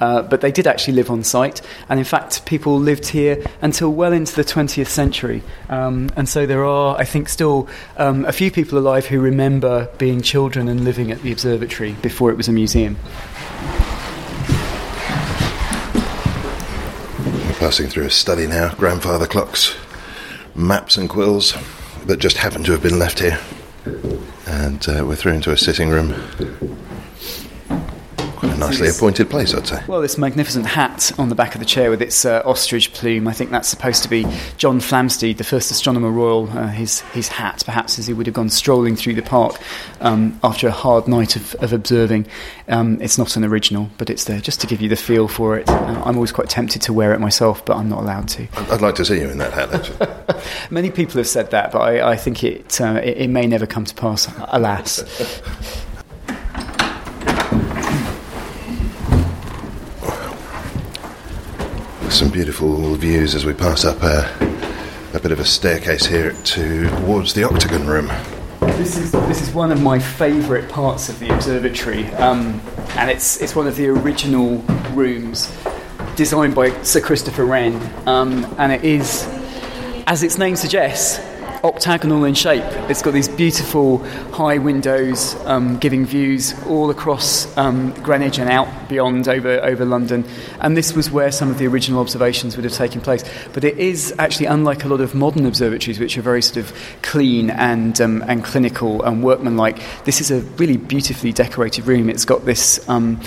Uh, 0.00 0.22
but 0.22 0.40
they 0.40 0.50
did 0.50 0.66
actually 0.66 0.94
live 0.94 1.10
on 1.10 1.22
site, 1.22 1.60
and 1.90 1.98
in 1.98 2.04
fact, 2.04 2.46
people 2.46 2.78
lived 2.78 3.08
here 3.08 3.44
until 3.60 3.92
well 3.92 4.12
into 4.12 4.34
the 4.34 4.45
20th 4.46 4.88
century. 4.88 5.42
Um, 5.68 6.10
and 6.16 6.28
so 6.28 6.46
there 6.46 6.64
are, 6.64 6.96
I 6.96 7.04
think, 7.04 7.28
still 7.28 7.68
um, 7.96 8.24
a 8.24 8.32
few 8.32 8.50
people 8.50 8.78
alive 8.78 9.06
who 9.06 9.20
remember 9.20 9.88
being 9.98 10.22
children 10.22 10.68
and 10.68 10.84
living 10.84 11.10
at 11.10 11.22
the 11.22 11.32
observatory 11.32 11.92
before 12.02 12.30
it 12.30 12.36
was 12.36 12.48
a 12.48 12.52
museum. 12.52 12.96
Passing 17.58 17.88
through 17.88 18.04
a 18.04 18.10
study 18.10 18.46
now, 18.46 18.74
grandfather 18.74 19.26
clocks, 19.26 19.74
maps 20.54 20.96
and 20.96 21.08
quills 21.08 21.54
that 22.06 22.18
just 22.18 22.36
happen 22.36 22.62
to 22.64 22.72
have 22.72 22.82
been 22.82 22.98
left 22.98 23.18
here. 23.18 23.38
And 24.46 24.86
uh, 24.88 25.04
we're 25.06 25.16
through 25.16 25.32
into 25.32 25.50
a 25.50 25.56
sitting 25.56 25.90
room. 25.90 26.14
Quite 28.36 28.52
a 28.52 28.58
nicely 28.58 28.88
appointed 28.88 29.30
place, 29.30 29.54
I'd 29.54 29.66
say. 29.66 29.82
Well, 29.88 30.02
this 30.02 30.18
magnificent 30.18 30.66
hat 30.66 31.10
on 31.18 31.30
the 31.30 31.34
back 31.34 31.54
of 31.54 31.60
the 31.60 31.64
chair 31.64 31.88
with 31.90 32.02
its 32.02 32.24
uh, 32.24 32.42
ostrich 32.44 32.92
plume, 32.92 33.26
I 33.26 33.32
think 33.32 33.50
that's 33.50 33.68
supposed 33.68 34.02
to 34.02 34.10
be 34.10 34.26
John 34.58 34.78
Flamsteed, 34.78 35.38
the 35.38 35.44
first 35.44 35.70
astronomer 35.70 36.10
royal, 36.10 36.50
uh, 36.50 36.68
his, 36.68 37.00
his 37.12 37.28
hat, 37.28 37.62
perhaps 37.64 37.98
as 37.98 38.06
he 38.06 38.12
would 38.12 38.26
have 38.26 38.34
gone 38.34 38.50
strolling 38.50 38.94
through 38.94 39.14
the 39.14 39.22
park 39.22 39.58
um, 40.00 40.38
after 40.44 40.68
a 40.68 40.70
hard 40.70 41.08
night 41.08 41.34
of, 41.36 41.54
of 41.56 41.72
observing. 41.72 42.26
Um, 42.68 43.00
it's 43.00 43.16
not 43.16 43.36
an 43.36 43.44
original, 43.44 43.88
but 43.96 44.10
it's 44.10 44.24
there 44.24 44.40
just 44.40 44.60
to 44.60 44.66
give 44.66 44.82
you 44.82 44.88
the 44.88 44.96
feel 44.96 45.28
for 45.28 45.56
it. 45.56 45.68
Uh, 45.68 46.02
I'm 46.04 46.16
always 46.16 46.32
quite 46.32 46.50
tempted 46.50 46.82
to 46.82 46.92
wear 46.92 47.14
it 47.14 47.20
myself, 47.20 47.64
but 47.64 47.76
I'm 47.76 47.88
not 47.88 48.00
allowed 48.00 48.28
to. 48.28 48.46
I'd 48.70 48.82
like 48.82 48.96
to 48.96 49.04
see 49.04 49.20
you 49.20 49.30
in 49.30 49.38
that 49.38 49.52
hat, 49.54 49.72
actually. 49.72 50.42
Many 50.70 50.90
people 50.90 51.16
have 51.16 51.28
said 51.28 51.50
that, 51.52 51.72
but 51.72 51.78
I, 51.78 52.12
I 52.12 52.16
think 52.16 52.44
it, 52.44 52.80
uh, 52.80 53.00
it, 53.02 53.16
it 53.16 53.30
may 53.30 53.46
never 53.46 53.66
come 53.66 53.86
to 53.86 53.94
pass, 53.94 54.28
alas. 54.48 55.02
Some 62.16 62.30
beautiful 62.30 62.94
views 62.94 63.34
as 63.34 63.44
we 63.44 63.52
pass 63.52 63.84
up 63.84 64.02
a, 64.02 64.24
a 65.12 65.20
bit 65.20 65.32
of 65.32 65.38
a 65.38 65.44
staircase 65.44 66.06
here 66.06 66.32
towards 66.44 67.34
the 67.34 67.44
octagon 67.44 67.86
room. 67.86 68.10
This 68.78 68.96
is 68.96 69.12
this 69.12 69.42
is 69.42 69.52
one 69.52 69.70
of 69.70 69.82
my 69.82 69.98
favourite 69.98 70.66
parts 70.70 71.10
of 71.10 71.18
the 71.18 71.28
observatory, 71.34 72.06
um, 72.14 72.58
and 72.96 73.10
it's 73.10 73.42
it's 73.42 73.54
one 73.54 73.66
of 73.66 73.76
the 73.76 73.88
original 73.88 74.62
rooms 74.94 75.54
designed 76.16 76.54
by 76.54 76.70
Sir 76.82 77.02
Christopher 77.02 77.44
Wren, 77.44 77.74
um, 78.08 78.46
and 78.56 78.72
it 78.72 78.82
is, 78.82 79.28
as 80.06 80.22
its 80.22 80.38
name 80.38 80.56
suggests, 80.56 81.18
octagonal 81.66 82.24
in 82.24 82.34
shape. 82.34 82.64
It's 82.90 83.02
got 83.02 83.12
these 83.12 83.28
beautiful 83.28 83.98
high 84.32 84.58
windows 84.58 85.34
um, 85.44 85.78
giving 85.78 86.06
views 86.06 86.54
all 86.66 86.90
across 86.90 87.54
um, 87.56 87.92
Greenwich 88.02 88.38
and 88.38 88.48
out 88.48 88.88
beyond 88.88 89.28
over, 89.28 89.60
over 89.62 89.84
London. 89.84 90.24
And 90.60 90.76
this 90.76 90.94
was 90.94 91.10
where 91.10 91.32
some 91.32 91.50
of 91.50 91.58
the 91.58 91.66
original 91.66 92.00
observations 92.00 92.56
would 92.56 92.64
have 92.64 92.74
taken 92.74 93.00
place. 93.00 93.24
But 93.52 93.64
it 93.64 93.78
is 93.78 94.14
actually 94.18 94.46
unlike 94.46 94.84
a 94.84 94.88
lot 94.88 95.00
of 95.00 95.14
modern 95.14 95.46
observatories, 95.46 95.98
which 95.98 96.16
are 96.16 96.22
very 96.22 96.42
sort 96.42 96.58
of 96.58 96.72
clean 97.02 97.50
and, 97.50 98.00
um, 98.00 98.22
and 98.26 98.44
clinical 98.44 99.02
and 99.02 99.22
workmanlike. 99.22 99.78
This 100.04 100.20
is 100.20 100.30
a 100.30 100.40
really 100.58 100.76
beautifully 100.76 101.32
decorated 101.32 101.86
room. 101.86 102.08
It's 102.08 102.24
got 102.24 102.44
this 102.44 102.86
um, 102.88 103.20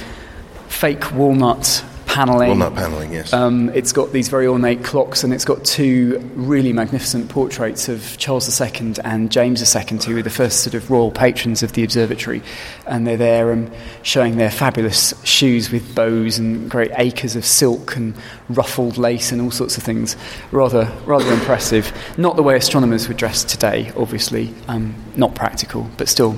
fake 0.68 1.12
walnut 1.14 1.84
paneling. 2.20 2.50
Walnut 2.50 2.76
paneling, 2.76 3.14
yes. 3.14 3.32
Um, 3.32 3.70
it's 3.70 3.94
got 3.94 4.12
these 4.12 4.28
very 4.28 4.46
ornate 4.46 4.84
clocks, 4.84 5.24
and 5.24 5.34
it's 5.34 5.46
got 5.46 5.64
two 5.64 6.20
really 6.36 6.74
magnificent 6.74 7.30
portraits 7.30 7.88
of 7.88 8.18
Charles 8.18 8.60
II 8.60 8.96
and 9.04 9.32
James 9.32 9.76
II, 9.76 9.98
who 10.06 10.16
were 10.16 10.22
the 10.22 10.30
first 10.30 10.64
sort 10.64 10.74
of 10.74 10.92
royal 10.92 11.12
patrons 11.12 11.64
of 11.64 11.74
the 11.74 11.84
observatory. 11.84 12.42
And 12.86 13.08
they're 13.08 13.18
there 13.18 13.54
um, 13.54 13.72
showing 14.04 14.38
their 14.38 14.52
fabulous 14.52 15.14
shoes 15.24 15.72
with 15.72 15.96
bows 15.96 16.38
and 16.40 16.70
great 16.70 16.92
acres 16.96 17.36
of 17.36 17.46
silk 17.46 17.96
and 17.96 18.14
ruffled 18.50 18.98
lace 18.98 19.32
and 19.32 19.42
all 19.42 19.52
sorts 19.52 19.78
of 19.78 19.84
things. 19.84 20.18
Rather, 20.52 20.92
rather 21.06 21.32
impressive. 21.32 21.94
Not 22.18 22.36
the 22.36 22.44
way 22.44 22.58
astronomers 22.58 23.08
would 23.08 23.18
dress 23.18 23.44
today, 23.46 23.94
obviously. 23.96 24.54
Um, 24.68 24.94
not 25.16 25.36
practical, 25.36 25.90
but 25.98 26.10
still. 26.10 26.32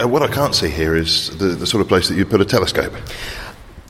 Uh, 0.00 0.08
what 0.08 0.22
I 0.22 0.28
can't 0.28 0.54
see 0.54 0.70
here 0.70 0.96
is 0.96 1.36
the, 1.38 1.48
the 1.48 1.66
sort 1.66 1.82
of 1.82 1.88
place 1.88 2.08
that 2.08 2.14
you'd 2.14 2.30
put 2.30 2.40
a 2.40 2.44
telescope. 2.44 2.94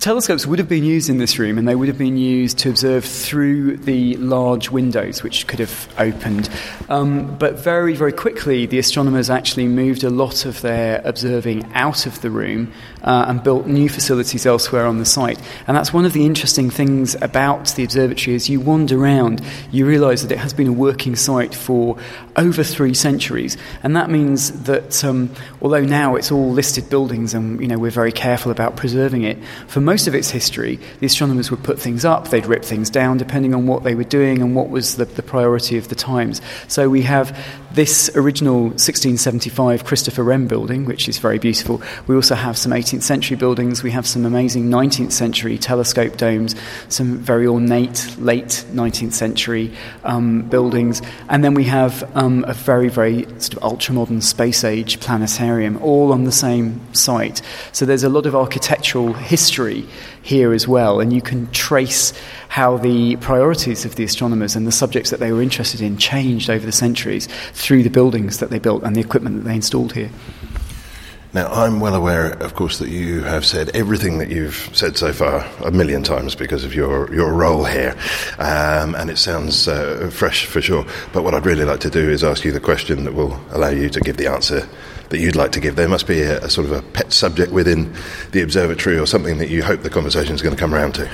Telescopes 0.00 0.46
would 0.46 0.58
have 0.58 0.68
been 0.68 0.82
used 0.82 1.10
in 1.10 1.18
this 1.18 1.38
room 1.38 1.58
and 1.58 1.68
they 1.68 1.74
would 1.74 1.88
have 1.88 1.98
been 1.98 2.16
used 2.16 2.56
to 2.60 2.70
observe 2.70 3.04
through 3.04 3.76
the 3.76 4.16
large 4.16 4.70
windows 4.70 5.22
which 5.22 5.46
could 5.46 5.58
have 5.58 5.94
opened. 5.98 6.48
Um, 6.88 7.36
but 7.36 7.58
very, 7.58 7.94
very 7.94 8.12
quickly, 8.12 8.64
the 8.64 8.78
astronomers 8.78 9.28
actually 9.28 9.68
moved 9.68 10.02
a 10.02 10.08
lot 10.08 10.46
of 10.46 10.62
their 10.62 11.02
observing 11.04 11.70
out 11.74 12.06
of 12.06 12.18
the 12.22 12.30
room 12.30 12.72
uh, 13.02 13.26
and 13.28 13.42
built 13.42 13.66
new 13.66 13.90
facilities 13.90 14.46
elsewhere 14.46 14.86
on 14.86 14.96
the 14.96 15.04
site. 15.04 15.38
And 15.66 15.76
that's 15.76 15.92
one 15.92 16.06
of 16.06 16.14
the 16.14 16.24
interesting 16.24 16.70
things 16.70 17.14
about 17.16 17.68
the 17.74 17.84
observatory. 17.84 18.34
As 18.34 18.48
you 18.48 18.58
wander 18.58 18.98
around, 18.98 19.42
you 19.70 19.84
realise 19.84 20.22
that 20.22 20.32
it 20.32 20.38
has 20.38 20.54
been 20.54 20.66
a 20.66 20.72
working 20.72 21.14
site 21.14 21.54
for 21.54 21.98
over 22.36 22.64
three 22.64 22.94
centuries. 22.94 23.58
And 23.82 23.94
that 23.96 24.08
means 24.08 24.62
that 24.62 25.04
um, 25.04 25.28
although 25.60 25.84
now 25.84 26.16
it's 26.16 26.32
all 26.32 26.50
listed 26.50 26.88
buildings 26.88 27.34
and 27.34 27.60
you 27.60 27.68
know, 27.68 27.78
we're 27.78 27.90
very 27.90 28.12
careful 28.12 28.50
about 28.50 28.76
preserving 28.76 29.24
it, 29.24 29.36
for 29.66 29.89
most 29.90 30.07
of 30.07 30.14
its 30.14 30.31
history, 30.31 30.79
the 31.00 31.07
astronomers 31.07 31.50
would 31.50 31.64
put 31.64 31.76
things 31.76 32.05
up, 32.05 32.29
they'd 32.29 32.46
rip 32.46 32.64
things 32.64 32.88
down 32.90 33.18
depending 33.18 33.53
on 33.53 33.66
what 33.66 33.83
they 33.83 33.96
were 33.96 34.05
doing 34.05 34.40
and 34.40 34.55
what 34.55 34.70
was 34.70 34.94
the, 34.94 35.05
the 35.05 35.22
priority 35.22 35.76
of 35.76 35.88
the 35.88 35.96
times. 35.96 36.40
So 36.68 36.88
we 36.88 37.03
have 37.03 37.37
this 37.72 38.11
original 38.16 38.62
1675 38.62 39.85
Christopher 39.85 40.24
Wren 40.24 40.46
building, 40.46 40.85
which 40.85 41.09
is 41.09 41.18
very 41.18 41.38
beautiful. 41.38 41.80
We 42.06 42.14
also 42.14 42.35
have 42.35 42.59
some 42.59 42.72
18th 42.72 43.02
century 43.02 43.37
buildings. 43.37 43.83
We 43.83 43.92
have 43.92 44.06
some 44.06 44.26
amazing 44.26 44.68
19th 44.68 45.12
century 45.12 45.56
telescope 45.56 46.16
domes, 46.16 46.56
some 46.88 47.18
very 47.18 47.46
ornate 47.46 48.16
late 48.18 48.64
19th 48.72 49.12
century 49.12 49.72
um, 50.04 50.42
buildings, 50.42 51.00
and 51.28 51.44
then 51.44 51.54
we 51.54 51.64
have 51.64 52.11
um, 52.16 52.44
a 52.48 52.54
very, 52.54 52.88
very 52.88 53.24
sort 53.40 53.54
of 53.54 53.62
ultra 53.62 53.94
modern 53.94 54.20
space 54.20 54.64
age 54.64 54.98
planetarium, 55.00 55.76
all 55.83 56.12
on 56.12 56.24
the 56.24 56.33
same 56.33 56.80
site. 56.94 57.42
So 57.72 57.87
there's 57.87 58.04
a 58.04 58.09
lot 58.09 58.26
of 58.26 58.35
architectural 58.35 59.12
history 59.12 59.87
here 60.22 60.52
as 60.52 60.66
well, 60.66 61.00
and 61.00 61.12
you 61.12 61.22
can 61.22 61.50
trace 61.52 62.12
how 62.48 62.76
the 62.76 63.14
priorities 63.16 63.85
of 63.85 63.94
the 63.94 64.02
astronomers 64.02 64.56
and 64.56 64.66
the 64.66 64.72
subjects 64.72 65.11
that 65.11 65.20
they 65.20 65.30
were 65.33 65.40
interested 65.40 65.80
in 65.80 65.96
changed 65.96 66.50
over 66.50 66.66
the 66.66 66.72
centuries 66.72 67.28
through 67.61 67.83
the 67.83 67.90
buildings 67.90 68.38
that 68.38 68.51
they 68.51 68.59
built 68.59 68.83
and 68.83 68.96
the 68.96 69.01
equipment 69.01 69.37
that 69.37 69.44
they 69.44 69.55
installed 69.55 69.92
here. 69.92 70.11
Now, 71.33 71.46
I'm 71.53 71.79
well 71.79 71.94
aware, 71.94 72.33
of 72.42 72.55
course, 72.55 72.81
that 72.81 72.88
you 72.88 73.23
have 73.23 73.46
said 73.46 73.70
everything 73.77 74.18
that 74.18 74.31
you've 74.31 74.68
said 74.73 74.96
so 74.96 75.12
far 75.12 75.46
a 75.64 75.70
million 75.70 76.03
times 76.03 76.35
because 76.35 76.64
of 76.64 76.75
your, 76.75 77.12
your 77.14 77.33
role 77.33 77.64
here, 77.64 77.96
um, 78.40 78.96
and 78.96 79.09
it 79.11 79.16
sounds 79.16 79.68
uh, 79.68 80.11
fresh 80.12 80.46
for 80.46 80.61
sure. 80.61 80.85
But 81.12 81.23
what 81.23 81.35
I'd 81.35 81.46
really 81.46 81.64
like 81.64 81.79
to 81.81 81.90
do 81.90 82.11
is 82.11 82.25
ask 82.25 82.44
you 82.44 82.51
the 82.51 82.59
question 82.59 83.05
that 83.05 83.14
will 83.14 83.38
allow 83.51 83.68
you 83.68 83.88
to 83.90 84.01
give 84.01 84.16
the 84.16 84.27
answer 84.27 84.68
that 85.11 85.18
you'd 85.18 85.37
like 85.37 85.53
to 85.53 85.61
give. 85.61 85.77
There 85.77 85.88
must 85.88 86.07
be 86.07 86.23
a, 86.23 86.38
a 86.44 86.49
sort 86.49 86.66
of 86.66 86.73
a 86.73 86.83
pet 86.83 87.12
subject 87.12 87.53
within 87.53 87.92
the 88.33 88.42
observatory 88.42 88.99
or 88.99 89.07
something 89.07 89.38
that 89.38 89.49
you 89.49 89.62
hope 89.62 89.83
the 89.83 89.90
conversation 89.90 90.35
is 90.35 90.42
going 90.42 90.55
to 90.55 90.61
come 90.61 90.75
around 90.75 90.94
to. 90.94 91.11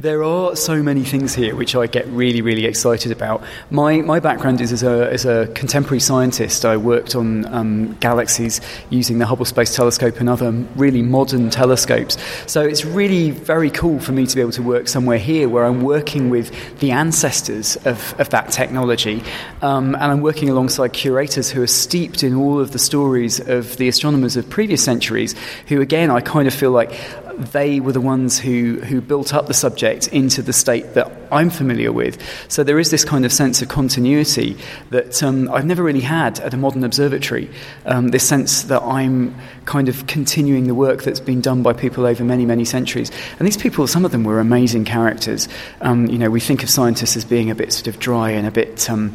There 0.00 0.22
are 0.22 0.54
so 0.54 0.80
many 0.80 1.02
things 1.02 1.34
here 1.34 1.56
which 1.56 1.74
I 1.74 1.88
get 1.88 2.06
really, 2.06 2.40
really 2.40 2.66
excited 2.66 3.10
about. 3.10 3.42
My, 3.70 4.00
my 4.02 4.20
background 4.20 4.60
is 4.60 4.70
as 4.70 4.84
a, 4.84 5.10
as 5.10 5.24
a 5.24 5.48
contemporary 5.54 5.98
scientist. 5.98 6.64
I 6.64 6.76
worked 6.76 7.16
on 7.16 7.52
um, 7.52 7.94
galaxies 7.94 8.60
using 8.90 9.18
the 9.18 9.26
Hubble 9.26 9.44
Space 9.44 9.74
Telescope 9.74 10.20
and 10.20 10.28
other 10.28 10.52
really 10.76 11.02
modern 11.02 11.50
telescopes. 11.50 12.16
So 12.46 12.62
it's 12.62 12.84
really 12.84 13.32
very 13.32 13.70
cool 13.70 13.98
for 13.98 14.12
me 14.12 14.24
to 14.24 14.34
be 14.36 14.40
able 14.40 14.52
to 14.52 14.62
work 14.62 14.86
somewhere 14.86 15.18
here 15.18 15.48
where 15.48 15.64
I'm 15.64 15.82
working 15.82 16.30
with 16.30 16.78
the 16.78 16.92
ancestors 16.92 17.74
of, 17.84 18.14
of 18.20 18.30
that 18.30 18.52
technology. 18.52 19.24
Um, 19.62 19.96
and 19.96 20.04
I'm 20.04 20.20
working 20.20 20.48
alongside 20.48 20.92
curators 20.92 21.50
who 21.50 21.60
are 21.60 21.66
steeped 21.66 22.22
in 22.22 22.36
all 22.36 22.60
of 22.60 22.70
the 22.70 22.78
stories 22.78 23.27
of 23.38 23.76
the 23.76 23.88
astronomers 23.88 24.36
of 24.36 24.48
previous 24.48 24.82
centuries, 24.82 25.34
who, 25.68 25.80
again, 25.80 26.10
I 26.10 26.20
kind 26.20 26.48
of 26.48 26.54
feel 26.54 26.70
like 26.70 26.92
they 27.38 27.78
were 27.78 27.92
the 27.92 28.00
ones 28.00 28.38
who, 28.38 28.80
who 28.80 29.00
built 29.00 29.32
up 29.32 29.46
the 29.46 29.54
subject 29.54 30.08
into 30.08 30.42
the 30.42 30.52
state 30.52 30.94
that 30.94 31.10
I'm 31.30 31.50
familiar 31.50 31.92
with. 31.92 32.20
So 32.48 32.64
there 32.64 32.80
is 32.80 32.90
this 32.90 33.04
kind 33.04 33.24
of 33.24 33.32
sense 33.32 33.62
of 33.62 33.68
continuity 33.68 34.56
that 34.90 35.22
um, 35.22 35.48
I've 35.52 35.64
never 35.64 35.84
really 35.84 36.00
had 36.00 36.40
at 36.40 36.52
a 36.52 36.56
modern 36.56 36.82
observatory. 36.82 37.48
Um, 37.86 38.08
this 38.08 38.26
sense 38.26 38.64
that 38.64 38.82
I'm 38.82 39.36
kind 39.66 39.88
of 39.88 40.06
continuing 40.08 40.66
the 40.66 40.74
work 40.74 41.04
that's 41.04 41.20
been 41.20 41.40
done 41.40 41.62
by 41.62 41.74
people 41.74 42.06
over 42.06 42.24
many, 42.24 42.44
many 42.44 42.64
centuries. 42.64 43.12
And 43.38 43.46
these 43.46 43.56
people, 43.56 43.86
some 43.86 44.04
of 44.04 44.10
them 44.10 44.24
were 44.24 44.40
amazing 44.40 44.84
characters. 44.84 45.48
Um, 45.80 46.06
you 46.06 46.18
know, 46.18 46.30
we 46.30 46.40
think 46.40 46.64
of 46.64 46.70
scientists 46.70 47.16
as 47.16 47.24
being 47.24 47.50
a 47.50 47.54
bit 47.54 47.72
sort 47.72 47.86
of 47.86 48.00
dry 48.00 48.30
and 48.30 48.48
a 48.48 48.50
bit. 48.50 48.90
Um, 48.90 49.14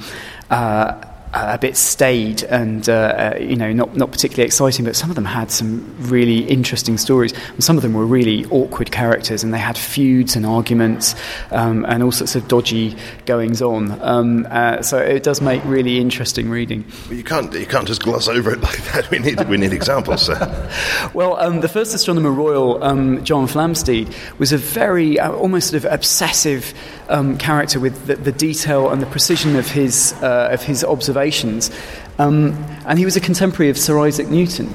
uh, 0.50 1.04
a 1.34 1.58
bit 1.58 1.76
staid 1.76 2.44
and 2.44 2.88
uh, 2.88 3.34
uh, 3.34 3.38
you 3.40 3.56
know 3.56 3.74
not 3.74 3.96
not 3.96 4.12
particularly 4.12 4.46
exciting, 4.46 4.86
but 4.86 4.96
some 4.96 5.10
of 5.10 5.16
them 5.16 5.26
had 5.26 5.50
some 5.50 5.84
really 6.08 6.40
interesting 6.40 6.98
stories. 6.98 7.34
And 7.50 7.64
some 7.64 7.76
of 7.76 7.82
them 7.82 7.94
were 7.94 8.06
really 8.06 8.46
awkward 8.46 8.92
characters, 8.92 9.44
and 9.44 9.54
they 9.54 9.60
had 9.60 9.78
feuds 9.78 10.36
and 10.36 10.46
arguments 10.46 11.16
um, 11.52 11.86
and 11.86 12.04
all 12.04 12.12
sorts 12.12 12.36
of 12.36 12.48
dodgy 12.48 12.96
goings 13.26 13.62
on. 13.62 14.00
Um, 14.02 14.48
uh, 14.50 14.84
so 14.84 15.00
it 15.00 15.24
does 15.24 15.42
make 15.42 15.64
really 15.66 16.00
interesting 16.00 16.50
reading. 16.50 16.86
But 17.08 17.18
you 17.18 17.24
can't 17.24 17.52
you 17.54 17.66
can't 17.66 17.88
just 17.88 18.04
gloss 18.04 18.28
over 18.28 18.54
it 18.54 18.62
like 18.62 18.84
that. 18.94 19.10
We 19.10 19.18
need 19.18 19.48
we 19.50 19.58
need 19.58 19.74
examples. 19.74 20.30
well, 21.14 21.38
um, 21.40 21.62
the 21.62 21.70
first 21.70 21.96
astronomer 21.96 22.32
royal, 22.32 22.84
um, 22.84 23.24
John 23.24 23.48
Flamsteed, 23.48 24.14
was 24.38 24.52
a 24.52 24.58
very 24.58 25.20
uh, 25.20 25.32
almost 25.32 25.72
sort 25.72 25.84
of 25.84 25.92
obsessive 25.92 26.76
um, 27.10 27.38
character 27.38 27.80
with 27.80 28.06
the, 28.06 28.16
the, 28.16 28.32
detail 28.32 28.90
and 28.90 29.02
the 29.02 29.06
precision 29.08 29.56
of 29.56 29.68
his 29.68 30.14
uh, 30.22 30.50
of 30.52 30.64
his 30.64 30.84
observations 30.84 31.23
observations. 31.24 31.72
Um, 32.20 32.54
and 32.86 33.00
he 33.00 33.06
was 33.06 33.16
a 33.16 33.22
contemporary 33.22 33.70
of 33.70 33.78
Sir 33.78 33.98
Isaac 34.00 34.28
Newton, 34.28 34.74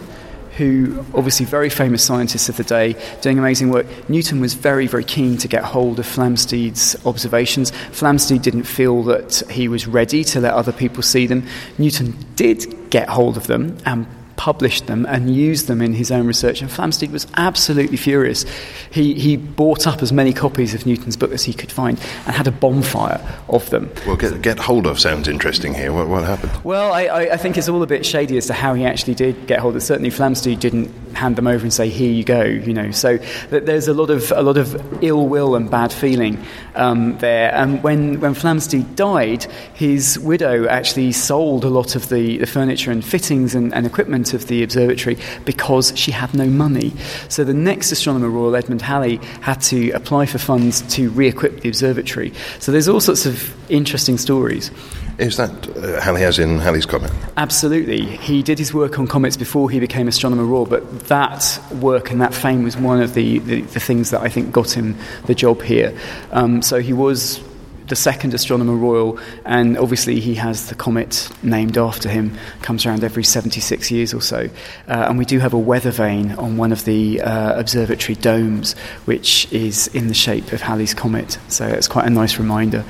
who, 0.56 1.04
obviously, 1.14 1.46
very 1.46 1.70
famous 1.70 2.02
scientist 2.02 2.48
of 2.48 2.56
the 2.56 2.64
day, 2.64 2.96
doing 3.20 3.38
amazing 3.38 3.70
work. 3.70 3.86
Newton 4.08 4.40
was 4.40 4.54
very, 4.54 4.86
very 4.86 5.04
keen 5.04 5.36
to 5.38 5.48
get 5.48 5.62
hold 5.62 5.98
of 5.98 6.06
Flamsteed's 6.06 6.96
observations. 7.06 7.70
Flamsteed 7.92 8.42
didn't 8.42 8.64
feel 8.64 9.04
that 9.04 9.42
he 9.50 9.68
was 9.68 9.86
ready 9.86 10.24
to 10.24 10.40
let 10.40 10.54
other 10.54 10.72
people 10.72 11.02
see 11.02 11.26
them. 11.26 11.46
Newton 11.76 12.16
did 12.34 12.90
get 12.90 13.08
hold 13.08 13.36
of 13.36 13.46
them 13.46 13.76
and 13.84 14.06
published 14.38 14.86
them 14.86 15.04
and 15.06 15.34
used 15.34 15.66
them 15.66 15.82
in 15.82 15.92
his 15.92 16.10
own 16.10 16.26
research. 16.26 16.62
And 16.62 16.70
Flamsteed 16.70 17.10
was 17.10 17.26
absolutely 17.36 17.98
furious. 17.98 18.46
He, 18.90 19.14
he 19.14 19.36
bought 19.36 19.86
up 19.86 20.00
as 20.00 20.12
many 20.12 20.32
copies 20.32 20.72
of 20.72 20.86
Newton's 20.86 21.16
book 21.16 21.32
as 21.32 21.42
he 21.42 21.52
could 21.52 21.70
find 21.70 21.98
and 22.24 22.34
had 22.34 22.46
a 22.46 22.52
bonfire 22.52 23.20
of 23.48 23.68
them. 23.70 23.90
Well, 24.06 24.16
get, 24.16 24.40
get 24.40 24.58
hold 24.58 24.86
of 24.86 24.98
sounds 24.98 25.28
interesting 25.28 25.74
here. 25.74 25.92
What, 25.92 26.08
what 26.08 26.24
happened? 26.24 26.52
Well, 26.64 26.92
I, 26.92 27.06
I, 27.06 27.20
I, 27.32 27.36
think 27.36 27.58
it's 27.58 27.68
all 27.68 27.82
a 27.82 27.86
bit 27.86 28.06
shady 28.06 28.38
as 28.38 28.46
to 28.46 28.52
how 28.52 28.74
he 28.74 28.84
actually 28.84 29.14
did 29.14 29.48
get 29.48 29.58
hold 29.58 29.74
of 29.74 29.78
it. 29.78 29.84
Certainly, 29.84 30.10
Flamsteed 30.10 30.60
didn't 30.60 30.88
hand 31.14 31.34
them 31.34 31.48
over 31.48 31.64
and 31.64 31.72
say, 31.72 31.88
here 31.88 32.10
you 32.10 32.22
go, 32.22 32.42
you 32.42 32.72
know. 32.72 32.92
So 32.92 33.18
there's 33.50 33.88
a 33.88 33.94
lot 33.94 34.10
of, 34.10 34.30
a 34.30 34.42
lot 34.42 34.56
of 34.56 35.02
ill 35.02 35.26
will 35.26 35.56
and 35.56 35.68
bad 35.68 35.92
feeling 35.92 36.42
um, 36.76 37.18
there. 37.18 37.52
And 37.52 37.82
when, 37.82 38.20
when 38.20 38.34
Flamsteed 38.34 38.94
died, 38.94 39.44
his 39.74 40.16
widow 40.20 40.68
actually 40.68 41.10
sold 41.10 41.64
a 41.64 41.70
lot 41.70 41.96
of 41.96 42.08
the, 42.08 42.38
the 42.38 42.46
furniture 42.46 42.92
and 42.92 43.04
fittings 43.04 43.56
and, 43.56 43.74
and 43.74 43.84
equipment 43.84 44.27
of 44.34 44.46
the 44.48 44.62
observatory 44.62 45.16
because 45.44 45.96
she 45.96 46.10
had 46.12 46.34
no 46.34 46.46
money. 46.46 46.92
So 47.28 47.44
the 47.44 47.54
next 47.54 47.92
Astronomer 47.92 48.28
Royal, 48.28 48.56
Edmund 48.56 48.82
Halley, 48.82 49.16
had 49.40 49.60
to 49.62 49.90
apply 49.92 50.26
for 50.26 50.38
funds 50.38 50.82
to 50.94 51.10
re 51.10 51.28
equip 51.28 51.60
the 51.60 51.68
observatory. 51.68 52.32
So 52.58 52.72
there's 52.72 52.88
all 52.88 53.00
sorts 53.00 53.26
of 53.26 53.54
interesting 53.70 54.18
stories. 54.18 54.70
Is 55.18 55.36
that 55.36 55.76
uh, 55.76 56.00
Halley 56.00 56.22
as 56.22 56.38
in 56.38 56.60
Halley's 56.60 56.86
Comet? 56.86 57.10
Absolutely. 57.36 58.04
He 58.18 58.40
did 58.40 58.56
his 58.56 58.72
work 58.72 59.00
on 59.00 59.08
comets 59.08 59.36
before 59.36 59.68
he 59.68 59.80
became 59.80 60.06
Astronomer 60.06 60.44
Royal, 60.44 60.64
but 60.64 61.08
that 61.08 61.60
work 61.72 62.12
and 62.12 62.20
that 62.20 62.32
fame 62.32 62.62
was 62.62 62.76
one 62.76 63.02
of 63.02 63.14
the, 63.14 63.40
the, 63.40 63.62
the 63.62 63.80
things 63.80 64.10
that 64.10 64.20
I 64.20 64.28
think 64.28 64.52
got 64.52 64.70
him 64.70 64.96
the 65.26 65.34
job 65.34 65.62
here. 65.62 65.98
Um, 66.30 66.62
so 66.62 66.80
he 66.80 66.92
was 66.92 67.40
the 67.88 67.96
second 67.96 68.34
astronomer 68.34 68.74
royal, 68.74 69.18
and 69.44 69.76
obviously 69.78 70.20
he 70.20 70.34
has 70.34 70.68
the 70.68 70.74
comet 70.74 71.28
named 71.42 71.76
after 71.78 72.08
him. 72.08 72.36
Comes 72.62 72.86
around 72.86 73.04
every 73.04 73.24
76 73.24 73.90
years 73.90 74.14
or 74.14 74.20
so, 74.20 74.48
uh, 74.88 75.06
and 75.08 75.18
we 75.18 75.24
do 75.24 75.38
have 75.38 75.52
a 75.52 75.58
weather 75.58 75.90
vane 75.90 76.32
on 76.32 76.56
one 76.56 76.72
of 76.72 76.84
the 76.84 77.20
uh, 77.20 77.58
observatory 77.58 78.16
domes, 78.16 78.74
which 79.04 79.50
is 79.52 79.88
in 79.88 80.08
the 80.08 80.14
shape 80.14 80.52
of 80.52 80.60
Halley's 80.60 80.94
comet. 80.94 81.38
So 81.48 81.66
it's 81.66 81.88
quite 81.88 82.06
a 82.06 82.10
nice 82.10 82.38
reminder. 82.38 82.84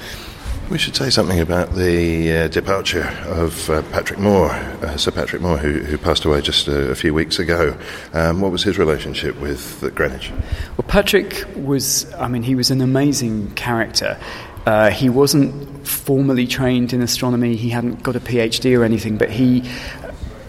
We 0.70 0.76
should 0.76 0.94
say 0.94 1.08
something 1.08 1.40
about 1.40 1.76
the 1.76 2.30
uh, 2.30 2.48
departure 2.48 3.08
of 3.24 3.70
uh, 3.70 3.80
Patrick 3.84 4.18
Moore, 4.18 4.50
uh, 4.50 4.98
Sir 4.98 5.11
Patrick 5.11 5.40
Moore, 5.40 5.56
who, 5.56 5.78
who 5.78 5.96
passed 5.96 6.26
away 6.26 6.42
just 6.42 6.68
a, 6.68 6.90
a 6.90 6.94
few 6.94 7.14
weeks 7.14 7.38
ago. 7.38 7.74
Um, 8.12 8.42
what 8.42 8.52
was 8.52 8.64
his 8.64 8.78
relationship 8.78 9.40
with 9.40 9.80
Greenwich? 9.94 10.30
Well, 10.76 10.87
Patrick 10.87 11.46
was, 11.56 12.12
I 12.16 12.28
mean, 12.28 12.42
he 12.42 12.54
was 12.54 12.70
an 12.70 12.82
amazing 12.82 13.52
character. 13.52 14.18
Uh, 14.68 14.90
he 14.90 15.09
wasn't 15.09 15.88
formally 15.88 16.46
trained 16.46 16.92
in 16.92 17.00
astronomy, 17.00 17.57
he 17.57 17.70
hadn't 17.70 18.02
got 18.02 18.14
a 18.14 18.20
PhD 18.20 18.78
or 18.78 18.85
anything, 18.85 19.16
but 19.16 19.31
he 19.31 19.62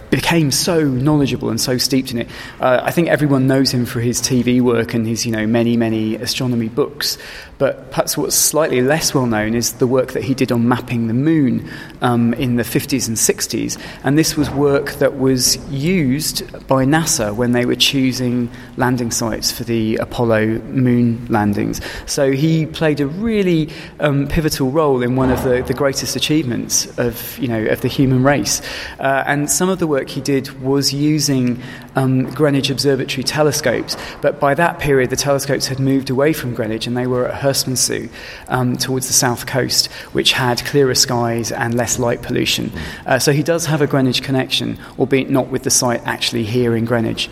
became 0.10 0.52
so 0.52 0.84
knowledgeable 0.84 1.50
and 1.50 1.62
so 1.62 1.78
steeped 1.78 2.12
in 2.12 2.18
it. 2.18 2.28
Uh, 2.60 2.82
I 2.84 2.92
think 2.92 3.08
everyone 3.08 3.48
knows 3.48 3.72
him 3.72 3.86
for 3.86 4.02
his 4.02 4.20
TV 4.22 4.60
work 4.60 4.94
and 4.94 5.08
his, 5.08 5.26
you 5.26 5.32
know, 5.32 5.48
many, 5.48 5.78
many 5.78 6.16
astronomy 6.16 6.68
books. 6.68 7.18
But 7.60 7.92
perhaps 7.92 8.18
what's 8.18 8.38
slightly 8.38 8.82
less 8.82 9.14
well 9.14 9.26
known 9.26 9.54
is 9.54 9.74
the 9.74 9.86
work 9.86 10.14
that 10.14 10.24
he 10.24 10.34
did 10.34 10.50
on 10.50 10.68
mapping 10.68 11.08
the 11.08 11.14
moon 11.14 11.70
um, 12.02 12.34
in 12.36 12.56
the 12.56 12.64
50s 12.64 13.08
and 13.10 13.18
60s. 13.18 13.78
And 14.06 14.18
this 14.18 14.38
was 14.38 14.50
work 14.50 14.94
that 14.94 15.20
was 15.20 15.58
used 15.70 16.50
by 16.68 16.86
NASA 16.86 17.36
when 17.36 17.52
they 17.52 17.66
were 17.66 17.76
choosing 17.76 18.50
landing 18.78 19.12
sites 19.12 19.52
for 19.52 19.66
the 19.66 19.98
Apollo 19.98 20.60
moon 20.70 21.26
landings. 21.28 21.82
So 22.06 22.32
he 22.32 22.66
played 22.66 23.02
a 23.02 23.08
really 23.08 23.70
um, 24.00 24.30
pivotal 24.30 24.72
role 24.72 25.04
in 25.04 25.18
one 25.18 25.30
of 25.30 25.44
the, 25.44 25.62
the 25.62 25.74
greatest 25.74 26.16
achievements 26.16 26.98
of, 26.98 27.38
you 27.38 27.50
know, 27.50 27.66
of 27.66 27.82
the 27.82 27.90
human 27.90 28.24
race. 28.24 28.62
Uh, 29.00 29.26
and 29.28 29.52
some 29.52 29.68
of 29.68 29.80
the 29.80 29.88
work 29.88 30.08
he 30.08 30.22
did 30.22 30.62
was 30.62 30.94
using 30.94 31.62
um, 31.96 32.30
Greenwich 32.32 32.70
Observatory 32.70 33.24
telescopes. 33.24 33.98
But 34.22 34.40
by 34.40 34.54
that 34.56 34.80
period, 34.80 35.10
the 35.10 35.16
telescopes 35.16 35.68
had 35.68 35.80
moved 35.80 36.10
away 36.10 36.34
from 36.34 36.54
Greenwich 36.54 36.88
and 36.88 36.96
they 36.96 37.08
were 37.08 37.28
at 37.28 37.42
Herstmonceux 37.42 38.10
um, 38.48 38.78
towards 38.78 39.08
the 39.08 39.14
south 39.14 39.46
coast, 39.46 39.88
which 40.14 40.34
had 40.34 40.64
clearer 40.66 40.96
skies 40.96 41.52
and 41.52 41.74
less 41.74 42.00
light 42.00 42.22
pollution. 42.22 42.72
Uh, 43.06 43.20
so 43.20 43.32
he 43.32 43.44
does 43.44 43.66
have 43.66 43.82
a 43.82 43.88
Greenwich 43.88 44.24
connection, 44.24 44.78
albeit 44.98 45.30
not 45.30 45.50
with 45.50 45.64
the 45.64 45.72
site 45.72 46.02
actually 46.06 46.44
here 46.44 46.76
in 46.76 46.86
Greenwich. 46.86 47.30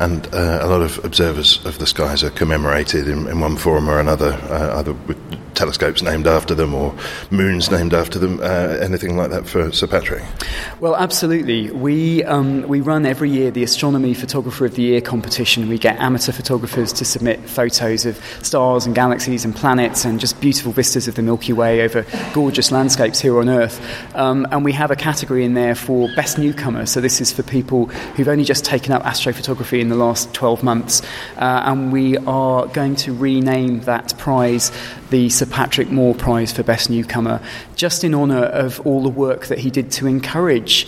And 0.00 0.26
uh, 0.34 0.60
a 0.62 0.66
lot 0.66 0.82
of 0.82 1.04
observers 1.04 1.64
of 1.64 1.78
the 1.78 1.86
skies 1.86 2.22
are 2.22 2.30
commemorated 2.30 3.08
in, 3.08 3.26
in 3.26 3.40
one 3.40 3.56
form 3.56 3.88
or 3.88 3.98
another, 3.98 4.32
uh, 4.50 4.78
either 4.78 4.92
with 4.92 5.18
telescopes 5.58 6.02
named 6.02 6.28
after 6.28 6.54
them 6.54 6.72
or 6.72 6.94
moons 7.32 7.68
named 7.68 7.92
after 7.92 8.18
them, 8.18 8.38
uh, 8.40 8.78
anything 8.80 9.16
like 9.16 9.30
that 9.30 9.44
for 9.46 9.72
Sir 9.72 9.88
Patrick? 9.88 10.22
Well, 10.78 10.94
absolutely. 10.94 11.70
We, 11.72 12.22
um, 12.24 12.62
we 12.68 12.80
run 12.80 13.04
every 13.04 13.28
year 13.28 13.50
the 13.50 13.64
Astronomy 13.64 14.14
Photographer 14.14 14.66
of 14.66 14.76
the 14.76 14.82
Year 14.82 15.00
competition. 15.00 15.68
We 15.68 15.76
get 15.76 15.98
amateur 15.98 16.30
photographers 16.30 16.92
to 16.94 17.04
submit 17.04 17.40
photos 17.40 18.06
of 18.06 18.16
stars 18.42 18.86
and 18.86 18.94
galaxies 18.94 19.44
and 19.44 19.54
planets 19.54 20.04
and 20.04 20.20
just 20.20 20.40
beautiful 20.40 20.70
vistas 20.70 21.08
of 21.08 21.16
the 21.16 21.22
Milky 21.22 21.52
Way 21.52 21.82
over 21.82 22.06
gorgeous 22.32 22.70
landscapes 22.70 23.18
here 23.18 23.40
on 23.40 23.48
Earth. 23.48 23.80
Um, 24.14 24.46
and 24.52 24.64
we 24.64 24.72
have 24.72 24.92
a 24.92 24.96
category 24.96 25.44
in 25.44 25.54
there 25.54 25.74
for 25.74 26.08
Best 26.14 26.38
Newcomer. 26.38 26.86
So 26.86 27.00
this 27.00 27.20
is 27.20 27.32
for 27.32 27.42
people 27.42 27.86
who've 27.86 28.28
only 28.28 28.44
just 28.44 28.64
taken 28.64 28.92
up 28.92 29.02
astrophotography 29.02 29.80
in 29.88 29.98
the 29.98 30.04
last 30.04 30.34
12 30.34 30.62
months. 30.62 31.00
Uh, 31.36 31.62
and 31.64 31.90
we 31.90 32.18
are 32.18 32.66
going 32.66 32.94
to 32.94 33.14
rename 33.14 33.80
that 33.80 34.16
prize 34.18 34.70
the 35.08 35.30
Sir 35.30 35.46
Patrick 35.46 35.90
Moore 35.90 36.14
Prize 36.14 36.52
for 36.52 36.62
Best 36.62 36.90
Newcomer, 36.90 37.40
just 37.74 38.04
in 38.04 38.14
honour 38.14 38.44
of 38.44 38.86
all 38.86 39.02
the 39.02 39.08
work 39.08 39.46
that 39.46 39.58
he 39.58 39.70
did 39.70 39.90
to 39.92 40.06
encourage 40.06 40.86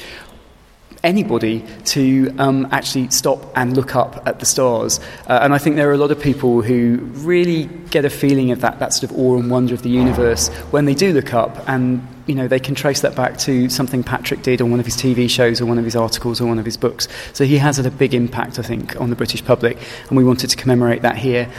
anybody 1.02 1.64
to 1.86 2.30
um, 2.38 2.68
actually 2.72 3.08
stop 3.08 3.50
and 3.56 3.74
look 3.74 3.96
up 3.96 4.22
at 4.26 4.38
the 4.38 4.44
stars. 4.44 5.00
Uh, 5.26 5.38
and 5.40 5.54
I 5.54 5.58
think 5.58 5.76
there 5.76 5.88
are 5.88 5.94
a 5.94 5.98
lot 5.98 6.10
of 6.10 6.20
people 6.20 6.60
who 6.60 6.98
really 7.24 7.64
get 7.90 8.04
a 8.04 8.10
feeling 8.10 8.50
of 8.50 8.60
that, 8.60 8.80
that 8.80 8.92
sort 8.92 9.10
of 9.10 9.18
awe 9.18 9.38
and 9.38 9.50
wonder 9.50 9.72
of 9.72 9.82
the 9.82 9.88
universe 9.88 10.48
when 10.72 10.84
they 10.84 10.94
do 10.94 11.14
look 11.14 11.32
up 11.32 11.66
and 11.66 12.06
you 12.30 12.36
know, 12.36 12.46
they 12.46 12.60
can 12.60 12.76
trace 12.76 13.00
that 13.00 13.16
back 13.16 13.36
to 13.38 13.68
something 13.68 14.04
Patrick 14.04 14.42
did 14.42 14.62
on 14.62 14.70
one 14.70 14.78
of 14.78 14.86
his 14.86 14.96
TV 14.96 15.28
shows 15.28 15.60
or 15.60 15.66
one 15.66 15.78
of 15.78 15.84
his 15.84 15.96
articles 15.96 16.40
or 16.40 16.46
one 16.46 16.60
of 16.60 16.64
his 16.64 16.76
books. 16.76 17.08
So 17.32 17.44
he 17.44 17.58
has 17.58 17.76
had 17.76 17.86
a 17.86 17.90
big 17.90 18.14
impact, 18.14 18.56
I 18.56 18.62
think, 18.62 18.98
on 19.00 19.10
the 19.10 19.16
British 19.16 19.44
public, 19.44 19.76
and 20.08 20.16
we 20.16 20.22
wanted 20.22 20.48
to 20.50 20.56
commemorate 20.56 21.02
that 21.02 21.16
here. 21.16 21.50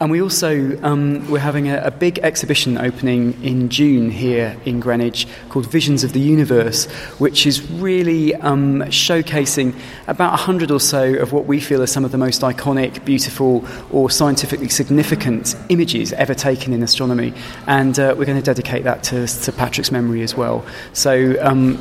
And 0.00 0.12
we 0.12 0.22
also, 0.22 0.80
um, 0.84 1.28
we're 1.28 1.40
having 1.40 1.68
a, 1.68 1.78
a, 1.82 1.90
big 1.90 2.20
exhibition 2.20 2.78
opening 2.78 3.42
in 3.42 3.68
June 3.68 4.10
here 4.10 4.56
in 4.64 4.78
Greenwich 4.78 5.26
called 5.48 5.66
Visions 5.66 6.04
of 6.04 6.12
the 6.12 6.20
Universe, 6.20 6.86
which 7.18 7.48
is 7.48 7.68
really 7.72 8.32
um, 8.36 8.82
showcasing 8.82 9.74
about 10.06 10.30
100 10.30 10.70
or 10.70 10.78
so 10.78 11.14
of 11.14 11.32
what 11.32 11.46
we 11.46 11.58
feel 11.58 11.82
are 11.82 11.88
some 11.88 12.04
of 12.04 12.12
the 12.12 12.18
most 12.18 12.42
iconic, 12.42 13.04
beautiful, 13.04 13.64
or 13.90 14.08
scientifically 14.08 14.68
significant 14.68 15.56
images 15.68 16.12
ever 16.12 16.34
taken 16.34 16.72
in 16.72 16.84
astronomy. 16.84 17.34
And 17.66 17.98
uh, 17.98 18.14
we're 18.16 18.26
going 18.26 18.38
to 18.38 18.44
dedicate 18.44 18.84
that 18.84 19.02
to, 19.04 19.26
to 19.26 19.52
Patrick's 19.52 19.90
memory 19.90 20.22
as 20.22 20.36
well. 20.36 20.64
So 20.92 21.34
um, 21.44 21.76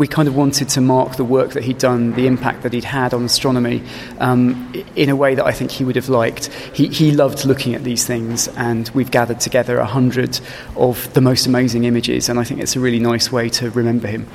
we 0.00 0.08
kind 0.08 0.26
of 0.26 0.34
wanted 0.34 0.66
to 0.70 0.80
mark 0.80 1.16
the 1.16 1.24
work 1.24 1.50
that 1.52 1.62
he'd 1.62 1.76
done, 1.76 2.12
the 2.14 2.26
impact 2.26 2.62
that 2.62 2.72
he'd 2.72 2.84
had 2.84 3.12
on 3.12 3.22
astronomy, 3.22 3.82
um, 4.18 4.72
in 4.96 5.10
a 5.10 5.14
way 5.14 5.34
that 5.34 5.44
I 5.44 5.52
think 5.52 5.70
he 5.70 5.84
would 5.84 5.96
have 5.96 6.08
liked. 6.08 6.46
He, 6.72 6.88
he 6.88 7.12
loved 7.12 7.44
looking 7.44 7.74
at 7.74 7.84
these 7.84 8.06
things, 8.06 8.48
and 8.56 8.88
we've 8.94 9.10
gathered 9.10 9.40
together 9.40 9.78
a 9.78 9.84
hundred 9.84 10.40
of 10.74 11.12
the 11.12 11.20
most 11.20 11.46
amazing 11.46 11.84
images, 11.84 12.30
and 12.30 12.40
I 12.40 12.44
think 12.44 12.60
it's 12.60 12.76
a 12.76 12.80
really 12.80 12.98
nice 12.98 13.30
way 13.30 13.50
to 13.50 13.68
remember 13.70 14.08
him. 14.08 14.26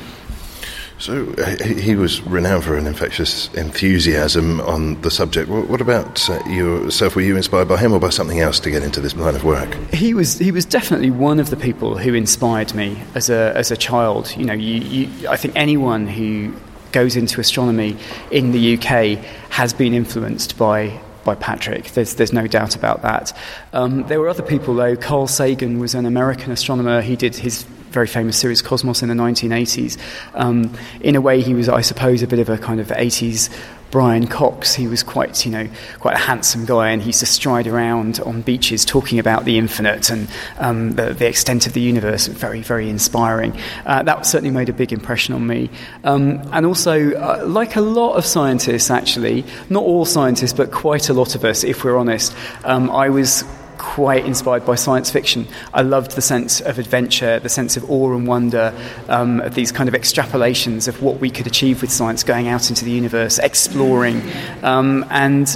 So 0.97 1.33
uh, 1.37 1.63
he 1.63 1.95
was 1.95 2.21
renowned 2.21 2.63
for 2.63 2.77
an 2.77 2.87
infectious 2.87 3.53
enthusiasm 3.53 4.61
on 4.61 5.01
the 5.01 5.11
subject. 5.11 5.49
What 5.49 5.81
about 5.81 6.29
uh, 6.29 6.41
yourself? 6.47 7.15
Were 7.15 7.21
you 7.21 7.35
inspired 7.35 7.67
by 7.67 7.77
him 7.77 7.91
or 7.91 7.99
by 7.99 8.09
something 8.09 8.39
else 8.39 8.59
to 8.61 8.71
get 8.71 8.81
into 8.81 9.01
this 9.01 9.15
line 9.15 9.35
of 9.35 9.43
work? 9.43 9.73
He 9.93 10.13
was. 10.13 10.39
He 10.39 10.51
was 10.51 10.65
definitely 10.65 11.11
one 11.11 11.39
of 11.39 11.49
the 11.49 11.57
people 11.57 11.97
who 11.97 12.13
inspired 12.13 12.73
me 12.73 13.01
as 13.13 13.29
a 13.29 13.53
as 13.55 13.71
a 13.71 13.77
child. 13.77 14.35
You 14.37 14.45
know, 14.45 14.53
you, 14.53 14.81
you, 14.81 15.29
I 15.29 15.35
think 15.35 15.55
anyone 15.55 16.07
who 16.07 16.55
goes 16.91 17.17
into 17.17 17.41
astronomy 17.41 17.97
in 18.31 18.53
the 18.53 18.77
UK 18.77 19.17
has 19.49 19.73
been 19.73 19.93
influenced 19.93 20.57
by 20.57 20.97
by 21.25 21.35
Patrick. 21.35 21.85
There's, 21.85 22.15
there's 22.15 22.31
no 22.31 22.47
doubt 22.47 22.75
about 22.75 23.01
that. 23.01 23.35
Um, 23.73 24.03
there 24.07 24.19
were 24.19 24.29
other 24.29 24.43
people, 24.43 24.75
though. 24.75 24.95
Carl 24.95 25.27
Sagan 25.27 25.79
was 25.79 25.95
an 25.95 26.05
American 26.05 26.51
astronomer. 26.51 27.01
He 27.01 27.15
did 27.15 27.35
his 27.35 27.65
very 27.95 28.07
famous 28.07 28.37
series 28.37 28.61
Cosmos 28.61 29.01
in 29.01 29.07
the 29.07 29.15
1980s. 29.15 29.97
Um, 30.33 30.77
in 30.99 31.15
a 31.15 31.21
way, 31.21 31.41
he 31.41 31.53
was, 31.53 31.69
I 31.69 31.79
suppose, 31.79 32.21
a 32.21 32.27
bit 32.27 32.39
of 32.39 32.49
a 32.49 32.57
kind 32.57 32.81
of 32.81 32.87
80s 32.89 33.49
Brian 33.89 34.27
Cox. 34.27 34.75
He 34.75 34.85
was 34.85 35.01
quite, 35.01 35.45
you 35.45 35.51
know, 35.53 35.69
quite 36.01 36.15
a 36.15 36.19
handsome 36.19 36.65
guy, 36.65 36.89
and 36.89 37.01
he 37.01 37.07
used 37.07 37.21
to 37.21 37.25
stride 37.25 37.67
around 37.67 38.19
on 38.19 38.41
beaches 38.41 38.83
talking 38.83 39.17
about 39.17 39.45
the 39.45 39.57
infinite 39.57 40.09
and 40.09 40.27
um, 40.57 40.91
the, 40.95 41.13
the, 41.13 41.25
extent 41.25 41.67
of 41.67 41.71
the 41.71 41.79
universe. 41.79 42.27
Very, 42.27 42.59
very 42.61 42.89
inspiring. 42.89 43.57
Uh, 43.85 44.03
that 44.03 44.25
certainly 44.25 44.53
made 44.53 44.67
a 44.67 44.73
big 44.73 44.91
impression 44.91 45.33
on 45.33 45.47
me. 45.47 45.69
Um, 46.03 46.41
and 46.51 46.65
also, 46.65 47.13
uh, 47.13 47.45
like 47.47 47.77
a 47.77 47.81
lot 47.81 48.15
of 48.15 48.25
scientists, 48.25 48.91
actually, 48.91 49.45
not 49.69 49.83
all 49.83 50.03
scientists, 50.03 50.51
but 50.51 50.69
quite 50.69 51.07
a 51.07 51.13
lot 51.13 51.33
of 51.33 51.45
us, 51.45 51.63
if 51.63 51.85
we're 51.85 51.95
honest, 51.95 52.35
um, 52.65 52.91
I 52.91 53.07
was 53.07 53.45
quite 53.77 54.25
inspired 54.25 54.65
by 54.65 54.75
science 54.75 55.11
fiction. 55.11 55.47
I 55.73 55.81
loved 55.81 56.15
the 56.15 56.21
sense 56.21 56.61
of 56.61 56.79
adventure, 56.79 57.39
the 57.39 57.49
sense 57.49 57.77
of 57.77 57.89
awe 57.89 58.13
and 58.13 58.27
wonder, 58.27 58.73
um, 59.07 59.41
of 59.41 59.55
these 59.55 59.71
kind 59.71 59.87
of 59.87 59.95
extrapolations 59.95 60.87
of 60.87 61.01
what 61.01 61.19
we 61.19 61.29
could 61.29 61.47
achieve 61.47 61.81
with 61.81 61.91
science, 61.91 62.23
going 62.23 62.47
out 62.47 62.69
into 62.69 62.85
the 62.85 62.91
universe, 62.91 63.39
exploring. 63.39 64.21
Um, 64.63 65.05
and 65.09 65.55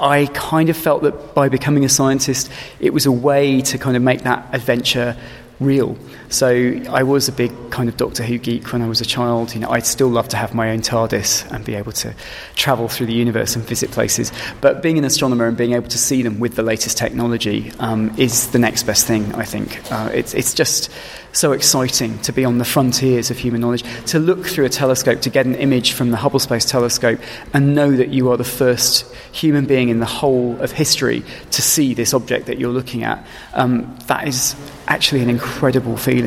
I 0.00 0.26
kind 0.34 0.68
of 0.68 0.76
felt 0.76 1.02
that 1.02 1.34
by 1.34 1.48
becoming 1.48 1.84
a 1.84 1.88
scientist, 1.88 2.50
it 2.80 2.92
was 2.92 3.06
a 3.06 3.12
way 3.12 3.60
to 3.62 3.78
kind 3.78 3.96
of 3.96 4.02
make 4.02 4.22
that 4.22 4.48
adventure 4.52 5.16
real. 5.60 5.96
So 6.34 6.48
I 6.90 7.04
was 7.04 7.28
a 7.28 7.32
big 7.32 7.52
kind 7.70 7.88
of 7.88 7.96
Doctor 7.96 8.24
Who 8.24 8.38
geek 8.38 8.72
when 8.72 8.82
I 8.82 8.88
was 8.88 9.00
a 9.00 9.04
child. 9.04 9.54
You 9.54 9.60
know, 9.60 9.70
I'd 9.70 9.86
still 9.86 10.08
love 10.08 10.28
to 10.30 10.36
have 10.36 10.52
my 10.52 10.72
own 10.72 10.80
TARDIS 10.80 11.48
and 11.52 11.64
be 11.64 11.76
able 11.76 11.92
to 11.92 12.12
travel 12.56 12.88
through 12.88 13.06
the 13.06 13.14
universe 13.14 13.54
and 13.54 13.64
visit 13.64 13.92
places. 13.92 14.32
But 14.60 14.82
being 14.82 14.98
an 14.98 15.04
astronomer 15.04 15.46
and 15.46 15.56
being 15.56 15.74
able 15.74 15.86
to 15.86 15.98
see 15.98 16.24
them 16.24 16.40
with 16.40 16.56
the 16.56 16.64
latest 16.64 16.98
technology 16.98 17.70
um, 17.78 18.12
is 18.18 18.48
the 18.50 18.58
next 18.58 18.82
best 18.82 19.06
thing. 19.06 19.32
I 19.36 19.44
think 19.44 19.80
uh, 19.92 20.10
it's 20.12 20.34
it's 20.34 20.54
just 20.54 20.90
so 21.30 21.52
exciting 21.52 22.18
to 22.20 22.32
be 22.32 22.44
on 22.44 22.58
the 22.58 22.64
frontiers 22.64 23.30
of 23.30 23.38
human 23.38 23.60
knowledge, 23.60 23.84
to 24.06 24.18
look 24.18 24.46
through 24.46 24.64
a 24.64 24.68
telescope, 24.68 25.20
to 25.22 25.30
get 25.30 25.46
an 25.46 25.54
image 25.56 25.92
from 25.92 26.10
the 26.10 26.16
Hubble 26.16 26.38
Space 26.38 26.64
Telescope, 26.64 27.20
and 27.52 27.74
know 27.74 27.92
that 27.92 28.08
you 28.08 28.30
are 28.30 28.36
the 28.36 28.44
first 28.44 29.12
human 29.32 29.66
being 29.66 29.88
in 29.88 30.00
the 30.00 30.06
whole 30.06 30.60
of 30.60 30.72
history 30.72 31.24
to 31.50 31.62
see 31.62 31.94
this 31.94 32.14
object 32.14 32.46
that 32.46 32.58
you're 32.58 32.72
looking 32.72 33.02
at. 33.04 33.24
Um, 33.52 33.96
that 34.06 34.28
is 34.28 34.54
actually 34.86 35.22
an 35.22 35.30
incredible 35.30 35.96
feeling. 35.96 36.23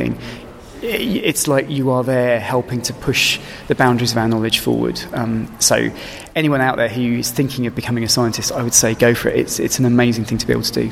It's 0.81 1.47
like 1.47 1.69
you 1.69 1.89
are 1.89 2.03
there 2.03 2.39
helping 2.39 2.81
to 2.83 2.93
push 2.93 3.39
the 3.67 3.73
boundaries 3.73 4.11
of 4.11 4.17
our 4.19 4.27
knowledge 4.27 4.59
forward. 4.59 5.01
Um, 5.13 5.53
so, 5.59 5.89
anyone 6.35 6.61
out 6.61 6.77
there 6.77 6.87
who 6.87 7.17
is 7.17 7.31
thinking 7.31 7.65
of 7.65 7.73
becoming 7.73 8.03
a 8.03 8.09
scientist, 8.09 8.51
I 8.51 8.61
would 8.61 8.75
say 8.75 8.93
go 8.93 9.15
for 9.15 9.29
it. 9.29 9.37
It's, 9.37 9.59
it's 9.59 9.79
an 9.79 9.85
amazing 9.85 10.25
thing 10.25 10.37
to 10.37 10.45
be 10.45 10.53
able 10.53 10.63
to 10.63 10.71
do. 10.71 10.91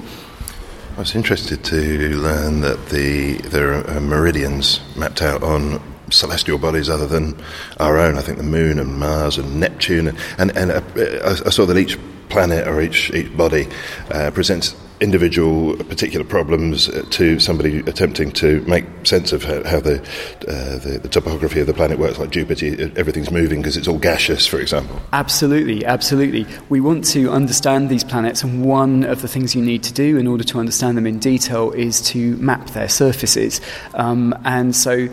I 0.95 0.99
was 0.99 1.13
interested 1.13 1.63
to 1.65 2.17
learn 2.17 2.61
that 2.61 2.87
the 2.87 3.33
there 3.49 3.73
are 3.73 3.99
meridians 3.99 4.79
mapped 4.95 5.21
out 5.21 5.43
on 5.43 5.81
celestial 6.09 6.57
bodies 6.57 6.89
other 6.89 7.05
than 7.05 7.35
our 7.79 7.97
own. 7.97 8.17
I 8.17 8.21
think 8.21 8.37
the 8.37 8.43
Moon 8.43 8.79
and 8.79 8.97
Mars 8.97 9.37
and 9.37 9.59
Neptune, 9.59 10.07
and 10.07 10.17
and, 10.37 10.51
and 10.51 10.71
uh, 10.71 11.35
I 11.45 11.49
saw 11.49 11.65
that 11.65 11.77
each 11.77 11.99
planet 12.29 12.67
or 12.67 12.81
each 12.81 13.11
each 13.13 13.35
body 13.35 13.67
uh, 14.09 14.31
presents 14.31 14.75
individual 15.01 15.75
particular 15.77 16.25
problems 16.25 16.89
uh, 16.89 17.05
to 17.11 17.39
somebody 17.39 17.79
attempting 17.79 18.31
to 18.31 18.61
make 18.61 18.85
sense 19.05 19.33
of 19.33 19.43
how, 19.43 19.63
how 19.63 19.79
the, 19.79 19.99
uh, 20.47 20.77
the, 20.79 20.99
the 21.01 21.09
topography 21.09 21.59
of 21.59 21.67
the 21.67 21.73
planet 21.73 21.99
works 21.99 22.17
like 22.17 22.29
Jupiter 22.29 22.91
everything's 22.95 23.31
moving 23.31 23.61
because 23.61 23.77
it's 23.77 23.87
all 23.87 23.97
gaseous 23.97 24.47
for 24.47 24.59
example. 24.59 24.99
Absolutely 25.13 25.85
absolutely. 25.85 26.45
We 26.69 26.81
want 26.81 27.05
to 27.07 27.29
understand 27.29 27.89
these 27.89 28.03
planets 28.03 28.43
and 28.43 28.63
one 28.63 29.03
of 29.03 29.21
the 29.21 29.27
things 29.27 29.55
you 29.55 29.61
need 29.61 29.83
to 29.83 29.93
do 29.93 30.17
in 30.17 30.27
order 30.27 30.43
to 30.45 30.59
understand 30.59 30.97
them 30.97 31.07
in 31.07 31.19
detail 31.19 31.71
is 31.71 32.01
to 32.09 32.37
map 32.37 32.67
their 32.71 32.89
surfaces. 32.89 33.61
Um, 33.93 34.33
and 34.45 34.75
so 34.75 35.09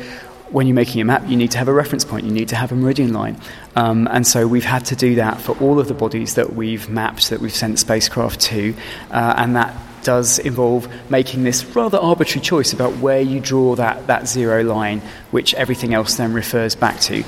when 0.53 0.67
you're 0.67 0.75
making 0.75 1.01
a 1.01 1.05
map, 1.05 1.29
you 1.29 1.37
need 1.37 1.51
to 1.53 1.59
have 1.59 1.69
a 1.69 1.73
reference 1.73 2.05
point, 2.05 2.25
you 2.25 2.33
need 2.33 2.49
to 2.49 2.57
have 2.57 2.73
a 2.73 2.77
meridian 2.77 3.13
line. 3.13 3.41
Um, 3.75 4.07
and 4.11 4.27
so 4.27 4.47
we've 4.47 4.65
had 4.65 4.85
to 4.87 4.97
do 4.97 5.17
that 5.17 5.41
for 5.41 5.57
all 5.59 5.81
of 5.81 5.89
the 5.89 5.95
bodies 5.95 6.35
that 6.35 6.55
we've 6.55 6.89
mapped, 6.89 7.31
that 7.31 7.41
we've 7.41 7.55
sent 7.55 7.79
spacecraft 7.79 8.41
to, 8.43 8.75
uh, 9.11 9.35
and 9.37 9.57
that 9.57 9.75
does 10.03 10.39
involve 10.41 10.89
making 11.11 11.45
this 11.45 11.65
rather 11.77 11.99
arbitrary 11.99 12.45
choice 12.45 12.73
about 12.73 12.97
where 12.97 13.21
you 13.21 13.41
draw 13.41 13.77
that, 13.77 14.07
that 14.09 14.29
zero 14.29 14.63
line, 14.63 15.01
which 15.31 15.55
everything 15.55 15.95
else 15.95 16.17
then 16.17 16.33
refers 16.33 16.75
back 16.75 16.99
to. 17.01 17.23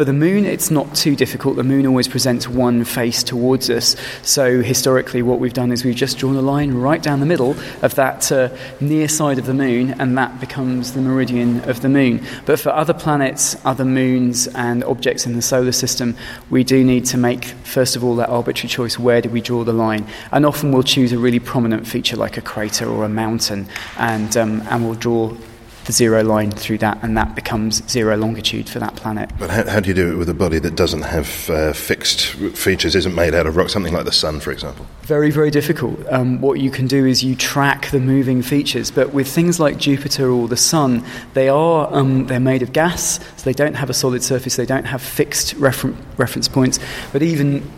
For 0.00 0.06
the 0.06 0.14
moon, 0.14 0.46
it's 0.46 0.70
not 0.70 0.94
too 0.94 1.14
difficult. 1.14 1.56
The 1.56 1.62
moon 1.62 1.86
always 1.86 2.08
presents 2.08 2.48
one 2.48 2.84
face 2.86 3.22
towards 3.22 3.68
us. 3.68 3.96
So, 4.22 4.62
historically, 4.62 5.20
what 5.20 5.40
we've 5.40 5.52
done 5.52 5.70
is 5.70 5.84
we've 5.84 5.94
just 5.94 6.16
drawn 6.16 6.36
a 6.36 6.40
line 6.40 6.72
right 6.72 7.02
down 7.02 7.20
the 7.20 7.26
middle 7.26 7.54
of 7.82 7.96
that 7.96 8.32
uh, 8.32 8.48
near 8.80 9.08
side 9.08 9.38
of 9.38 9.44
the 9.44 9.52
moon, 9.52 9.90
and 10.00 10.16
that 10.16 10.40
becomes 10.40 10.94
the 10.94 11.02
meridian 11.02 11.60
of 11.68 11.82
the 11.82 11.90
moon. 11.90 12.26
But 12.46 12.58
for 12.58 12.70
other 12.70 12.94
planets, 12.94 13.62
other 13.66 13.84
moons, 13.84 14.46
and 14.46 14.82
objects 14.84 15.26
in 15.26 15.34
the 15.34 15.42
solar 15.42 15.70
system, 15.70 16.16
we 16.48 16.64
do 16.64 16.82
need 16.82 17.04
to 17.04 17.18
make, 17.18 17.44
first 17.44 17.94
of 17.94 18.02
all, 18.02 18.16
that 18.16 18.30
arbitrary 18.30 18.70
choice 18.70 18.98
where 18.98 19.20
do 19.20 19.28
we 19.28 19.42
draw 19.42 19.64
the 19.64 19.74
line? 19.74 20.06
And 20.32 20.46
often 20.46 20.72
we'll 20.72 20.82
choose 20.82 21.12
a 21.12 21.18
really 21.18 21.40
prominent 21.40 21.86
feature 21.86 22.16
like 22.16 22.38
a 22.38 22.40
crater 22.40 22.88
or 22.88 23.04
a 23.04 23.10
mountain, 23.10 23.68
and, 23.98 24.34
um, 24.38 24.62
and 24.70 24.82
we'll 24.82 24.94
draw 24.94 25.36
the 25.84 25.92
zero 25.92 26.22
line 26.22 26.50
through 26.50 26.78
that, 26.78 26.98
and 27.02 27.16
that 27.16 27.34
becomes 27.34 27.86
zero 27.90 28.16
longitude 28.16 28.68
for 28.68 28.78
that 28.78 28.96
planet. 28.96 29.30
But 29.38 29.50
how, 29.50 29.68
how 29.68 29.80
do 29.80 29.88
you 29.88 29.94
do 29.94 30.12
it 30.12 30.16
with 30.16 30.28
a 30.28 30.34
body 30.34 30.58
that 30.58 30.76
doesn't 30.76 31.02
have 31.02 31.50
uh, 31.50 31.72
fixed 31.72 32.26
features, 32.56 32.94
isn't 32.94 33.14
made 33.14 33.34
out 33.34 33.46
of 33.46 33.56
rock, 33.56 33.68
something 33.68 33.92
like 33.92 34.04
the 34.04 34.12
sun, 34.12 34.40
for 34.40 34.50
example? 34.50 34.86
Very, 35.02 35.30
very 35.30 35.50
difficult. 35.50 35.98
Um, 36.08 36.40
what 36.40 36.60
you 36.60 36.70
can 36.70 36.86
do 36.86 37.06
is 37.06 37.24
you 37.24 37.34
track 37.34 37.90
the 37.90 38.00
moving 38.00 38.42
features, 38.42 38.90
but 38.90 39.12
with 39.12 39.28
things 39.28 39.58
like 39.58 39.78
Jupiter 39.78 40.30
or 40.30 40.48
the 40.48 40.56
sun, 40.56 41.04
they 41.34 41.48
are 41.48 41.92
um, 41.92 42.26
they're 42.26 42.40
made 42.40 42.62
of 42.62 42.72
gas, 42.72 43.18
so 43.36 43.44
they 43.44 43.52
don't 43.52 43.74
have 43.74 43.90
a 43.90 43.94
solid 43.94 44.22
surface, 44.22 44.56
they 44.56 44.66
don't 44.66 44.84
have 44.84 45.02
fixed 45.02 45.54
refer- 45.54 45.94
reference 46.16 46.48
points. 46.48 46.78
But 47.12 47.22
even 47.22 47.68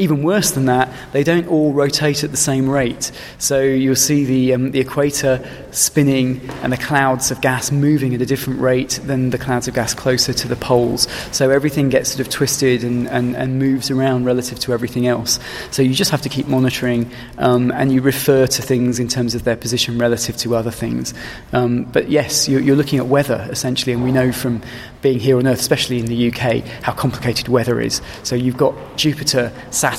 even 0.00 0.22
worse 0.22 0.52
than 0.52 0.64
that, 0.64 0.90
they 1.12 1.22
don't 1.22 1.46
all 1.48 1.72
rotate 1.72 2.24
at 2.24 2.30
the 2.30 2.36
same 2.36 2.68
rate. 2.68 3.12
So 3.38 3.60
you'll 3.60 3.94
see 3.94 4.24
the, 4.24 4.54
um, 4.54 4.70
the 4.70 4.80
equator 4.80 5.46
spinning 5.72 6.40
and 6.62 6.72
the 6.72 6.78
clouds 6.78 7.30
of 7.30 7.40
gas 7.42 7.70
moving 7.70 8.14
at 8.14 8.22
a 8.22 8.26
different 8.26 8.60
rate 8.60 8.98
than 9.04 9.28
the 9.28 9.36
clouds 9.36 9.68
of 9.68 9.74
gas 9.74 9.92
closer 9.92 10.32
to 10.32 10.48
the 10.48 10.56
poles. 10.56 11.06
So 11.32 11.50
everything 11.50 11.90
gets 11.90 12.10
sort 12.10 12.20
of 12.20 12.30
twisted 12.30 12.82
and, 12.82 13.08
and, 13.08 13.36
and 13.36 13.58
moves 13.58 13.90
around 13.90 14.24
relative 14.24 14.58
to 14.60 14.72
everything 14.72 15.06
else. 15.06 15.38
So 15.70 15.82
you 15.82 15.94
just 15.94 16.10
have 16.10 16.22
to 16.22 16.30
keep 16.30 16.48
monitoring 16.48 17.10
um, 17.36 17.70
and 17.70 17.92
you 17.92 18.00
refer 18.00 18.46
to 18.46 18.62
things 18.62 18.98
in 18.98 19.08
terms 19.08 19.34
of 19.34 19.44
their 19.44 19.56
position 19.56 19.98
relative 19.98 20.36
to 20.38 20.56
other 20.56 20.70
things. 20.70 21.12
Um, 21.52 21.84
but 21.84 22.08
yes, 22.08 22.48
you're, 22.48 22.60
you're 22.60 22.76
looking 22.76 22.98
at 22.98 23.06
weather 23.06 23.46
essentially, 23.50 23.92
and 23.92 24.02
we 24.02 24.12
know 24.12 24.32
from 24.32 24.62
being 25.02 25.18
here 25.18 25.36
on 25.36 25.46
Earth, 25.46 25.60
especially 25.60 25.98
in 25.98 26.06
the 26.06 26.32
UK, 26.32 26.64
how 26.82 26.92
complicated 26.92 27.48
weather 27.48 27.80
is. 27.80 28.00
So 28.22 28.34
you've 28.34 28.56
got 28.56 28.74
Jupiter, 28.96 29.52
Saturn, 29.70 29.89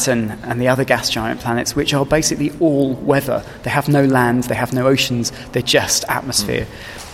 and 0.43 0.61
the 0.61 0.67
other 0.67 0.83
gas 0.83 1.09
giant 1.09 1.39
planets, 1.41 1.75
which 1.75 1.93
are 1.93 2.05
basically 2.05 2.51
all 2.59 2.93
weather. 2.95 3.43
They 3.63 3.69
have 3.69 3.87
no 3.87 4.05
land, 4.05 4.45
they 4.45 4.55
have 4.55 4.73
no 4.73 4.87
oceans, 4.87 5.31
they're 5.51 5.61
just 5.61 6.05
atmosphere. 6.07 6.65
Mm. 6.65 7.10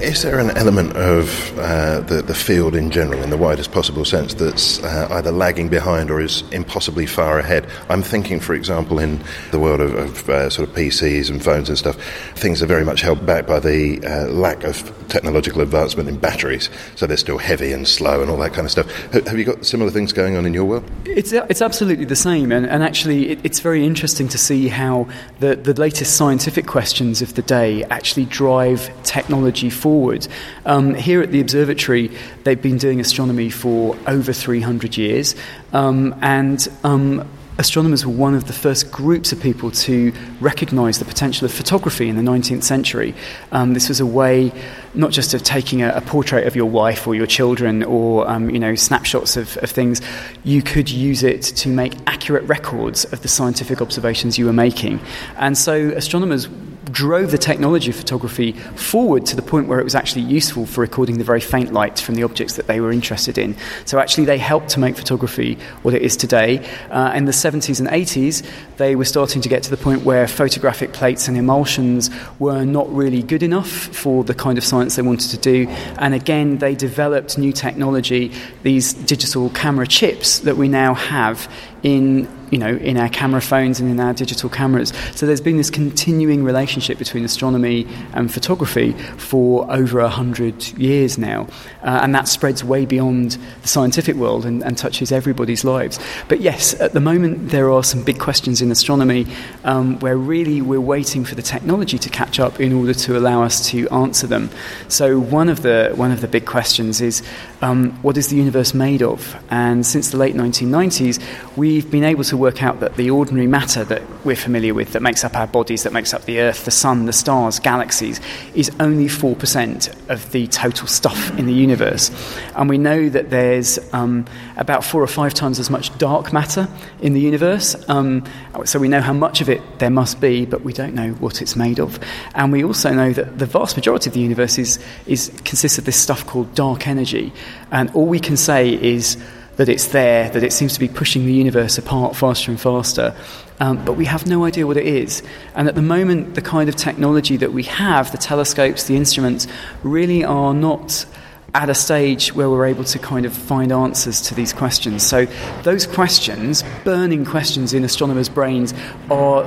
Is 0.00 0.22
there 0.22 0.38
an 0.38 0.50
element 0.56 0.96
of 0.96 1.58
uh, 1.58 2.00
the, 2.00 2.20
the 2.20 2.34
field 2.34 2.74
in 2.74 2.90
general, 2.90 3.22
in 3.22 3.30
the 3.30 3.36
widest 3.36 3.72
possible 3.72 4.04
sense, 4.04 4.34
that's 4.34 4.82
uh, 4.82 5.08
either 5.12 5.30
lagging 5.30 5.68
behind 5.68 6.10
or 6.10 6.20
is 6.20 6.42
impossibly 6.50 7.06
far 7.06 7.38
ahead? 7.38 7.66
I'm 7.88 8.02
thinking, 8.02 8.40
for 8.40 8.54
example, 8.54 8.98
in 8.98 9.22
the 9.50 9.58
world 9.58 9.80
of, 9.80 9.94
of 9.94 10.28
uh, 10.28 10.50
sort 10.50 10.68
of 10.68 10.74
PCs 10.74 11.30
and 11.30 11.42
phones 11.42 11.68
and 11.68 11.78
stuff, 11.78 11.96
things 12.34 12.62
are 12.62 12.66
very 12.66 12.84
much 12.84 13.00
held 13.00 13.24
back 13.24 13.46
by 13.46 13.60
the 13.60 14.04
uh, 14.04 14.30
lack 14.30 14.64
of 14.64 14.92
technological 15.08 15.60
advancement 15.60 16.08
in 16.08 16.18
batteries. 16.18 16.70
So 16.96 17.06
they're 17.06 17.16
still 17.16 17.38
heavy 17.38 17.72
and 17.72 17.86
slow 17.86 18.20
and 18.20 18.30
all 18.30 18.38
that 18.38 18.52
kind 18.52 18.66
of 18.66 18.70
stuff. 18.70 18.90
Have 19.12 19.38
you 19.38 19.44
got 19.44 19.64
similar 19.64 19.90
things 19.90 20.12
going 20.12 20.36
on 20.36 20.44
in 20.44 20.52
your 20.52 20.64
world? 20.64 20.90
It's, 21.04 21.32
it's 21.32 21.62
absolutely 21.62 22.04
the 22.04 22.16
same. 22.16 22.52
And, 22.52 22.66
and 22.66 22.82
actually, 22.82 23.30
it, 23.30 23.40
it's 23.44 23.60
very 23.60 23.86
interesting 23.86 24.28
to 24.28 24.38
see 24.38 24.68
how 24.68 25.08
the, 25.40 25.56
the 25.56 25.74
latest 25.74 26.16
scientific 26.16 26.66
questions 26.66 27.22
of 27.22 27.34
the 27.34 27.42
day 27.42 27.84
actually 27.84 28.26
drive 28.26 28.90
technology 29.04 29.70
forward. 29.84 30.26
Um, 30.64 30.94
here 30.94 31.20
at 31.20 31.30
the 31.30 31.42
observatory, 31.42 32.10
they've 32.44 32.62
been 32.62 32.78
doing 32.78 33.00
astronomy 33.00 33.50
for 33.50 33.98
over 34.06 34.32
300 34.32 34.96
years, 34.96 35.36
um, 35.74 36.14
and 36.22 36.66
um, 36.84 37.28
astronomers 37.58 38.06
were 38.06 38.14
one 38.14 38.34
of 38.34 38.46
the 38.46 38.54
first 38.54 38.90
groups 38.90 39.30
of 39.30 39.42
people 39.42 39.70
to 39.70 40.10
recognize 40.40 41.00
the 41.00 41.04
potential 41.04 41.44
of 41.44 41.52
photography 41.52 42.08
in 42.08 42.16
the 42.16 42.22
19th 42.22 42.62
century. 42.62 43.14
Um, 43.52 43.74
this 43.74 43.90
was 43.90 44.00
a 44.00 44.06
way 44.06 44.52
not 44.94 45.10
just 45.10 45.34
of 45.34 45.42
taking 45.42 45.82
a, 45.82 45.90
a, 45.90 46.00
portrait 46.00 46.46
of 46.46 46.56
your 46.56 46.70
wife 46.70 47.06
or 47.06 47.14
your 47.14 47.26
children 47.26 47.82
or 47.82 48.26
um, 48.26 48.48
you 48.48 48.58
know 48.58 48.74
snapshots 48.74 49.36
of, 49.36 49.58
of, 49.58 49.70
things, 49.70 50.00
you 50.44 50.62
could 50.62 50.88
use 50.88 51.22
it 51.22 51.42
to 51.42 51.68
make 51.68 51.92
accurate 52.06 52.44
records 52.44 53.04
of 53.12 53.20
the 53.20 53.28
scientific 53.28 53.82
observations 53.82 54.38
you 54.38 54.46
were 54.46 54.52
making. 54.66 54.98
And 55.36 55.58
so 55.58 55.74
astronomers 55.90 56.48
drove 56.84 57.30
the 57.30 57.38
technology 57.38 57.90
of 57.90 57.96
photography 57.96 58.52
forward 58.52 59.26
to 59.26 59.36
the 59.36 59.42
point 59.42 59.68
where 59.68 59.80
it 59.80 59.84
was 59.84 59.94
actually 59.94 60.22
useful 60.22 60.66
for 60.66 60.80
recording 60.80 61.18
the 61.18 61.24
very 61.24 61.40
faint 61.40 61.72
light 61.72 61.98
from 61.98 62.14
the 62.14 62.22
objects 62.22 62.56
that 62.56 62.66
they 62.66 62.80
were 62.80 62.92
interested 62.92 63.38
in. 63.38 63.56
So 63.84 63.98
actually, 63.98 64.24
they 64.24 64.38
helped 64.38 64.68
to 64.70 64.80
make 64.80 64.96
photography 64.96 65.58
what 65.82 65.94
it 65.94 66.02
is 66.02 66.16
today. 66.16 66.66
Uh, 66.90 67.12
in 67.14 67.24
the 67.24 67.32
70s 67.32 67.80
and 67.80 67.88
80s, 67.88 68.46
they 68.76 68.96
were 68.96 69.04
starting 69.04 69.42
to 69.42 69.48
get 69.48 69.62
to 69.64 69.70
the 69.70 69.76
point 69.76 70.04
where 70.04 70.26
photographic 70.26 70.92
plates 70.92 71.28
and 71.28 71.36
emulsions 71.36 72.10
were 72.38 72.64
not 72.64 72.92
really 72.94 73.22
good 73.22 73.42
enough 73.42 73.68
for 73.68 74.24
the 74.24 74.34
kind 74.34 74.58
of 74.58 74.64
science 74.64 74.96
they 74.96 75.02
wanted 75.02 75.30
to 75.30 75.38
do. 75.38 75.68
And 75.98 76.14
again, 76.14 76.58
they 76.58 76.74
developed 76.74 77.38
new 77.38 77.52
technology, 77.52 78.32
these 78.62 78.92
digital 78.94 79.50
camera 79.50 79.86
chips 79.86 80.40
that 80.40 80.56
we 80.56 80.68
now 80.68 80.94
have 80.94 81.50
in 81.82 82.26
you 82.54 82.60
know, 82.60 82.76
in 82.76 82.96
our 82.96 83.08
camera 83.08 83.40
phones 83.40 83.80
and 83.80 83.90
in 83.90 83.98
our 83.98 84.14
digital 84.14 84.48
cameras. 84.48 84.92
So 85.16 85.26
there's 85.26 85.40
been 85.40 85.56
this 85.56 85.70
continuing 85.70 86.44
relationship 86.44 86.98
between 86.98 87.24
astronomy 87.24 87.84
and 88.12 88.32
photography 88.32 88.92
for 89.18 89.68
over 89.72 89.98
a 89.98 90.08
hundred 90.08 90.62
years 90.78 91.18
now, 91.18 91.48
uh, 91.82 91.98
and 92.00 92.14
that 92.14 92.28
spreads 92.28 92.62
way 92.62 92.86
beyond 92.86 93.38
the 93.62 93.66
scientific 93.66 94.14
world 94.14 94.46
and, 94.46 94.62
and, 94.62 94.78
touches 94.78 95.10
everybody's 95.10 95.64
lives. 95.64 95.98
But 96.28 96.40
yes, 96.40 96.78
at 96.80 96.92
the 96.92 97.00
moment 97.00 97.50
there 97.50 97.72
are 97.72 97.82
some 97.82 98.04
big 98.04 98.20
questions 98.20 98.62
in 98.62 98.70
astronomy 98.70 99.26
um, 99.64 99.98
where 99.98 100.16
really 100.16 100.62
we're 100.62 100.80
waiting 100.80 101.24
for 101.24 101.34
the 101.34 101.42
technology 101.42 101.98
to 101.98 102.08
catch 102.08 102.38
up 102.38 102.60
in 102.60 102.72
order 102.72 102.94
to 102.94 103.16
allow 103.16 103.42
us 103.42 103.68
to 103.70 103.88
answer 103.88 104.28
them. 104.28 104.48
So 104.86 105.18
one 105.18 105.48
of 105.48 105.62
the 105.62 105.92
one 105.96 106.12
of 106.12 106.20
the 106.20 106.28
big 106.28 106.46
questions 106.46 107.00
is 107.00 107.20
um, 107.62 107.90
what 108.02 108.16
is 108.16 108.28
the 108.28 108.36
universe 108.36 108.74
made 108.74 109.02
of? 109.02 109.36
And 109.50 109.84
since 109.84 110.10
the 110.10 110.18
late 110.18 110.36
1990s, 110.36 111.20
we've 111.56 111.90
been 111.90 112.04
able 112.04 112.22
to 112.24 112.36
work 112.44 112.62
out 112.62 112.80
that 112.80 112.96
the 112.96 113.08
ordinary 113.08 113.46
matter 113.46 113.84
that 113.84 114.02
we're 114.22 114.36
familiar 114.36 114.74
with, 114.74 114.92
that 114.92 115.00
makes 115.00 115.24
up 115.24 115.34
our 115.34 115.46
bodies, 115.46 115.82
that 115.84 115.94
makes 115.94 116.12
up 116.12 116.26
the 116.26 116.40
Earth, 116.40 116.66
the 116.66 116.70
Sun, 116.70 117.06
the 117.06 117.12
stars, 117.12 117.58
galaxies, 117.58 118.20
is 118.54 118.70
only 118.80 119.06
4% 119.06 120.10
of 120.10 120.30
the 120.32 120.46
total 120.48 120.86
stuff 120.86 121.30
in 121.38 121.46
the 121.46 121.54
universe. 121.54 122.10
And 122.54 122.68
we 122.68 122.76
know 122.76 123.08
that 123.08 123.30
there's 123.30 123.78
um, 123.94 124.26
about 124.58 124.84
four 124.84 125.02
or 125.02 125.06
five 125.06 125.32
times 125.32 125.58
as 125.58 125.70
much 125.70 125.96
dark 125.96 126.34
matter 126.34 126.68
in 127.00 127.14
the 127.14 127.20
universe. 127.20 127.76
Um, 127.88 128.22
so 128.66 128.78
we 128.78 128.88
know 128.88 129.00
how 129.00 129.14
much 129.14 129.40
of 129.40 129.48
it 129.48 129.62
there 129.78 129.88
must 129.88 130.20
be, 130.20 130.44
but 130.44 130.60
we 130.60 130.74
don't 130.74 130.94
know 130.94 131.12
what 131.14 131.40
it's 131.40 131.56
made 131.56 131.80
of. 131.80 131.98
And 132.34 132.52
we 132.52 132.62
also 132.62 132.92
know 132.92 133.14
that 133.14 133.38
the 133.38 133.46
vast 133.46 133.74
majority 133.74 134.10
of 134.10 134.14
the 134.14 134.20
universe 134.20 134.58
is, 134.58 134.78
is 135.06 135.32
consists 135.46 135.78
of 135.78 135.86
this 135.86 135.98
stuff 135.98 136.26
called 136.26 136.54
dark 136.54 136.86
energy. 136.86 137.32
And 137.70 137.90
all 137.92 138.06
we 138.06 138.20
can 138.20 138.36
say 138.36 138.74
is 138.74 139.16
that 139.56 139.68
it's 139.68 139.88
there, 139.88 140.30
that 140.30 140.42
it 140.42 140.52
seems 140.52 140.74
to 140.74 140.80
be 140.80 140.88
pushing 140.88 141.26
the 141.26 141.32
universe 141.32 141.78
apart 141.78 142.16
faster 142.16 142.50
and 142.50 142.60
faster. 142.60 143.14
Um, 143.60 143.84
but 143.84 143.92
we 143.92 144.04
have 144.06 144.26
no 144.26 144.44
idea 144.44 144.66
what 144.66 144.76
it 144.76 144.86
is. 144.86 145.22
And 145.54 145.68
at 145.68 145.74
the 145.74 145.82
moment, 145.82 146.34
the 146.34 146.42
kind 146.42 146.68
of 146.68 146.76
technology 146.76 147.36
that 147.36 147.52
we 147.52 147.62
have, 147.64 148.10
the 148.10 148.18
telescopes, 148.18 148.84
the 148.84 148.96
instruments, 148.96 149.46
really 149.82 150.24
are 150.24 150.52
not 150.52 151.06
at 151.54 151.70
a 151.70 151.74
stage 151.74 152.34
where 152.34 152.50
we're 152.50 152.66
able 152.66 152.82
to 152.82 152.98
kind 152.98 153.24
of 153.24 153.32
find 153.32 153.70
answers 153.70 154.20
to 154.20 154.34
these 154.34 154.52
questions. 154.52 155.06
So, 155.06 155.26
those 155.62 155.86
questions, 155.86 156.64
burning 156.82 157.24
questions 157.24 157.72
in 157.72 157.84
astronomers' 157.84 158.28
brains, 158.28 158.74
are 159.08 159.44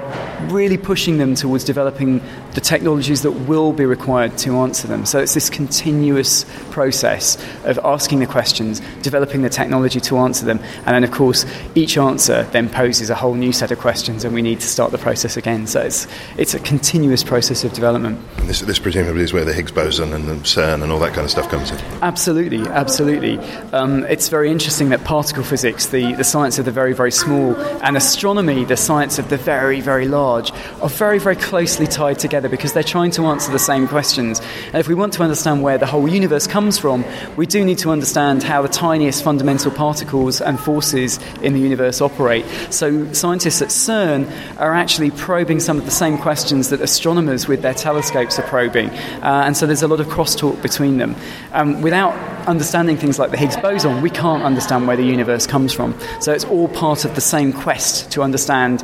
really 0.48 0.78
pushing 0.78 1.18
them 1.18 1.36
towards 1.36 1.66
developing 1.66 2.22
the 2.54 2.62
technologies 2.62 3.24
that 3.24 3.32
will 3.32 3.74
be 3.74 3.86
required 3.86 4.38
to 4.40 4.56
answer 4.58 4.88
them. 4.88 5.06
So, 5.06 5.20
it's 5.20 5.34
this 5.34 5.50
continuous 5.50 6.46
process 6.72 7.38
of 7.66 7.78
asking 7.84 8.20
the 8.20 8.28
questions, 8.28 8.82
developing 9.02 9.42
the 9.42 9.50
technology 9.50 10.00
to 10.00 10.18
answer 10.20 10.46
them, 10.46 10.60
and 10.86 10.96
then, 10.96 11.04
of 11.04 11.12
course, 11.12 11.46
each 11.76 11.98
answer 11.98 12.44
then 12.52 12.70
poses 12.70 13.10
a 13.10 13.16
whole 13.16 13.34
new 13.34 13.52
set 13.52 13.72
of 13.72 13.80
questions, 13.80 14.24
and 14.24 14.34
we 14.34 14.42
need 14.42 14.62
to 14.62 14.68
start 14.68 14.94
the 14.94 14.98
process 14.98 15.36
again. 15.36 15.68
So, 15.68 15.82
it's, 15.82 16.08
it's 16.38 16.54
a 16.54 16.60
continuous 16.60 17.22
process 17.22 17.66
of 17.66 17.74
development. 17.74 18.22
This, 18.44 18.62
this 18.62 18.80
presumably 18.80 19.24
is 19.24 19.34
where 19.34 19.44
the 19.44 19.54
Higgs 19.54 19.74
boson 19.74 20.14
and 20.14 20.26
the 20.26 20.36
CERN 20.36 20.84
and 20.84 20.92
all 20.92 21.00
that 21.00 21.14
kind 21.14 21.26
of 21.26 21.32
stuff 21.32 21.50
comes 21.50 21.70
in. 21.72 21.97
Absolutely, 22.02 22.62
absolutely. 22.68 23.40
Um, 23.74 24.04
it's 24.04 24.30
very 24.30 24.52
interesting 24.52 24.90
that 24.90 25.04
particle 25.04 25.44
physics, 25.44 25.88
the, 25.88 26.14
the 26.14 26.24
science 26.24 26.60
of 26.60 26.66
the 26.66 26.72
very, 26.72 26.94
very 26.94 27.12
small, 27.12 27.56
and 27.82 27.98
astronomy, 27.98 28.66
the 28.66 28.78
science 28.78 29.18
of 29.18 29.30
the 29.30 29.38
very, 29.38 29.82
very 29.82 30.08
large, 30.08 30.52
are 30.82 30.90
very, 30.90 31.18
very 31.18 31.36
closely 31.36 31.88
tied 31.88 32.20
together 32.20 32.50
because 32.50 32.74
they're 32.74 32.84
trying 32.84 33.10
to 33.12 33.26
answer 33.26 33.52
the 33.52 33.58
same 33.58 33.88
questions. 33.88 34.40
And 34.68 34.76
if 34.76 34.88
we 34.88 34.94
want 34.94 35.14
to 35.14 35.24
understand 35.24 35.64
where 35.64 35.80
the 35.80 35.88
whole 35.88 36.08
universe 36.08 36.46
comes 36.46 36.78
from, 36.78 37.04
we 37.36 37.48
do 37.48 37.66
need 37.66 37.80
to 37.80 37.90
understand 37.90 38.44
how 38.44 38.62
the 38.62 38.70
tiniest 38.70 39.24
fundamental 39.24 39.72
particles 39.72 40.40
and 40.40 40.60
forces 40.60 41.20
in 41.42 41.54
the 41.54 41.60
universe 41.60 42.00
operate. 42.00 42.46
So, 42.70 43.12
scientists 43.12 43.64
at 43.64 43.70
CERN 43.70 44.30
are 44.60 44.76
actually 44.76 45.10
probing 45.10 45.60
some 45.60 45.80
of 45.80 45.86
the 45.86 45.92
same 45.92 46.20
questions 46.20 46.70
that 46.70 46.80
astronomers 46.80 47.48
with 47.48 47.64
their 47.64 47.74
telescopes 47.74 48.38
are 48.38 48.44
probing. 48.44 48.92
Uh, 48.92 49.44
and 49.48 49.58
so, 49.58 49.66
there's 49.66 49.82
a 49.82 49.88
lot 49.88 50.00
of 50.00 50.06
crosstalk 50.08 50.62
between 50.62 51.00
them. 51.00 51.16
Um, 51.54 51.87
without 51.88 52.14
understanding 52.50 52.98
things 52.98 53.18
like 53.18 53.32
the 53.32 53.38
Higgs 53.38 53.56
boson, 53.56 54.02
we 54.02 54.10
can't 54.10 54.44
understand 54.44 54.90
where 54.90 54.98
the 54.98 55.06
universe 55.06 55.48
comes 55.48 55.72
from. 55.72 55.98
So 56.20 56.34
it's 56.34 56.44
all 56.44 56.68
part 56.68 57.06
of 57.06 57.16
the 57.16 57.22
same 57.22 57.54
quest 57.54 58.12
to 58.12 58.24
understand 58.24 58.84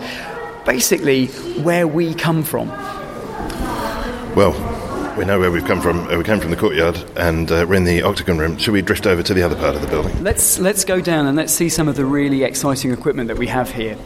basically 0.65 1.25
where 1.67 1.85
we 1.85 2.13
come 2.13 2.43
from. 2.43 2.69
Well, 4.37 4.53
we 5.17 5.25
know 5.25 5.37
where 5.37 5.51
we've 5.51 5.65
come 5.65 5.81
from. 5.81 6.07
Uh, 6.07 6.17
we 6.17 6.23
came 6.23 6.39
from 6.39 6.51
the 6.51 6.55
courtyard, 6.55 6.97
and 7.17 7.51
uh, 7.51 7.65
we're 7.67 7.75
in 7.75 7.83
the 7.83 8.03
octagon 8.03 8.37
room. 8.37 8.57
Should 8.57 8.71
we 8.71 8.81
drift 8.81 9.05
over 9.05 9.21
to 9.21 9.33
the 9.33 9.43
other 9.43 9.57
part 9.57 9.75
of 9.75 9.81
the 9.81 9.87
building? 9.87 10.23
Let's 10.23 10.57
let's 10.59 10.85
go 10.85 11.01
down 11.01 11.27
and 11.27 11.35
let's 11.35 11.51
see 11.51 11.67
some 11.67 11.89
of 11.89 11.97
the 11.97 12.05
really 12.05 12.43
exciting 12.43 12.91
equipment 12.91 13.27
that 13.27 13.37
we 13.37 13.47
have 13.47 13.69
here. 13.69 13.97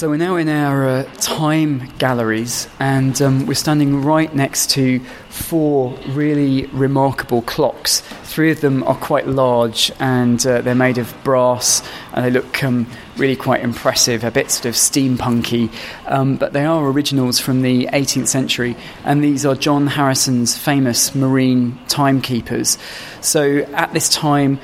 So 0.00 0.08
we're 0.08 0.16
now 0.16 0.36
in 0.36 0.48
our 0.48 0.88
uh, 0.88 1.04
time 1.16 1.86
galleries, 1.98 2.68
and 2.78 3.20
um, 3.20 3.44
we're 3.44 3.52
standing 3.52 4.02
right 4.02 4.34
next 4.34 4.70
to 4.70 4.98
four 5.28 5.92
really 6.08 6.64
remarkable 6.68 7.42
clocks. 7.42 8.00
Three 8.00 8.50
of 8.50 8.62
them 8.62 8.82
are 8.84 8.94
quite 8.94 9.26
large, 9.28 9.92
and 10.00 10.46
uh, 10.46 10.62
they're 10.62 10.74
made 10.74 10.96
of 10.96 11.14
brass, 11.22 11.86
and 12.14 12.24
they 12.24 12.30
look 12.30 12.64
um, 12.64 12.86
really 13.18 13.36
quite 13.36 13.62
impressive, 13.62 14.24
a 14.24 14.30
bit 14.30 14.50
sort 14.50 14.64
of 14.64 14.74
steampunky. 14.74 15.70
Um, 16.06 16.36
but 16.36 16.54
they 16.54 16.64
are 16.64 16.82
originals 16.82 17.38
from 17.38 17.60
the 17.60 17.84
18th 17.88 18.28
century, 18.28 18.78
and 19.04 19.22
these 19.22 19.44
are 19.44 19.54
John 19.54 19.86
Harrison's 19.86 20.56
famous 20.56 21.14
marine 21.14 21.78
timekeepers. 21.88 22.78
So 23.20 23.58
at 23.74 23.92
this 23.92 24.08
time 24.08 24.60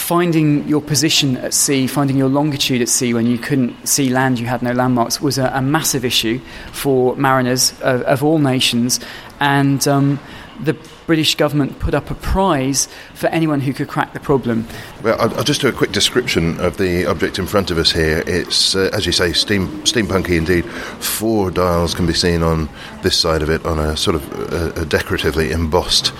finding 0.00 0.66
your 0.66 0.80
position 0.80 1.36
at 1.36 1.54
sea, 1.54 1.86
finding 1.86 2.16
your 2.16 2.28
longitude 2.28 2.80
at 2.82 2.88
sea 2.88 3.14
when 3.14 3.26
you 3.26 3.38
couldn't 3.38 3.86
see 3.86 4.08
land, 4.08 4.40
you 4.40 4.46
had 4.46 4.62
no 4.62 4.72
landmarks, 4.72 5.20
was 5.20 5.38
a, 5.38 5.46
a 5.54 5.62
massive 5.62 6.04
issue 6.04 6.40
for 6.72 7.14
mariners 7.16 7.72
of, 7.82 8.02
of 8.02 8.24
all 8.24 8.38
nations. 8.38 8.98
And 9.38 9.86
um, 9.86 10.18
the 10.58 10.74
British 11.06 11.34
government 11.36 11.78
put 11.78 11.94
up 11.94 12.10
a 12.10 12.14
prize 12.14 12.88
for 13.14 13.28
anyone 13.28 13.60
who 13.60 13.72
could 13.72 13.88
crack 13.88 14.12
the 14.12 14.20
problem. 14.20 14.66
Well, 15.02 15.20
I'll, 15.20 15.32
I'll 15.36 15.44
just 15.44 15.60
do 15.60 15.68
a 15.68 15.72
quick 15.72 15.92
description 15.92 16.58
of 16.60 16.76
the 16.76 17.06
object 17.06 17.38
in 17.38 17.46
front 17.46 17.70
of 17.70 17.78
us 17.78 17.92
here. 17.92 18.24
It's, 18.26 18.74
uh, 18.74 18.90
as 18.92 19.06
you 19.06 19.12
say, 19.12 19.32
steam, 19.32 19.68
steampunky 19.82 20.36
indeed. 20.36 20.64
Four 20.64 21.50
dials 21.50 21.94
can 21.94 22.06
be 22.06 22.14
seen 22.14 22.42
on 22.42 22.68
this 23.02 23.16
side 23.16 23.42
of 23.42 23.50
it 23.50 23.64
on 23.64 23.78
a 23.78 23.96
sort 23.96 24.16
of 24.16 24.52
uh, 24.52 24.80
a 24.80 24.84
decoratively 24.84 25.52
embossed 25.52 26.12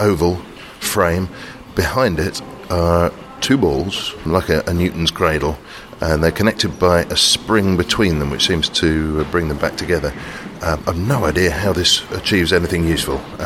oval 0.00 0.36
frame. 0.80 1.28
Behind 1.74 2.18
it 2.20 2.40
are 2.70 3.12
two 3.44 3.58
balls, 3.58 4.14
like 4.24 4.48
a, 4.48 4.64
a, 4.66 4.72
Newton's 4.72 5.10
cradle, 5.10 5.58
and 6.00 6.24
they're 6.24 6.32
connected 6.32 6.78
by 6.78 7.02
a 7.02 7.16
spring 7.16 7.76
between 7.76 8.18
them, 8.18 8.30
which 8.30 8.46
seems 8.46 8.70
to 8.70 9.20
uh, 9.20 9.30
bring 9.30 9.48
them 9.48 9.58
back 9.58 9.76
together. 9.76 10.14
Um, 10.62 10.82
I've 10.86 10.96
no 10.96 11.26
idea 11.26 11.50
how 11.50 11.74
this 11.74 12.10
achieves 12.12 12.54
anything 12.54 12.86
useful. 12.86 13.16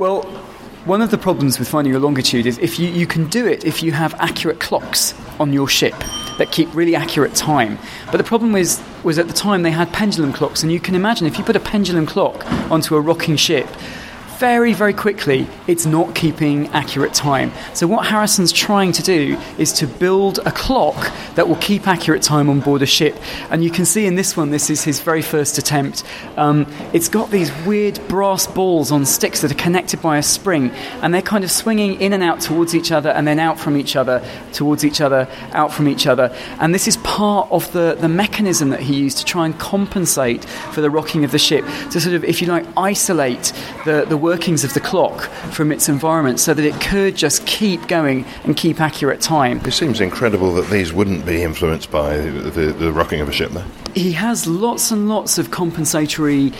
well, 0.00 0.24
one 0.86 1.02
of 1.02 1.12
the 1.12 1.18
problems 1.18 1.60
with 1.60 1.68
finding 1.68 1.92
your 1.92 2.00
longitude 2.00 2.46
is 2.46 2.58
if 2.58 2.80
you, 2.80 2.88
you 2.88 3.06
can 3.06 3.28
do 3.28 3.46
it 3.46 3.64
if 3.64 3.80
you 3.80 3.92
have 3.92 4.12
accurate 4.14 4.58
clocks 4.58 5.14
on 5.38 5.52
your 5.52 5.68
ship 5.68 5.94
that 6.38 6.50
keep 6.50 6.74
really 6.74 6.96
accurate 6.96 7.36
time. 7.36 7.78
But 8.10 8.16
the 8.18 8.24
problem 8.24 8.50
was, 8.50 8.82
was 9.04 9.20
at 9.20 9.28
the 9.28 9.32
time 9.32 9.62
they 9.62 9.70
had 9.70 9.92
pendulum 9.92 10.32
clocks, 10.32 10.64
and 10.64 10.72
you 10.72 10.80
can 10.80 10.96
imagine 10.96 11.28
if 11.28 11.38
you 11.38 11.44
put 11.44 11.54
a 11.54 11.60
pendulum 11.60 12.06
clock 12.06 12.44
onto 12.72 12.96
a 12.96 13.00
rocking 13.00 13.36
ship, 13.36 13.68
very, 14.38 14.72
very 14.72 14.92
quickly, 14.92 15.46
it's 15.66 15.86
not 15.86 16.14
keeping 16.14 16.68
accurate 16.68 17.14
time. 17.14 17.52
So, 17.72 17.86
what 17.86 18.06
Harrison's 18.06 18.52
trying 18.52 18.92
to 18.92 19.02
do 19.02 19.38
is 19.58 19.72
to 19.74 19.86
build 19.86 20.38
a 20.46 20.52
clock 20.52 21.12
that 21.34 21.48
will 21.48 21.56
keep 21.56 21.88
accurate 21.88 22.22
time 22.22 22.48
on 22.48 22.60
board 22.60 22.82
a 22.82 22.86
ship. 22.86 23.16
And 23.50 23.64
you 23.64 23.70
can 23.70 23.84
see 23.84 24.06
in 24.06 24.14
this 24.14 24.36
one, 24.36 24.50
this 24.50 24.70
is 24.70 24.84
his 24.84 25.00
very 25.00 25.22
first 25.22 25.58
attempt. 25.58 26.04
Um, 26.36 26.66
it's 26.92 27.08
got 27.08 27.30
these 27.30 27.52
weird 27.64 28.00
brass 28.08 28.46
balls 28.46 28.92
on 28.92 29.04
sticks 29.04 29.40
that 29.42 29.50
are 29.50 29.62
connected 29.62 30.00
by 30.02 30.18
a 30.18 30.22
spring, 30.22 30.70
and 31.02 31.12
they're 31.12 31.22
kind 31.22 31.44
of 31.44 31.50
swinging 31.50 32.00
in 32.00 32.12
and 32.12 32.22
out 32.22 32.40
towards 32.40 32.74
each 32.74 32.92
other, 32.92 33.10
and 33.10 33.26
then 33.26 33.38
out 33.38 33.58
from 33.58 33.76
each 33.76 33.96
other, 33.96 34.26
towards 34.52 34.84
each 34.84 35.00
other, 35.00 35.28
out 35.52 35.72
from 35.72 35.88
each 35.88 36.06
other. 36.06 36.34
And 36.60 36.74
this 36.74 36.88
is 36.88 36.96
part 36.98 37.50
of 37.50 37.70
the, 37.72 37.96
the 38.00 38.08
mechanism 38.08 38.70
that 38.70 38.80
he 38.80 38.94
used 38.94 39.18
to 39.18 39.24
try 39.24 39.46
and 39.46 39.58
compensate 39.58 40.44
for 40.44 40.80
the 40.80 40.90
rocking 40.90 41.24
of 41.24 41.30
the 41.30 41.38
ship, 41.38 41.64
to 41.90 42.00
sort 42.00 42.14
of, 42.14 42.24
if 42.24 42.40
you 42.40 42.48
like, 42.48 42.66
isolate 42.76 43.52
the, 43.84 44.04
the 44.08 44.16
workings 44.24 44.64
of 44.64 44.72
the 44.72 44.80
clock 44.80 45.24
from 45.52 45.70
its 45.70 45.86
environment 45.90 46.40
so 46.40 46.54
that 46.54 46.64
it 46.64 46.80
could 46.80 47.14
just 47.14 47.46
keep 47.46 47.86
going 47.88 48.24
and 48.44 48.56
keep 48.56 48.80
accurate 48.80 49.20
time. 49.20 49.60
It 49.66 49.72
seems 49.72 50.00
incredible 50.00 50.54
that 50.54 50.70
these 50.70 50.94
wouldn't 50.94 51.26
be 51.26 51.42
influenced 51.42 51.90
by 51.90 52.16
the, 52.16 52.50
the, 52.50 52.72
the 52.72 52.90
rocking 52.90 53.20
of 53.20 53.28
a 53.28 53.32
ship, 53.32 53.50
though. 53.50 53.66
He 53.94 54.12
has 54.12 54.46
lots 54.46 54.90
and 54.90 55.08
lots 55.08 55.38
of 55.38 55.50
compensatory 55.50 56.52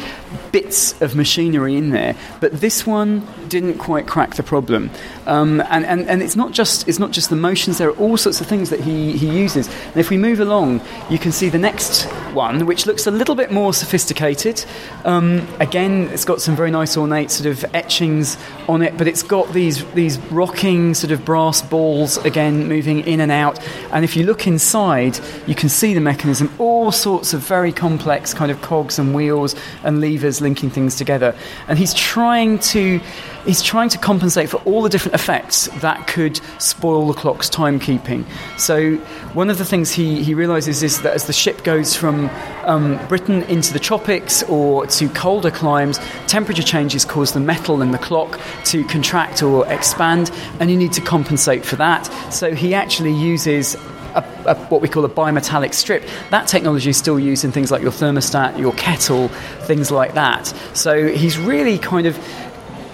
bits 0.52 1.00
of 1.00 1.16
machinery 1.16 1.76
in 1.76 1.90
there, 1.90 2.16
but 2.40 2.52
this 2.60 2.86
one 2.86 3.26
didn't 3.48 3.78
quite 3.78 4.06
crack 4.06 4.36
the 4.36 4.42
problem. 4.42 4.90
Um, 5.26 5.60
and, 5.62 5.84
and, 5.84 6.08
and 6.08 6.22
it's 6.22 6.36
not 6.36 6.52
just 6.52 6.86
it's 6.88 6.98
not 6.98 7.10
just 7.10 7.30
the 7.30 7.36
motions. 7.36 7.78
There 7.78 7.88
are 7.88 7.96
all 7.96 8.16
sorts 8.16 8.40
of 8.40 8.46
things 8.46 8.70
that 8.70 8.80
he, 8.80 9.16
he 9.16 9.28
uses. 9.28 9.68
And 9.68 9.96
if 9.96 10.10
we 10.10 10.16
move 10.16 10.40
along, 10.40 10.80
you 11.10 11.18
can 11.18 11.32
see 11.32 11.48
the 11.48 11.58
next 11.58 12.04
one, 12.34 12.66
which 12.66 12.86
looks 12.86 13.06
a 13.06 13.10
little 13.10 13.34
bit 13.34 13.50
more 13.50 13.72
sophisticated. 13.72 14.64
Um, 15.04 15.46
again, 15.60 16.08
it's 16.12 16.24
got 16.24 16.40
some 16.40 16.54
very 16.54 16.70
nice 16.70 16.96
ornate 16.96 17.30
sort 17.30 17.46
of 17.46 17.64
etchings 17.74 18.36
on 18.68 18.82
it, 18.82 18.96
but 18.96 19.08
it's 19.08 19.22
got 19.22 19.52
these 19.52 19.84
these 19.92 20.18
rocking 20.30 20.94
sort 20.94 21.10
of 21.10 21.24
brass 21.24 21.62
balls 21.62 22.16
again 22.18 22.68
moving 22.68 23.00
in 23.00 23.20
and 23.20 23.32
out. 23.32 23.58
And 23.92 24.04
if 24.04 24.16
you 24.16 24.24
look 24.24 24.46
inside, 24.46 25.18
you 25.46 25.54
can 25.54 25.68
see 25.68 25.94
the 25.94 26.00
mechanism. 26.00 26.52
All 26.58 26.92
sorts 26.92 27.23
of 27.32 27.40
very 27.40 27.72
complex 27.72 28.34
kind 28.34 28.50
of 28.50 28.60
cogs 28.60 28.98
and 28.98 29.14
wheels 29.14 29.54
and 29.84 30.00
levers 30.00 30.40
linking 30.40 30.70
things 30.70 30.96
together. 30.96 31.34
And 31.68 31.78
he's 31.78 31.94
trying 31.94 32.58
to 32.58 33.00
he's 33.46 33.62
trying 33.62 33.88
to 33.90 33.98
compensate 33.98 34.48
for 34.48 34.56
all 34.64 34.82
the 34.82 34.88
different 34.88 35.14
effects 35.14 35.68
that 35.80 36.06
could 36.06 36.40
spoil 36.58 37.06
the 37.08 37.14
clock's 37.14 37.48
timekeeping. 37.48 38.24
So 38.58 38.96
one 39.34 39.50
of 39.50 39.58
the 39.58 39.64
things 39.64 39.92
he, 39.92 40.22
he 40.22 40.34
realizes 40.34 40.82
is 40.82 41.02
that 41.02 41.14
as 41.14 41.26
the 41.26 41.32
ship 41.32 41.62
goes 41.62 41.94
from 41.94 42.30
um, 42.64 42.98
Britain 43.08 43.42
into 43.44 43.72
the 43.72 43.78
tropics 43.78 44.42
or 44.44 44.86
to 44.86 45.08
colder 45.10 45.50
climes, 45.50 45.98
temperature 46.26 46.62
changes 46.62 47.04
cause 47.04 47.32
the 47.32 47.40
metal 47.40 47.82
in 47.82 47.90
the 47.90 47.98
clock 47.98 48.40
to 48.64 48.84
contract 48.84 49.42
or 49.42 49.66
expand, 49.70 50.30
and 50.58 50.70
you 50.70 50.76
need 50.76 50.92
to 50.92 51.00
compensate 51.00 51.64
for 51.64 51.76
that. 51.76 52.04
So 52.32 52.54
he 52.54 52.74
actually 52.74 53.12
uses 53.12 53.76
a, 54.14 54.24
a, 54.46 54.54
what 54.66 54.80
we 54.80 54.88
call 54.88 55.04
a 55.04 55.08
bimetallic 55.08 55.74
strip. 55.74 56.04
That 56.30 56.48
technology 56.48 56.90
is 56.90 56.96
still 56.96 57.18
used 57.18 57.44
in 57.44 57.52
things 57.52 57.70
like 57.70 57.82
your 57.82 57.92
thermostat, 57.92 58.58
your 58.58 58.72
kettle, 58.72 59.28
things 59.66 59.90
like 59.90 60.14
that. 60.14 60.46
So 60.74 61.08
he's 61.08 61.38
really 61.38 61.78
kind 61.78 62.06
of 62.06 62.18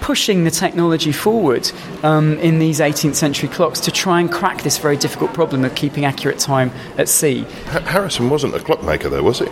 pushing 0.01 0.43
the 0.43 0.51
technology 0.51 1.11
forward 1.11 1.71
um, 2.03 2.37
in 2.39 2.59
these 2.59 2.79
18th 2.79 3.15
century 3.15 3.47
clocks 3.47 3.79
to 3.81 3.91
try 3.91 4.19
and 4.19 4.31
crack 4.31 4.63
this 4.63 4.77
very 4.79 4.97
difficult 4.97 5.33
problem 5.33 5.63
of 5.63 5.75
keeping 5.75 6.05
accurate 6.05 6.39
time 6.39 6.71
at 6.97 7.07
sea. 7.07 7.45
H- 7.71 7.83
Harrison 7.83 8.29
wasn't 8.29 8.55
a 8.55 8.59
clockmaker, 8.59 9.09
though, 9.09 9.23
was 9.23 9.39
he? 9.39 9.47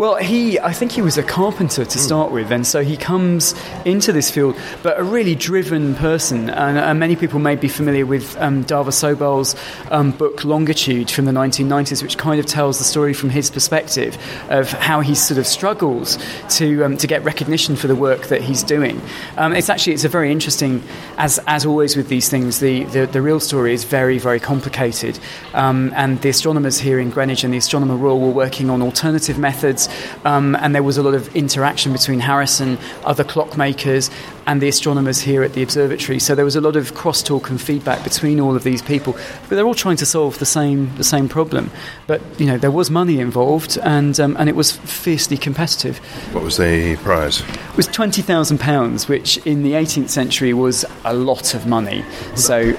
Well, 0.00 0.14
he, 0.14 0.58
I 0.58 0.72
think 0.72 0.92
he 0.92 1.02
was 1.02 1.18
a 1.18 1.22
carpenter 1.22 1.84
to 1.84 1.98
start 1.98 2.32
with, 2.32 2.50
and 2.50 2.66
so 2.66 2.82
he 2.82 2.96
comes 2.96 3.54
into 3.84 4.12
this 4.12 4.30
field, 4.30 4.56
but 4.82 4.98
a 4.98 5.02
really 5.02 5.34
driven 5.34 5.94
person. 5.94 6.48
And, 6.48 6.78
and 6.78 6.98
many 6.98 7.16
people 7.16 7.38
may 7.38 7.54
be 7.54 7.68
familiar 7.68 8.06
with 8.06 8.34
um, 8.38 8.64
Dava 8.64 8.94
Sobel's 8.94 9.54
um, 9.90 10.12
book 10.12 10.42
Longitude 10.42 11.10
from 11.10 11.26
the 11.26 11.32
1990s, 11.32 12.02
which 12.02 12.16
kind 12.16 12.40
of 12.40 12.46
tells 12.46 12.78
the 12.78 12.84
story 12.84 13.12
from 13.12 13.28
his 13.28 13.50
perspective 13.50 14.16
of 14.48 14.72
how 14.72 15.02
he 15.02 15.14
sort 15.14 15.36
of 15.36 15.46
struggles 15.46 16.16
to 16.48 16.82
um, 16.82 16.96
to 16.96 17.06
get 17.06 17.22
recognition 17.22 17.76
for 17.76 17.86
the 17.86 17.94
work 17.94 18.28
that 18.28 18.40
he's 18.40 18.62
doing. 18.62 19.02
Um, 19.36 19.52
it's 19.52 19.68
actually 19.68 19.92
it's 19.92 20.04
a 20.04 20.08
very 20.08 20.32
interesting, 20.32 20.82
as 21.18 21.38
as 21.46 21.66
always 21.66 21.94
with 21.94 22.08
these 22.08 22.30
things, 22.30 22.60
the 22.60 22.84
the, 22.84 23.04
the 23.04 23.20
real 23.20 23.38
story 23.38 23.74
is 23.74 23.84
very 23.84 24.18
very 24.18 24.40
complicated, 24.40 25.18
um, 25.52 25.92
and 25.94 26.22
the 26.22 26.30
astronomers 26.30 26.78
here 26.78 26.98
in 26.98 27.10
Greenwich 27.10 27.44
and 27.44 27.52
the 27.52 27.58
Astronomer 27.58 27.96
Royal 27.96 28.18
were 28.18 28.30
working 28.30 28.70
on 28.70 28.80
alternative 28.80 29.38
methods 29.38 29.89
um, 30.24 30.54
and 30.56 30.74
there 30.74 30.82
was 30.82 30.98
a 30.98 31.02
lot 31.02 31.14
of 31.14 31.34
interaction 31.34 31.92
between 31.92 32.20
Harrison, 32.20 32.60
and 32.60 32.78
other 33.04 33.24
clockmakers, 33.24 34.10
and 34.50 34.60
the 34.60 34.66
astronomers 34.66 35.20
here 35.20 35.44
at 35.44 35.52
the 35.52 35.62
observatory. 35.62 36.18
So 36.18 36.34
there 36.34 36.44
was 36.44 36.56
a 36.56 36.60
lot 36.60 36.74
of 36.74 36.92
crosstalk 36.92 37.50
and 37.50 37.60
feedback 37.60 38.02
between 38.02 38.40
all 38.40 38.56
of 38.56 38.64
these 38.64 38.82
people. 38.82 39.12
But 39.48 39.50
they're 39.54 39.64
all 39.64 39.76
trying 39.76 39.98
to 39.98 40.06
solve 40.06 40.40
the 40.40 40.44
same 40.44 40.92
the 40.96 41.04
same 41.04 41.28
problem. 41.28 41.70
But 42.08 42.20
you 42.40 42.46
know 42.46 42.58
there 42.58 42.72
was 42.72 42.90
money 42.90 43.20
involved, 43.20 43.78
and 43.84 44.18
um, 44.18 44.36
and 44.40 44.48
it 44.48 44.56
was 44.56 44.72
fiercely 44.72 45.36
competitive. 45.36 45.98
What 46.34 46.42
was 46.42 46.56
the 46.56 46.96
prize? 46.96 47.42
It 47.42 47.76
was 47.76 47.86
twenty 47.86 48.22
thousand 48.22 48.58
pounds, 48.58 49.06
which 49.08 49.36
in 49.46 49.62
the 49.62 49.74
18th 49.74 50.08
century 50.08 50.52
was 50.52 50.84
a 51.04 51.14
lot 51.14 51.54
of 51.54 51.68
money. 51.68 52.04
So 52.34 52.72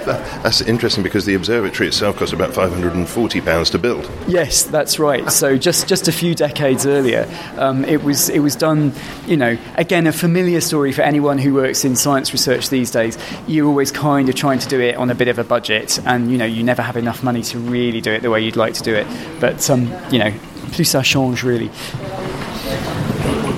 that's 0.44 0.60
interesting 0.60 1.04
because 1.04 1.26
the 1.26 1.36
observatory 1.36 1.88
itself 1.88 2.18
cost 2.18 2.34
about 2.34 2.54
540 2.54 3.42
pounds 3.42 3.70
to 3.70 3.80
build. 3.80 4.12
Yes, 4.28 4.64
that's 4.64 5.00
right. 5.00 5.32
So 5.32 5.58
just 5.58 5.88
just 5.88 6.10
a 6.10 6.12
few 6.12 6.36
decades 6.36 6.86
earlier, 6.86 7.30
um, 7.58 7.86
it 7.86 8.04
was 8.04 8.28
it 8.28 8.40
was 8.40 8.58
done. 8.58 8.92
You 9.26 9.38
know, 9.38 9.58
again, 9.76 10.06
a 10.06 10.12
familiar 10.12 10.60
story 10.60 10.92
for 10.92 11.04
anyone 11.04 11.38
who 11.38 11.61
works 11.62 11.86
in 11.86 11.96
science 11.96 12.34
research 12.34 12.70
these 12.70 12.90
days. 12.92 13.18
You're 13.48 13.68
always 13.68 13.92
kind 13.92 14.28
of 14.30 14.36
trying 14.36 14.60
to 14.60 14.68
do 14.68 14.82
it 14.82 14.96
on 14.96 15.12
a 15.12 15.16
bit 15.16 15.28
of 15.28 15.38
a 15.38 15.44
budget, 15.44 16.00
and 16.06 16.32
you 16.32 16.38
know 16.38 16.46
you 16.46 16.64
never 16.64 16.82
have 16.82 16.98
enough 16.98 17.24
money 17.24 17.44
to 17.44 17.60
really 17.60 18.02
do 18.02 18.12
it 18.12 18.22
the 18.22 18.32
way 18.32 18.42
you'd 18.42 18.56
like 18.56 18.74
to 18.76 18.84
do 18.84 18.96
it. 18.96 19.08
But 19.40 19.70
um, 19.70 19.84
you 20.12 20.20
know, 20.20 20.34
plus 20.72 20.90
ça 20.90 21.04
change 21.04 21.44
really. 21.44 21.70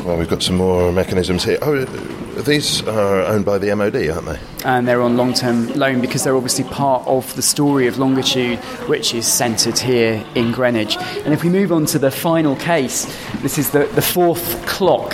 Well, 0.06 0.18
we've 0.18 0.30
got 0.30 0.44
some 0.44 0.58
more 0.58 0.92
mechanisms 0.92 1.46
here. 1.46 1.58
Oh, 1.62 1.86
these 2.42 2.86
are 2.88 3.22
owned 3.22 3.46
by 3.46 3.58
the 3.58 3.74
MOD, 3.74 4.10
aren't 4.10 4.26
they? 4.26 4.40
And 4.66 4.86
they're 4.86 5.02
on 5.02 5.16
long 5.16 5.34
term 5.34 5.72
loan 5.74 6.02
because 6.02 6.24
they're 6.24 6.36
obviously 6.36 6.66
part 6.66 7.08
of 7.08 7.34
the 7.36 7.42
story 7.42 7.88
of 7.88 7.98
Longitude, 7.98 8.60
which 8.90 9.14
is 9.14 9.26
centred 9.26 9.80
here 9.80 10.26
in 10.36 10.52
Greenwich. 10.52 10.98
And 11.24 11.34
if 11.34 11.44
we 11.44 11.50
move 11.50 11.72
on 11.72 11.86
to 11.88 12.00
the 12.00 12.12
final 12.12 12.58
case, 12.58 13.06
this 13.42 13.58
is 13.58 13.70
the, 13.70 13.86
the 13.96 14.02
fourth 14.02 14.66
clock. 14.66 15.14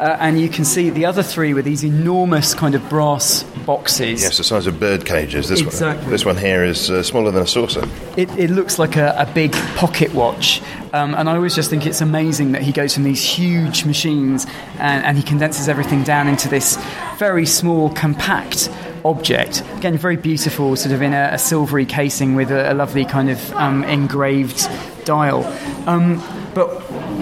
Uh, 0.00 0.16
and 0.18 0.40
you 0.40 0.48
can 0.48 0.64
see 0.64 0.88
the 0.88 1.04
other 1.04 1.22
three 1.22 1.52
with 1.52 1.66
these 1.66 1.84
enormous 1.84 2.54
kind 2.54 2.74
of 2.74 2.88
brass 2.88 3.42
boxes. 3.66 4.22
Yes, 4.22 4.38
the 4.38 4.44
size 4.44 4.66
of 4.66 4.80
bird 4.80 5.04
cages. 5.04 5.50
This 5.50 5.60
Exactly. 5.60 6.04
one, 6.04 6.10
this 6.10 6.24
one 6.24 6.38
here 6.38 6.64
is 6.64 6.90
uh, 6.90 7.02
smaller 7.02 7.30
than 7.30 7.42
a 7.42 7.46
saucer. 7.46 7.86
It, 8.16 8.30
it 8.38 8.48
looks 8.50 8.78
like 8.78 8.96
a, 8.96 9.14
a 9.18 9.26
big 9.34 9.52
pocket 9.76 10.14
watch, 10.14 10.62
um, 10.94 11.14
and 11.14 11.28
I 11.28 11.36
always 11.36 11.54
just 11.54 11.68
think 11.68 11.84
it's 11.84 12.00
amazing 12.00 12.52
that 12.52 12.62
he 12.62 12.72
goes 12.72 12.94
from 12.94 13.02
these 13.02 13.22
huge 13.22 13.84
machines 13.84 14.46
and, 14.78 15.04
and 15.04 15.18
he 15.18 15.22
condenses 15.22 15.68
everything 15.68 16.02
down 16.02 16.28
into 16.28 16.48
this 16.48 16.78
very 17.18 17.44
small, 17.44 17.90
compact 17.90 18.70
object. 19.04 19.62
Again, 19.76 19.98
very 19.98 20.16
beautiful, 20.16 20.76
sort 20.76 20.94
of 20.94 21.02
in 21.02 21.12
a, 21.12 21.30
a 21.32 21.38
silvery 21.38 21.84
casing 21.84 22.36
with 22.36 22.50
a, 22.50 22.72
a 22.72 22.74
lovely 22.74 23.04
kind 23.04 23.28
of 23.28 23.52
um, 23.52 23.84
engraved 23.84 24.66
dial. 25.04 25.44
Um, 25.86 26.22
but 26.54 26.68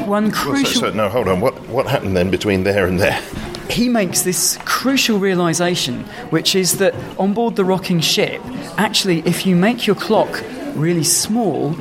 one 0.06 0.24
Well, 0.24 0.32
so, 0.32 0.50
crucial. 0.50 0.80
so, 0.80 0.90
no, 0.90 1.08
hold 1.08 1.28
on. 1.28 1.40
What 1.40 1.68
what 1.68 1.86
happened 1.86 2.16
then 2.16 2.30
between 2.30 2.64
there 2.64 2.86
and 2.86 2.98
there? 3.00 3.20
he 3.70 3.88
makes 3.88 4.22
this 4.22 4.56
crucial 4.64 5.18
realization, 5.18 6.04
which 6.30 6.54
is 6.54 6.78
that 6.78 6.94
on 7.18 7.34
board 7.34 7.54
the 7.56 7.64
rocking 7.64 8.00
ship, 8.00 8.40
actually, 8.78 9.20
if 9.26 9.44
you 9.46 9.54
make 9.54 9.86
your 9.86 9.96
clock 9.96 10.42
really 10.74 11.04
small, 11.04 11.76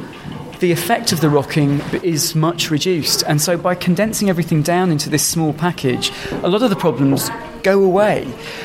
the 0.59 0.71
effect 0.71 1.11
of 1.11 1.21
the 1.21 1.29
rocking 1.29 1.79
is 2.03 2.35
much 2.35 2.69
reduced. 2.71 3.23
And 3.23 3.41
so, 3.41 3.57
by 3.57 3.75
condensing 3.75 4.29
everything 4.29 4.61
down 4.63 4.91
into 4.91 5.09
this 5.09 5.25
small 5.25 5.53
package, 5.53 6.11
a 6.43 6.49
lot 6.49 6.61
of 6.61 6.69
the 6.69 6.75
problems 6.75 7.29
go 7.68 7.84
away. 7.84 8.20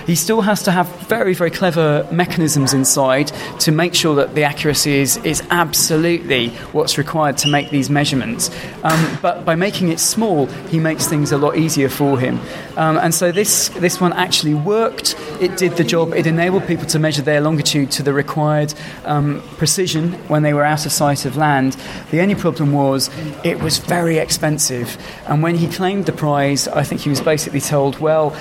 He 0.06 0.14
still 0.14 0.42
has 0.42 0.62
to 0.62 0.70
have 0.70 0.86
very, 1.08 1.34
very 1.34 1.50
clever 1.50 2.06
mechanisms 2.12 2.72
inside 2.72 3.28
to 3.60 3.70
make 3.72 3.94
sure 3.94 4.14
that 4.20 4.34
the 4.34 4.44
accuracy 4.44 4.94
is, 5.04 5.16
is 5.24 5.42
absolutely 5.50 6.50
what's 6.76 6.98
required 6.98 7.36
to 7.38 7.48
make 7.48 7.70
these 7.70 7.90
measurements. 7.90 8.50
Um, 8.84 9.18
but 9.20 9.44
by 9.44 9.54
making 9.56 9.88
it 9.88 10.00
small, 10.00 10.46
he 10.72 10.78
makes 10.78 11.06
things 11.08 11.32
a 11.32 11.38
lot 11.38 11.56
easier 11.56 11.88
for 11.88 12.18
him. 12.18 12.38
Um, 12.76 12.96
and 12.98 13.12
so 13.14 13.32
this, 13.32 13.68
this 13.70 14.00
one 14.00 14.12
actually 14.12 14.54
worked. 14.54 15.16
It 15.40 15.56
did 15.56 15.72
the 15.72 15.84
job. 15.84 16.14
It 16.14 16.26
enabled 16.26 16.66
people 16.66 16.86
to 16.86 16.98
measure 16.98 17.22
their 17.22 17.40
longitude 17.40 17.90
to 17.92 18.02
the 18.02 18.12
required 18.12 18.72
um, 19.04 19.42
precision 19.58 20.12
when 20.28 20.42
they 20.42 20.54
were 20.54 20.64
out 20.64 20.86
of 20.86 20.92
sight 20.92 21.24
of 21.24 21.36
land. 21.36 21.76
The 22.10 22.20
only 22.20 22.36
problem 22.36 22.72
was 22.72 23.10
it 23.44 23.60
was 23.60 23.78
very 23.78 24.18
expensive. 24.18 24.96
And 25.26 25.42
when 25.42 25.56
he 25.56 25.68
claimed 25.68 26.06
the 26.06 26.12
prize, 26.12 26.68
I 26.68 26.84
think 26.84 27.00
he 27.00 27.10
was 27.10 27.20
basically 27.20 27.60
told, 27.60 27.98
well, 27.98 28.34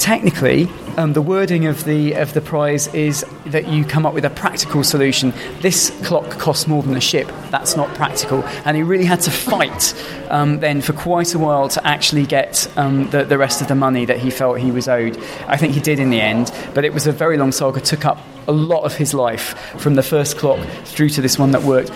technically, 0.00 0.68
um, 0.96 1.12
the 1.12 1.22
wording 1.22 1.66
of 1.66 1.84
the 1.84 2.14
of 2.14 2.32
the 2.32 2.40
prize 2.40 2.92
is 2.94 3.24
that 3.46 3.68
you 3.68 3.84
come 3.84 4.04
up 4.06 4.14
with 4.14 4.24
a 4.24 4.30
practical 4.30 4.82
solution. 4.82 5.32
This 5.60 5.90
clock 6.04 6.30
costs 6.30 6.66
more 6.66 6.82
than 6.82 6.96
a 6.96 7.00
ship. 7.00 7.30
That's 7.50 7.76
not 7.76 7.94
practical, 7.94 8.42
and 8.64 8.76
he 8.76 8.82
really 8.82 9.04
had 9.04 9.20
to 9.20 9.30
fight 9.30 9.94
um, 10.30 10.60
then 10.60 10.80
for 10.80 10.94
quite 10.94 11.34
a 11.34 11.38
while 11.38 11.68
to 11.68 11.86
actually 11.86 12.26
get 12.26 12.66
um, 12.76 13.08
the, 13.10 13.24
the 13.24 13.38
rest 13.38 13.60
of 13.60 13.68
the 13.68 13.74
money 13.74 14.04
that 14.06 14.18
he 14.18 14.30
felt 14.30 14.58
he 14.58 14.72
was 14.72 14.88
owed. 14.88 15.16
I 15.46 15.56
think 15.56 15.74
he 15.74 15.80
did 15.80 16.00
in 16.00 16.10
the 16.10 16.20
end, 16.20 16.52
but 16.74 16.84
it 16.84 16.92
was 16.92 17.06
a 17.06 17.12
very 17.12 17.36
long 17.36 17.52
saga. 17.52 17.80
Took 17.80 18.04
up 18.06 18.18
a 18.48 18.52
lot 18.52 18.82
of 18.84 18.96
his 18.96 19.14
life 19.14 19.56
from 19.78 19.94
the 19.94 20.02
first 20.02 20.38
clock 20.38 20.66
through 20.84 21.10
to 21.10 21.20
this 21.20 21.38
one 21.38 21.52
that 21.52 21.62
worked. 21.62 21.90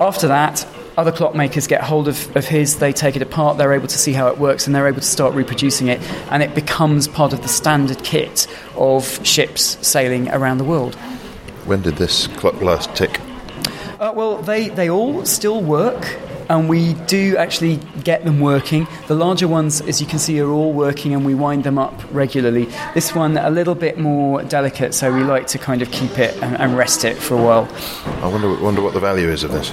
After 0.00 0.28
that, 0.28 0.66
other 1.00 1.10
clockmakers 1.12 1.66
get 1.66 1.82
hold 1.82 2.08
of, 2.08 2.36
of 2.36 2.44
his, 2.46 2.78
they 2.78 2.92
take 2.92 3.16
it 3.16 3.22
apart, 3.22 3.56
they're 3.56 3.72
able 3.72 3.88
to 3.88 3.96
see 3.96 4.12
how 4.12 4.28
it 4.28 4.36
works, 4.36 4.66
and 4.66 4.76
they're 4.76 4.86
able 4.86 5.00
to 5.00 5.06
start 5.06 5.32
reproducing 5.34 5.88
it, 5.88 5.98
and 6.30 6.42
it 6.42 6.54
becomes 6.54 7.08
part 7.08 7.32
of 7.32 7.40
the 7.40 7.48
standard 7.48 8.04
kit 8.04 8.46
of 8.76 9.26
ships 9.26 9.78
sailing 9.80 10.28
around 10.28 10.58
the 10.58 10.64
world. 10.64 10.94
When 11.64 11.80
did 11.80 11.96
this 11.96 12.26
clock 12.26 12.60
last 12.60 12.94
tick? 12.94 13.18
Uh, 13.98 14.12
well, 14.14 14.42
they, 14.42 14.68
they 14.68 14.90
all 14.90 15.24
still 15.24 15.62
work, 15.62 16.18
and 16.50 16.68
we 16.68 16.92
do 17.06 17.34
actually 17.38 17.76
get 18.04 18.26
them 18.26 18.40
working. 18.40 18.86
The 19.06 19.14
larger 19.14 19.48
ones, 19.48 19.80
as 19.80 20.02
you 20.02 20.06
can 20.06 20.18
see, 20.18 20.38
are 20.40 20.50
all 20.50 20.74
working, 20.74 21.14
and 21.14 21.24
we 21.24 21.34
wind 21.34 21.64
them 21.64 21.78
up 21.78 21.94
regularly. 22.10 22.66
This 22.92 23.14
one, 23.14 23.38
a 23.38 23.50
little 23.50 23.74
bit 23.74 23.98
more 23.98 24.42
delicate, 24.42 24.92
so 24.92 25.10
we 25.14 25.22
like 25.22 25.46
to 25.46 25.58
kind 25.58 25.80
of 25.80 25.90
keep 25.90 26.18
it 26.18 26.36
and, 26.42 26.58
and 26.58 26.76
rest 26.76 27.06
it 27.06 27.16
for 27.16 27.38
a 27.38 27.42
while. 27.42 27.68
I 28.22 28.26
wonder 28.26 28.54
wonder 28.62 28.82
what 28.82 28.92
the 28.92 29.00
value 29.00 29.28
is 29.28 29.44
of 29.44 29.52
this. 29.52 29.72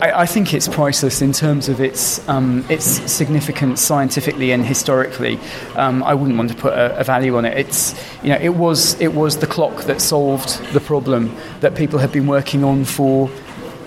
I, 0.00 0.22
I 0.22 0.26
think 0.26 0.54
it's 0.54 0.68
priceless 0.68 1.20
in 1.20 1.32
terms 1.32 1.68
of 1.68 1.80
its 1.80 2.26
um, 2.28 2.64
its 2.68 2.84
significance 3.10 3.80
scientifically 3.80 4.52
and 4.52 4.64
historically. 4.64 5.38
Um, 5.74 6.02
I 6.04 6.14
wouldn't 6.14 6.38
want 6.38 6.50
to 6.50 6.56
put 6.56 6.72
a, 6.72 6.98
a 6.98 7.04
value 7.04 7.36
on 7.36 7.44
it. 7.44 7.58
It's 7.58 7.94
you 8.22 8.30
know 8.30 8.38
it 8.40 8.54
was 8.54 9.00
it 9.00 9.14
was 9.14 9.38
the 9.38 9.46
clock 9.46 9.84
that 9.84 10.00
solved 10.00 10.62
the 10.72 10.80
problem 10.80 11.34
that 11.60 11.74
people 11.74 11.98
have 11.98 12.12
been 12.12 12.26
working 12.26 12.62
on 12.64 12.84
for 12.84 13.28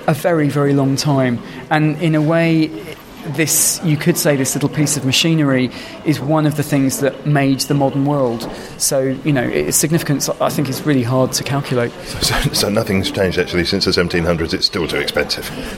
a 0.08 0.14
very 0.14 0.50
very 0.50 0.74
long 0.74 0.96
time, 0.96 1.40
and 1.70 1.98
in 2.02 2.16
a 2.16 2.22
way. 2.22 2.70
This, 3.28 3.80
you 3.84 3.98
could 3.98 4.18
say, 4.18 4.36
this 4.36 4.56
little 4.56 4.70
piece 4.70 4.98
of 4.98 5.06
machinery 5.06 5.70
is 6.06 6.20
one 6.20 6.46
of 6.46 6.58
the 6.58 6.64
things 6.64 7.00
that 7.00 7.26
made 7.26 7.62
the 7.62 7.74
modern 7.74 8.06
world. 8.06 8.50
So, 8.78 9.00
you 9.00 9.32
know, 9.32 9.44
its 9.44 9.78
significance, 9.78 10.28
I 10.30 10.50
think, 10.50 10.70
is 10.70 10.86
really 10.86 11.04
hard 11.04 11.32
to 11.34 11.44
calculate. 11.44 11.92
So, 11.92 12.36
so 12.54 12.70
nothing's 12.70 13.12
changed 13.12 13.38
actually 13.38 13.66
since 13.66 13.86
the 13.86 13.92
1700s. 13.92 14.54
It's 14.54 14.66
still 14.66 14.88
too 14.88 14.98
expensive. 14.98 15.50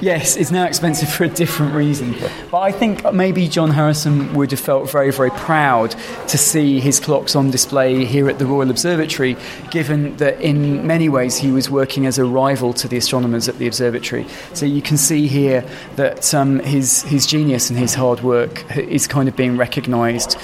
yes, 0.00 0.36
it's 0.36 0.50
now 0.50 0.66
expensive 0.66 1.08
for 1.08 1.24
a 1.24 1.28
different 1.28 1.74
reason. 1.74 2.14
But 2.50 2.60
I 2.60 2.72
think 2.72 3.12
maybe 3.12 3.48
John 3.48 3.70
Harrison 3.70 4.32
would 4.34 4.50
have 4.50 4.60
felt 4.60 4.90
very, 4.90 5.10
very 5.10 5.30
proud 5.30 5.94
to 6.28 6.38
see 6.38 6.80
his 6.80 7.00
clocks 7.00 7.34
on 7.34 7.50
display 7.50 8.04
here 8.04 8.28
at 8.28 8.38
the 8.38 8.46
Royal 8.46 8.70
Observatory, 8.70 9.36
given 9.70 10.16
that 10.18 10.40
in 10.40 10.86
many 10.86 11.08
ways 11.08 11.36
he 11.36 11.50
was 11.50 11.70
working 11.70 12.06
as 12.06 12.18
a 12.18 12.24
rival 12.24 12.72
to 12.74 12.88
the 12.88 12.96
astronomers 12.96 13.48
at 13.48 13.58
the 13.58 13.66
observatory. 13.66 14.26
So 14.52 14.66
you 14.66 14.82
can 14.82 14.96
see 14.96 15.26
here 15.26 15.64
that 15.96 16.24
um, 16.36 16.60
his, 16.60 17.02
his 17.02 17.26
genius 17.26 17.70
and 17.70 17.78
his 17.78 17.94
hard 17.94 18.20
work 18.20 18.76
is 18.76 19.08
kind 19.08 19.28
of 19.28 19.34
being 19.34 19.56
recognised 19.56 20.36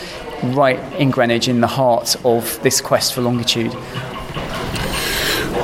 right 0.43 0.81
in 0.95 1.11
Greenwich, 1.11 1.47
in 1.47 1.61
the 1.61 1.69
heart 1.69 2.17
of 2.25 2.61
this 2.63 2.81
quest 2.81 3.15
for 3.15 3.21
longitude. 3.21 3.73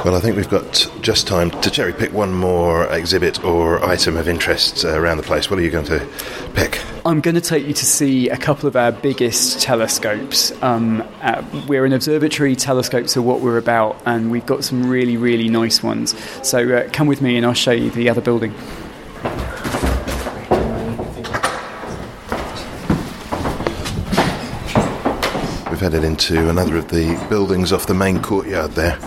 Well, 0.05 0.15
I 0.15 0.21
think 0.21 0.37
we've 0.37 0.49
got 0.49 0.89
just 1.01 1.27
time 1.27 1.51
to 1.51 1.71
cherry 1.71 1.93
pick 1.93 2.13
one 2.13 2.33
more 2.33 2.87
exhibit 2.87 3.43
or 3.43 3.85
item 3.85 4.17
of 4.17 4.29
interest 4.29 4.85
uh, 4.85 4.91
around 4.91 5.17
the 5.17 5.25
place. 5.25 5.51
What 5.51 5.59
are 5.59 5.63
you 5.63 5.71
going 5.71 5.87
to 5.87 6.07
pick? 6.55 6.81
I'm 7.05 7.21
going 7.21 7.35
to 7.35 7.41
take 7.41 7.67
you 7.67 7.73
to 7.73 7.85
see 7.85 8.29
a 8.29 8.37
couple 8.37 8.69
of 8.69 8.77
our 8.77 8.93
biggest 8.93 9.61
telescopes. 9.61 10.53
Um, 10.63 11.03
uh, 11.21 11.43
we're 11.67 11.85
an 11.85 11.93
observatory, 11.93 12.55
telescopes 12.55 13.17
are 13.17 13.23
what 13.23 13.41
we're 13.41 13.59
about, 13.59 14.01
and 14.07 14.31
we've 14.31 14.47
got 14.47 14.63
some 14.63 14.89
really, 14.89 15.17
really 15.17 15.49
nice 15.49 15.83
ones. 15.83 16.15
So 16.47 16.77
uh, 16.77 16.89
come 16.93 17.09
with 17.09 17.21
me 17.21 17.37
and 17.37 17.45
I'll 17.45 17.55
show 17.55 17.73
you 17.73 17.91
the 17.91 18.09
other 18.09 18.21
building. 18.21 18.55
We've 25.79 25.93
headed 25.93 26.03
into 26.03 26.51
another 26.51 26.77
of 26.77 26.89
the 26.89 27.25
buildings 27.29 27.73
off 27.73 27.87
the 27.87 27.95
main 27.95 28.21
courtyard 28.21 28.73
there. 28.73 28.99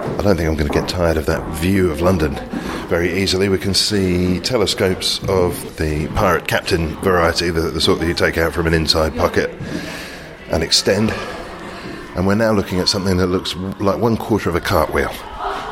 I 0.00 0.22
don't 0.22 0.38
think 0.38 0.48
I'm 0.48 0.54
going 0.54 0.66
to 0.66 0.72
get 0.72 0.88
tired 0.88 1.18
of 1.18 1.26
that 1.26 1.46
view 1.56 1.90
of 1.90 2.00
London 2.00 2.34
very 2.88 3.12
easily. 3.12 3.50
We 3.50 3.58
can 3.58 3.74
see 3.74 4.40
telescopes 4.40 5.22
of 5.28 5.76
the 5.76 6.08
pirate 6.14 6.48
captain 6.48 6.96
variety, 7.02 7.50
the, 7.50 7.60
the 7.60 7.80
sort 7.82 8.00
that 8.00 8.06
you 8.06 8.14
take 8.14 8.38
out 8.38 8.54
from 8.54 8.66
an 8.66 8.72
inside 8.72 9.14
pocket 9.16 9.50
and 10.50 10.62
extend. 10.62 11.10
And 12.16 12.26
we're 12.26 12.36
now 12.36 12.52
looking 12.52 12.80
at 12.80 12.88
something 12.88 13.18
that 13.18 13.26
looks 13.26 13.54
like 13.78 14.00
one 14.00 14.16
quarter 14.16 14.48
of 14.48 14.56
a 14.56 14.62
cartwheel. 14.62 15.12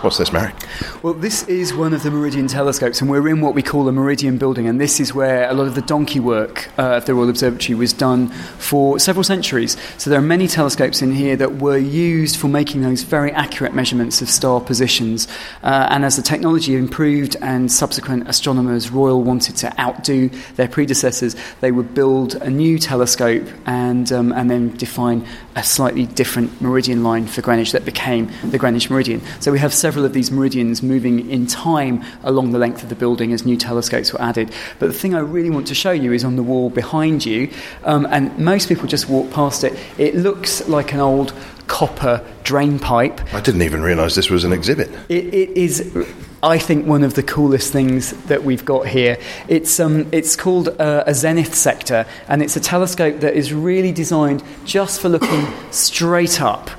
What's 0.06 0.18
this, 0.18 0.32
Marek? 0.32 0.54
Well, 1.02 1.14
this 1.14 1.42
is 1.48 1.74
one 1.74 1.92
of 1.92 2.04
the 2.04 2.12
Meridian 2.12 2.46
telescopes, 2.46 3.00
and 3.00 3.10
we're 3.10 3.26
in 3.26 3.40
what 3.40 3.54
we 3.56 3.62
call 3.62 3.88
a 3.88 3.92
Meridian 3.92 4.38
building, 4.38 4.68
and 4.68 4.80
this 4.80 5.00
is 5.00 5.12
where 5.12 5.50
a 5.50 5.52
lot 5.52 5.66
of 5.66 5.74
the 5.74 5.82
donkey 5.82 6.20
work 6.20 6.70
uh, 6.78 6.98
at 6.98 7.06
the 7.06 7.14
Royal 7.16 7.28
Observatory 7.28 7.74
was 7.74 7.92
done 7.92 8.28
for 8.28 9.00
several 9.00 9.24
centuries. 9.24 9.76
So 9.98 10.08
there 10.08 10.20
are 10.20 10.22
many 10.22 10.46
telescopes 10.46 11.02
in 11.02 11.12
here 11.12 11.34
that 11.34 11.56
were 11.56 11.76
used 11.76 12.36
for 12.36 12.46
making 12.46 12.82
those 12.82 13.02
very 13.02 13.32
accurate 13.32 13.74
measurements 13.74 14.22
of 14.22 14.30
star 14.30 14.60
positions. 14.60 15.26
Uh, 15.64 15.88
and 15.90 16.04
as 16.04 16.14
the 16.14 16.22
technology 16.22 16.76
improved 16.76 17.34
and 17.42 17.72
subsequent 17.72 18.28
astronomers, 18.28 18.92
Royal 18.92 19.24
wanted 19.24 19.56
to 19.56 19.80
outdo 19.80 20.28
their 20.54 20.68
predecessors, 20.68 21.34
they 21.60 21.72
would 21.72 21.94
build 21.94 22.36
a 22.36 22.48
new 22.48 22.78
telescope 22.78 23.42
and, 23.66 24.12
um, 24.12 24.30
and 24.30 24.48
then 24.48 24.70
define 24.76 25.26
a 25.56 25.64
slightly 25.64 26.06
different 26.06 26.60
meridian 26.60 27.02
line 27.02 27.26
for 27.26 27.42
Greenwich 27.42 27.72
that 27.72 27.84
became 27.84 28.30
the 28.44 28.58
Greenwich 28.58 28.88
Meridian. 28.88 29.20
So 29.40 29.50
we 29.50 29.58
have 29.58 29.74
several 29.74 29.95
of 30.04 30.12
these 30.12 30.30
meridians 30.30 30.82
moving 30.82 31.30
in 31.30 31.46
time 31.46 32.04
along 32.22 32.52
the 32.52 32.58
length 32.58 32.82
of 32.82 32.88
the 32.88 32.94
building 32.94 33.32
as 33.32 33.46
new 33.46 33.56
telescopes 33.56 34.12
were 34.12 34.20
added. 34.20 34.52
But 34.78 34.88
the 34.88 34.92
thing 34.92 35.14
I 35.14 35.20
really 35.20 35.50
want 35.50 35.66
to 35.68 35.74
show 35.74 35.92
you 35.92 36.12
is 36.12 36.24
on 36.24 36.36
the 36.36 36.42
wall 36.42 36.70
behind 36.70 37.24
you, 37.24 37.50
um, 37.84 38.06
and 38.10 38.36
most 38.38 38.68
people 38.68 38.86
just 38.86 39.08
walk 39.08 39.30
past 39.30 39.64
it. 39.64 39.78
It 39.98 40.14
looks 40.14 40.68
like 40.68 40.92
an 40.92 41.00
old 41.00 41.32
copper 41.66 42.24
drain 42.44 42.78
pipe. 42.78 43.20
I 43.34 43.40
didn't 43.40 43.62
even 43.62 43.82
realise 43.82 44.14
this 44.14 44.30
was 44.30 44.44
an 44.44 44.52
exhibit. 44.52 44.90
It, 45.08 45.34
it 45.34 45.50
is, 45.50 46.06
I 46.42 46.58
think, 46.58 46.86
one 46.86 47.02
of 47.02 47.14
the 47.14 47.22
coolest 47.22 47.72
things 47.72 48.12
that 48.24 48.44
we've 48.44 48.64
got 48.64 48.86
here. 48.86 49.18
It's, 49.48 49.80
um, 49.80 50.08
it's 50.12 50.36
called 50.36 50.68
uh, 50.80 51.04
a 51.06 51.14
zenith 51.14 51.54
sector, 51.54 52.06
and 52.28 52.42
it's 52.42 52.56
a 52.56 52.60
telescope 52.60 53.20
that 53.20 53.34
is 53.34 53.52
really 53.52 53.92
designed 53.92 54.42
just 54.64 55.00
for 55.00 55.08
looking 55.08 55.46
straight 55.72 56.40
up 56.40 56.70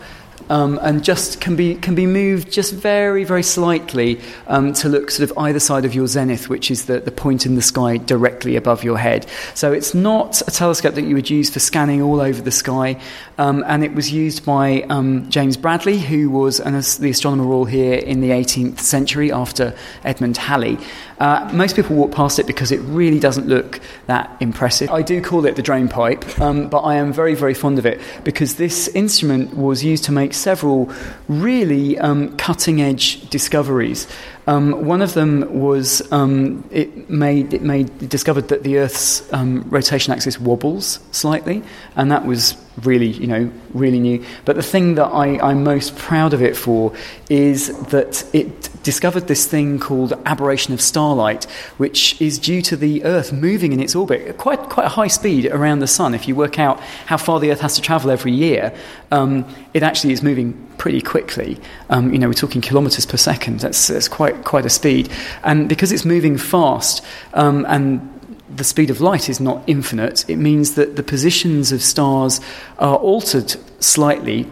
um, 0.49 0.79
and 0.81 1.03
just 1.03 1.41
can 1.41 1.55
be 1.55 1.75
can 1.75 1.95
be 1.95 2.05
moved 2.05 2.51
just 2.51 2.73
very 2.73 3.23
very 3.23 3.43
slightly 3.43 4.19
um, 4.47 4.73
to 4.73 4.89
look 4.89 5.11
sort 5.11 5.29
of 5.29 5.37
either 5.37 5.59
side 5.59 5.85
of 5.85 5.93
your 5.93 6.07
zenith, 6.07 6.49
which 6.49 6.71
is 6.71 6.85
the, 6.85 6.99
the 6.99 7.11
point 7.11 7.45
in 7.45 7.55
the 7.55 7.61
sky 7.61 7.97
directly 7.97 8.55
above 8.55 8.83
your 8.83 8.97
head. 8.97 9.25
So 9.53 9.73
it's 9.73 9.93
not 9.93 10.41
a 10.47 10.51
telescope 10.51 10.95
that 10.95 11.03
you 11.03 11.15
would 11.15 11.29
use 11.29 11.49
for 11.49 11.59
scanning 11.59 12.01
all 12.01 12.21
over 12.21 12.41
the 12.41 12.51
sky, 12.51 12.99
um, 13.37 13.63
and 13.67 13.83
it 13.83 13.93
was 13.93 14.11
used 14.11 14.45
by 14.45 14.83
um, 14.89 15.29
James 15.29 15.57
Bradley, 15.57 15.97
who 15.99 16.29
was 16.29 16.59
an, 16.59 16.73
the 16.73 17.09
astronomer 17.09 17.45
royal 17.45 17.65
here 17.65 17.95
in 17.99 18.21
the 18.21 18.29
18th 18.29 18.79
century 18.79 19.31
after 19.31 19.75
Edmund 20.03 20.37
Halley. 20.37 20.77
Uh, 21.19 21.49
most 21.53 21.75
people 21.75 21.95
walk 21.95 22.11
past 22.11 22.37
it 22.37 22.45
because 22.45 22.71
it 22.71 22.79
really 22.81 23.19
doesn't 23.19 23.47
look 23.47 23.79
that 24.05 24.35
impressive. 24.39 24.89
I 24.91 25.01
do 25.01 25.21
call 25.21 25.45
it 25.45 25.55
the 25.55 25.63
drain 25.63 25.87
pipe, 25.87 26.39
um, 26.39 26.69
but 26.69 26.79
I 26.79 26.95
am 26.95 27.11
very, 27.11 27.33
very 27.33 27.53
fond 27.53 27.79
of 27.79 27.85
it 27.85 27.99
because 28.23 28.55
this 28.55 28.87
instrument 28.89 29.55
was 29.55 29.83
used 29.83 30.03
to 30.05 30.11
make 30.11 30.33
several 30.33 30.91
really 31.27 31.97
um, 31.97 32.37
cutting 32.37 32.81
edge 32.81 33.27
discoveries. 33.29 34.07
Um, 34.45 34.85
one 34.85 35.01
of 35.01 35.13
them 35.13 35.59
was 35.59 36.09
um, 36.11 36.63
it 36.71 37.09
made 37.09 37.53
it 37.53 37.61
made 37.63 37.89
it 38.01 38.09
discovered 38.09 38.47
that 38.47 38.63
the 38.63 38.77
Earth's 38.77 39.31
um, 39.33 39.63
rotation 39.69 40.13
axis 40.13 40.39
wobbles 40.39 40.99
slightly, 41.11 41.63
and 41.95 42.11
that 42.11 42.25
was 42.25 42.55
really 42.83 43.07
you 43.07 43.27
know 43.27 43.51
really 43.73 43.99
new. 43.99 44.23
But 44.45 44.55
the 44.55 44.63
thing 44.63 44.95
that 44.95 45.07
I, 45.07 45.39
I'm 45.39 45.63
most 45.63 45.95
proud 45.97 46.33
of 46.33 46.41
it 46.41 46.55
for 46.55 46.93
is 47.29 47.77
that 47.87 48.23
it 48.33 48.69
discovered 48.87 49.27
this 49.27 49.45
thing 49.45 49.79
called 49.79 50.13
aberration 50.25 50.73
of 50.73 50.79
starlight, 50.79 51.43
which 51.75 52.21
is 52.21 52.39
due 52.39 52.61
to 52.61 52.77
the 52.77 53.03
Earth 53.03 53.33
moving 53.33 53.73
in 53.73 53.81
its 53.81 53.93
orbit 53.95 54.21
at 54.25 54.37
quite, 54.37 54.61
quite 54.69 54.85
a 54.85 54.89
high 54.89 55.09
speed 55.09 55.45
around 55.47 55.79
the 55.79 55.87
Sun. 55.87 56.13
If 56.13 56.25
you 56.25 56.35
work 56.37 56.57
out 56.57 56.79
how 57.05 57.17
far 57.17 57.41
the 57.41 57.51
Earth 57.51 57.59
has 57.59 57.75
to 57.75 57.81
travel 57.81 58.09
every 58.09 58.31
year, 58.31 58.73
um, 59.11 59.45
it 59.73 59.83
actually 59.83 60.13
is 60.13 60.23
moving 60.23 60.53
pretty 60.77 61.01
quickly. 61.01 61.57
Um, 61.89 62.13
you 62.13 62.17
know, 62.17 62.27
we're 62.27 62.33
talking 62.33 62.61
kilometres 62.61 63.05
per 63.05 63.17
second. 63.17 63.59
That's, 63.59 63.87
that's 63.87 64.07
quite, 64.07 64.45
quite 64.45 64.65
a 64.65 64.69
speed. 64.69 65.09
And 65.43 65.67
because 65.67 65.91
it's 65.91 66.05
moving 66.05 66.37
fast 66.37 67.03
um, 67.33 67.65
and 67.67 68.16
the 68.55 68.63
speed 68.63 68.89
of 68.89 69.01
light 69.01 69.29
is 69.29 69.39
not 69.39 69.63
infinite, 69.67 70.29
it 70.29 70.37
means 70.37 70.75
that 70.75 70.95
the 70.95 71.03
positions 71.03 71.71
of 71.71 71.81
stars 71.81 72.39
are 72.79 72.97
altered 72.97 73.55
slightly 73.83 74.49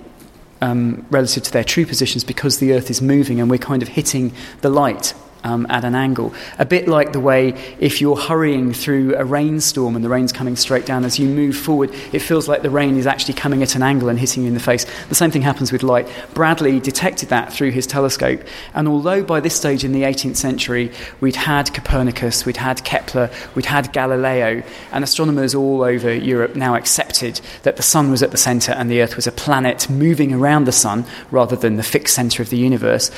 um, 0.62 1.06
relative 1.10 1.44
to 1.44 1.52
their 1.52 1.64
true 1.64 1.86
positions 1.86 2.24
because 2.24 2.60
the 2.60 2.74
Earth 2.74 2.90
is 2.90 3.02
moving 3.02 3.40
and 3.40 3.50
we're 3.50 3.58
kind 3.58 3.82
of 3.82 3.90
hitting 3.90 4.34
the 4.62 4.70
light 4.70 5.14
um, 5.46 5.66
at 5.70 5.86
an 5.86 5.96
angle. 5.96 6.34
A 6.58 6.66
bit 6.66 6.88
like 6.88 7.14
the 7.14 7.20
way 7.20 7.54
if 7.80 8.02
you're 8.02 8.18
hurrying 8.18 8.74
through 8.74 9.16
a 9.16 9.24
rainstorm 9.24 9.96
and 9.96 10.04
the 10.04 10.10
rain's 10.10 10.34
coming 10.34 10.56
straight 10.56 10.86
down, 10.86 11.06
as 11.06 11.20
you 11.20 11.30
move 11.30 11.56
forward, 11.56 11.94
it 12.12 12.20
feels 12.20 12.48
like 12.48 12.64
the 12.64 12.70
rain 12.70 12.98
is 12.98 13.06
actually 13.06 13.36
coming 13.36 13.62
at 13.62 13.76
an 13.76 13.84
angle 13.84 14.10
and 14.10 14.20
hitting 14.20 14.44
you 14.44 14.50
in 14.50 14.56
the 14.56 14.60
face. 14.60 14.86
The 15.08 15.16
same 15.16 15.32
thing 15.32 15.44
happens 15.44 15.72
with 15.72 15.84
light. 15.84 16.10
Bradley 16.34 16.80
detected 16.80 17.30
that 17.30 17.54
through 17.54 17.72
his 17.72 17.86
telescope, 17.86 18.42
and 18.74 18.88
although 18.88 19.24
by 19.24 19.40
this 19.40 19.56
stage 19.56 19.84
in 19.84 19.92
the 19.92 20.02
18th 20.02 20.36
century 20.36 20.92
we'd 21.22 21.36
had 21.36 21.74
Copernicus, 21.74 22.46
we'd 22.46 22.58
had 22.58 22.84
Kepler, 22.84 23.30
we'd 23.54 23.66
had 23.66 23.94
Galileo, 23.94 24.64
and 24.92 25.04
astronomers 25.04 25.54
all 25.54 25.84
over 25.84 26.12
Europe 26.12 26.56
now 26.56 26.74
accepted 26.76 27.40
that 27.62 27.78
the 27.78 27.84
sun 27.84 28.10
was 28.10 28.24
at 28.24 28.32
the 28.32 28.38
centre 28.38 28.72
and 28.72 28.90
the 28.90 29.02
Earth 29.02 29.16
was 29.16 29.28
a 29.28 29.32
planet 29.32 29.88
moving 29.90 30.34
around 30.34 30.66
the 30.66 30.72
sun 30.72 31.06
rather 31.30 31.56
than 31.56 31.76
the 31.76 31.84
fixed 31.84 32.16
centre 32.16 32.42
of 32.42 32.50
the 32.50 32.58
universe 32.58 33.12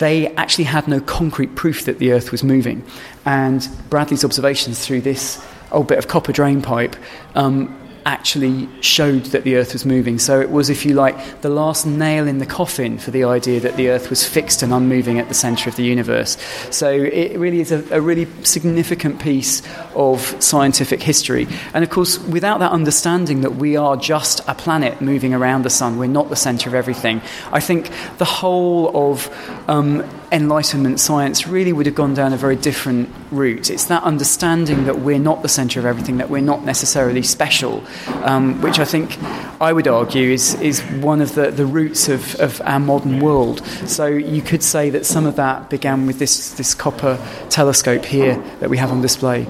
they 0.00 0.28
actually 0.34 0.64
had 0.64 0.88
no 0.88 0.98
concrete 1.00 1.54
proof 1.54 1.84
that 1.84 1.98
the 1.98 2.12
Earth 2.12 2.32
was 2.32 2.42
moving. 2.42 2.82
And 3.24 3.66
Bradley's 3.90 4.24
observations 4.24 4.84
through 4.84 5.02
this 5.02 5.44
old 5.70 5.86
bit 5.86 5.98
of 5.98 6.08
copper 6.08 6.32
drain 6.32 6.62
pipe 6.62 6.96
um, 7.34 7.79
actually 8.06 8.68
showed 8.80 9.24
that 9.26 9.44
the 9.44 9.56
Earth 9.56 9.72
was 9.72 9.84
moving. 9.84 10.18
So 10.18 10.40
it 10.40 10.50
was, 10.50 10.70
if 10.70 10.84
you 10.84 10.94
like, 10.94 11.40
the 11.42 11.48
last 11.48 11.86
nail 11.86 12.26
in 12.26 12.38
the 12.38 12.46
coffin 12.46 12.98
for 12.98 13.10
the 13.10 13.24
idea 13.24 13.60
that 13.60 13.76
the 13.76 13.90
Earth 13.90 14.10
was 14.10 14.26
fixed 14.26 14.62
and 14.62 14.72
unmoving 14.72 15.18
at 15.18 15.28
the 15.28 15.34
centre 15.34 15.68
of 15.68 15.76
the 15.76 15.82
universe. 15.82 16.36
So 16.70 16.90
it 16.90 17.38
really 17.38 17.60
is 17.60 17.72
a, 17.72 17.84
a, 17.94 18.00
really 18.00 18.26
significant 18.44 19.20
piece 19.20 19.62
of 19.94 20.20
scientific 20.42 21.02
history. 21.02 21.46
And 21.74 21.84
of 21.84 21.90
course, 21.90 22.18
without 22.18 22.58
that 22.60 22.72
understanding 22.72 23.42
that 23.42 23.56
we 23.56 23.76
are 23.76 23.96
just 23.96 24.40
a 24.48 24.54
planet 24.54 25.00
moving 25.00 25.34
around 25.34 25.64
the 25.64 25.70
sun, 25.70 25.98
we're 25.98 26.06
not 26.06 26.28
the 26.30 26.36
centre 26.36 26.68
of 26.68 26.74
everything, 26.74 27.20
I 27.52 27.60
think 27.60 27.90
the 28.18 28.24
whole 28.24 29.10
of 29.10 29.28
um, 29.68 30.08
Enlightenment 30.32 31.00
science 31.00 31.46
really 31.46 31.72
would 31.72 31.86
have 31.86 31.94
gone 31.94 32.14
down 32.14 32.32
a 32.32 32.36
very 32.36 32.54
different 32.54 33.08
route. 33.32 33.68
It's 33.68 33.86
that 33.86 34.02
understanding 34.04 34.84
that 34.84 35.00
we're 35.00 35.18
not 35.18 35.42
the 35.42 35.48
centre 35.48 35.80
of 35.80 35.86
everything, 35.86 36.18
that 36.18 36.30
we're 36.30 36.40
not 36.40 36.64
necessarily 36.64 37.22
special, 37.22 37.84
um, 38.22 38.60
which 38.62 38.78
I 38.78 38.84
think 38.84 39.20
I 39.60 39.72
would 39.72 39.88
argue 39.88 40.30
is, 40.30 40.54
is 40.60 40.82
one 40.82 41.20
of 41.20 41.34
the, 41.34 41.50
the 41.50 41.66
roots 41.66 42.08
of, 42.08 42.36
of 42.36 42.60
our 42.64 42.78
modern 42.78 43.18
world. 43.20 43.66
So 43.86 44.06
you 44.06 44.40
could 44.40 44.62
say 44.62 44.88
that 44.90 45.04
some 45.04 45.26
of 45.26 45.34
that 45.36 45.68
began 45.68 46.06
with 46.06 46.18
this, 46.20 46.52
this 46.52 46.74
copper 46.74 47.18
telescope 47.48 48.04
here 48.04 48.36
that 48.60 48.70
we 48.70 48.78
have 48.78 48.92
on 48.92 49.02
display. 49.02 49.46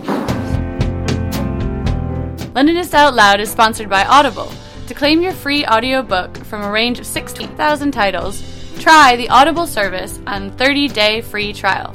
Londonist 2.54 2.94
Out 2.94 3.14
Loud 3.14 3.40
is 3.40 3.50
sponsored 3.50 3.88
by 3.90 4.04
Audible. 4.04 4.50
To 4.88 4.94
claim 4.94 5.20
your 5.20 5.32
free 5.32 5.64
audiobook 5.66 6.36
from 6.38 6.62
a 6.62 6.70
range 6.70 6.98
of 6.98 7.06
16,000 7.06 7.92
titles, 7.92 8.59
Try 8.80 9.14
the 9.14 9.28
Audible 9.28 9.66
service 9.66 10.18
on 10.26 10.52
30-day 10.52 11.20
free 11.20 11.52
trial. 11.52 11.92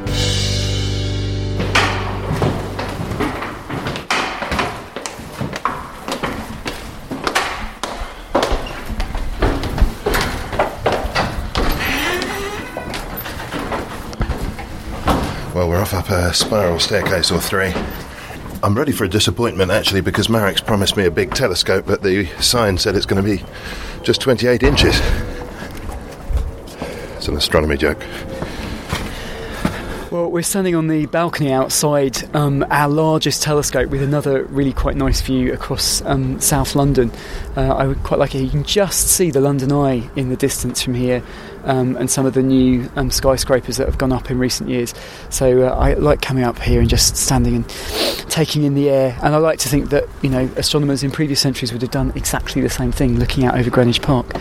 Up 15.93 16.09
a 16.09 16.32
spiral 16.32 16.78
staircase 16.78 17.32
or 17.32 17.41
three. 17.41 17.74
I'm 18.62 18.76
ready 18.76 18.93
for 18.93 19.03
a 19.03 19.09
disappointment 19.09 19.72
actually 19.72 20.03
because 20.03 20.28
Marek's 20.28 20.61
promised 20.61 20.97
me 20.97 21.05
a 21.05 21.11
big 21.11 21.34
telescope, 21.34 21.84
but 21.84 22.03
the 22.03 22.26
sign 22.41 22.78
said 22.78 22.95
it's 22.95 23.07
going 23.07 23.20
to 23.20 23.28
be 23.28 23.43
just 24.05 24.20
28 24.20 24.62
inches. 24.62 25.01
It's 27.16 27.26
an 27.26 27.36
astronomy 27.36 27.76
joke. 27.76 28.01
Well, 30.12 30.30
we're 30.30 30.43
standing 30.43 30.76
on 30.76 30.86
the 30.86 31.07
balcony 31.07 31.53
outside 31.53 32.22
um, 32.36 32.64
our 32.70 32.88
largest 32.88 33.43
telescope 33.43 33.91
with 33.91 34.03
another 34.03 34.45
really 34.45 34.72
quite 34.72 34.97
nice 34.97 35.20
view 35.20 35.53
across 35.53 36.03
um, 36.03 36.41
South 36.41 36.76
London. 36.76 37.11
Uh, 37.57 37.74
I 37.74 37.88
would 37.88 38.03
quite 38.05 38.20
like 38.20 38.36
it. 38.36 38.43
You 38.43 38.51
can 38.51 38.64
just 38.64 39.09
see 39.09 39.32
the 39.32 39.41
London 39.41 39.72
Eye 39.72 40.09
in 40.14 40.28
the 40.28 40.36
distance 40.36 40.82
from 40.82 40.95
here 40.95 41.22
um, 41.65 41.97
and 41.97 42.11
some 42.11 42.27
of 42.27 42.35
the 42.35 42.43
new 42.43 42.91
um, 42.97 43.11
skyscrapers 43.11 43.77
that 43.77 43.87
have 43.87 43.99
gone 43.99 44.13
up 44.13 44.31
in 44.31 44.39
recent 44.39 44.69
years. 44.69 44.95
So 45.29 45.63
uh, 45.63 45.71
I 45.71 45.95
like 45.95 46.21
coming 46.23 46.45
up 46.45 46.59
here 46.59 46.81
and 46.81 46.89
just 46.89 47.17
standing 47.17 47.57
and 47.57 47.69
taking 48.31 48.65
in 48.65 48.75
the 48.75 48.91
air. 48.91 49.19
And 49.23 49.35
I 49.35 49.39
like 49.39 49.59
to 49.61 49.69
think 49.69 49.91
that, 49.91 50.05
you 50.23 50.31
know, 50.31 50.49
astronomers 50.57 51.03
in 51.03 51.11
previous 51.11 51.41
centuries 51.41 51.73
would 51.73 51.83
have 51.83 51.91
done 51.91 52.13
exactly 52.15 52.63
the 52.63 52.71
same 52.71 52.93
thing 52.93 53.19
looking 53.19 53.45
out 53.45 53.57
over 53.57 53.71
Greenwich 53.71 54.03
Park. 54.03 54.35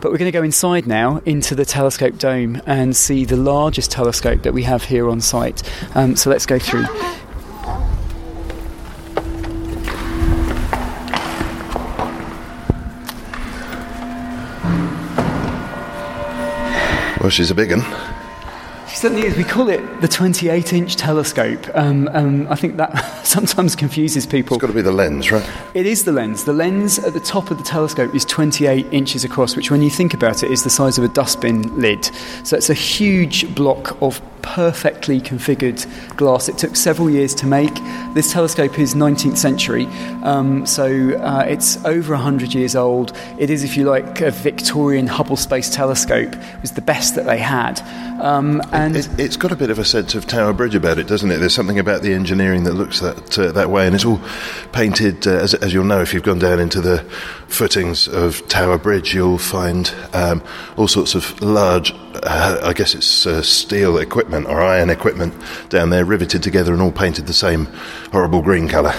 But 0.00 0.10
we're 0.12 0.18
going 0.18 0.30
to 0.30 0.38
go 0.38 0.42
inside 0.42 0.86
now 0.86 1.22
into 1.24 1.54
the 1.54 1.64
telescope 1.64 2.18
dome 2.18 2.60
and 2.66 2.94
see 2.94 3.24
the 3.24 3.36
largest 3.36 3.90
telescope 3.90 4.42
that 4.42 4.52
we 4.52 4.64
have 4.64 4.84
here 4.84 5.08
on 5.08 5.20
site. 5.20 5.62
Um, 5.94 6.16
so 6.16 6.30
let's 6.30 6.46
go 6.46 6.58
through. 6.58 6.84
Well, 17.24 17.30
she's 17.30 17.50
a 17.50 17.54
big 17.54 17.70
one 17.70 18.13
certainly 19.04 19.26
is. 19.26 19.36
We 19.36 19.44
call 19.44 19.68
it 19.68 20.00
the 20.00 20.08
28 20.08 20.72
inch 20.72 20.96
telescope. 20.96 21.68
Um, 21.74 22.08
um, 22.14 22.48
I 22.48 22.54
think 22.54 22.78
that 22.78 22.94
sometimes 23.26 23.76
confuses 23.76 24.24
people. 24.24 24.56
It's 24.56 24.62
got 24.62 24.68
to 24.68 24.72
be 24.72 24.80
the 24.80 24.92
lens, 24.92 25.30
right? 25.30 25.46
It 25.74 25.84
is 25.84 26.04
the 26.04 26.12
lens. 26.12 26.44
The 26.44 26.54
lens 26.54 26.98
at 26.98 27.12
the 27.12 27.20
top 27.20 27.50
of 27.50 27.58
the 27.58 27.64
telescope 27.64 28.14
is 28.14 28.24
28 28.24 28.86
inches 28.94 29.22
across, 29.22 29.56
which, 29.56 29.70
when 29.70 29.82
you 29.82 29.90
think 29.90 30.14
about 30.14 30.42
it, 30.42 30.50
is 30.50 30.64
the 30.64 30.70
size 30.70 30.96
of 30.96 31.04
a 31.04 31.08
dustbin 31.08 31.78
lid. 31.78 32.02
So 32.44 32.56
it's 32.56 32.70
a 32.70 32.74
huge 32.74 33.54
block 33.54 34.00
of 34.00 34.22
perfectly 34.40 35.20
configured 35.20 35.84
glass. 36.16 36.48
It 36.48 36.58
took 36.58 36.76
several 36.76 37.10
years 37.10 37.34
to 37.36 37.46
make. 37.46 37.74
This 38.14 38.32
telescope 38.32 38.78
is 38.78 38.94
19th 38.94 39.38
century, 39.38 39.86
um, 40.22 40.66
so 40.66 40.86
uh, 41.18 41.44
it's 41.48 41.82
over 41.84 42.12
100 42.12 42.54
years 42.54 42.76
old. 42.76 43.16
It 43.38 43.50
is, 43.50 43.64
if 43.64 43.76
you 43.76 43.84
like, 43.84 44.20
a 44.20 44.30
Victorian 44.30 45.06
Hubble 45.06 45.36
Space 45.36 45.68
Telescope. 45.68 46.34
It 46.34 46.60
was 46.60 46.72
the 46.72 46.82
best 46.82 47.14
that 47.16 47.24
they 47.24 47.38
had. 47.38 47.80
Um, 48.20 48.62
and 48.72 48.96
it, 48.96 49.06
has 49.18 49.36
got 49.36 49.52
a 49.52 49.56
bit 49.56 49.70
of 49.70 49.78
a 49.78 49.84
sense 49.84 50.14
of 50.14 50.26
Tower 50.26 50.52
Bridge 50.52 50.74
about 50.74 50.98
it, 50.98 51.06
doesn't 51.06 51.30
it? 51.30 51.38
There's 51.38 51.54
something 51.54 51.78
about 51.78 52.02
the 52.02 52.12
engineering 52.12 52.64
that 52.64 52.74
looks 52.74 53.00
that 53.00 53.14
that 53.14 53.38
uh, 53.38 53.52
that 53.52 53.70
way, 53.70 53.86
and 53.86 53.94
it's 53.94 54.04
all 54.04 54.20
painted. 54.72 55.26
Uh, 55.26 55.32
as, 55.32 55.54
as, 55.54 55.72
you'll 55.72 55.84
know, 55.84 56.00
if 56.00 56.14
you've 56.14 56.22
gone 56.22 56.38
down 56.38 56.60
into 56.60 56.80
the 56.80 57.04
footings 57.54 58.08
of 58.08 58.46
Tower 58.48 58.78
Bridge, 58.78 59.14
you'll 59.14 59.38
find 59.38 59.94
um, 60.12 60.42
all 60.76 60.88
sorts 60.88 61.14
of 61.14 61.40
large, 61.40 61.92
uh, 62.24 62.60
I 62.62 62.72
guess 62.72 62.94
it's 62.94 63.26
uh, 63.26 63.42
steel 63.42 63.98
equipment 63.98 64.46
or 64.46 64.60
iron 64.60 64.90
equipment 64.90 65.32
down 65.68 65.90
there, 65.90 66.04
riveted 66.04 66.42
together 66.42 66.72
and 66.72 66.82
all 66.82 66.92
painted 66.92 67.26
the 67.26 67.32
same 67.32 67.66
horrible 68.10 68.42
green 68.42 68.68
colour. 68.68 68.92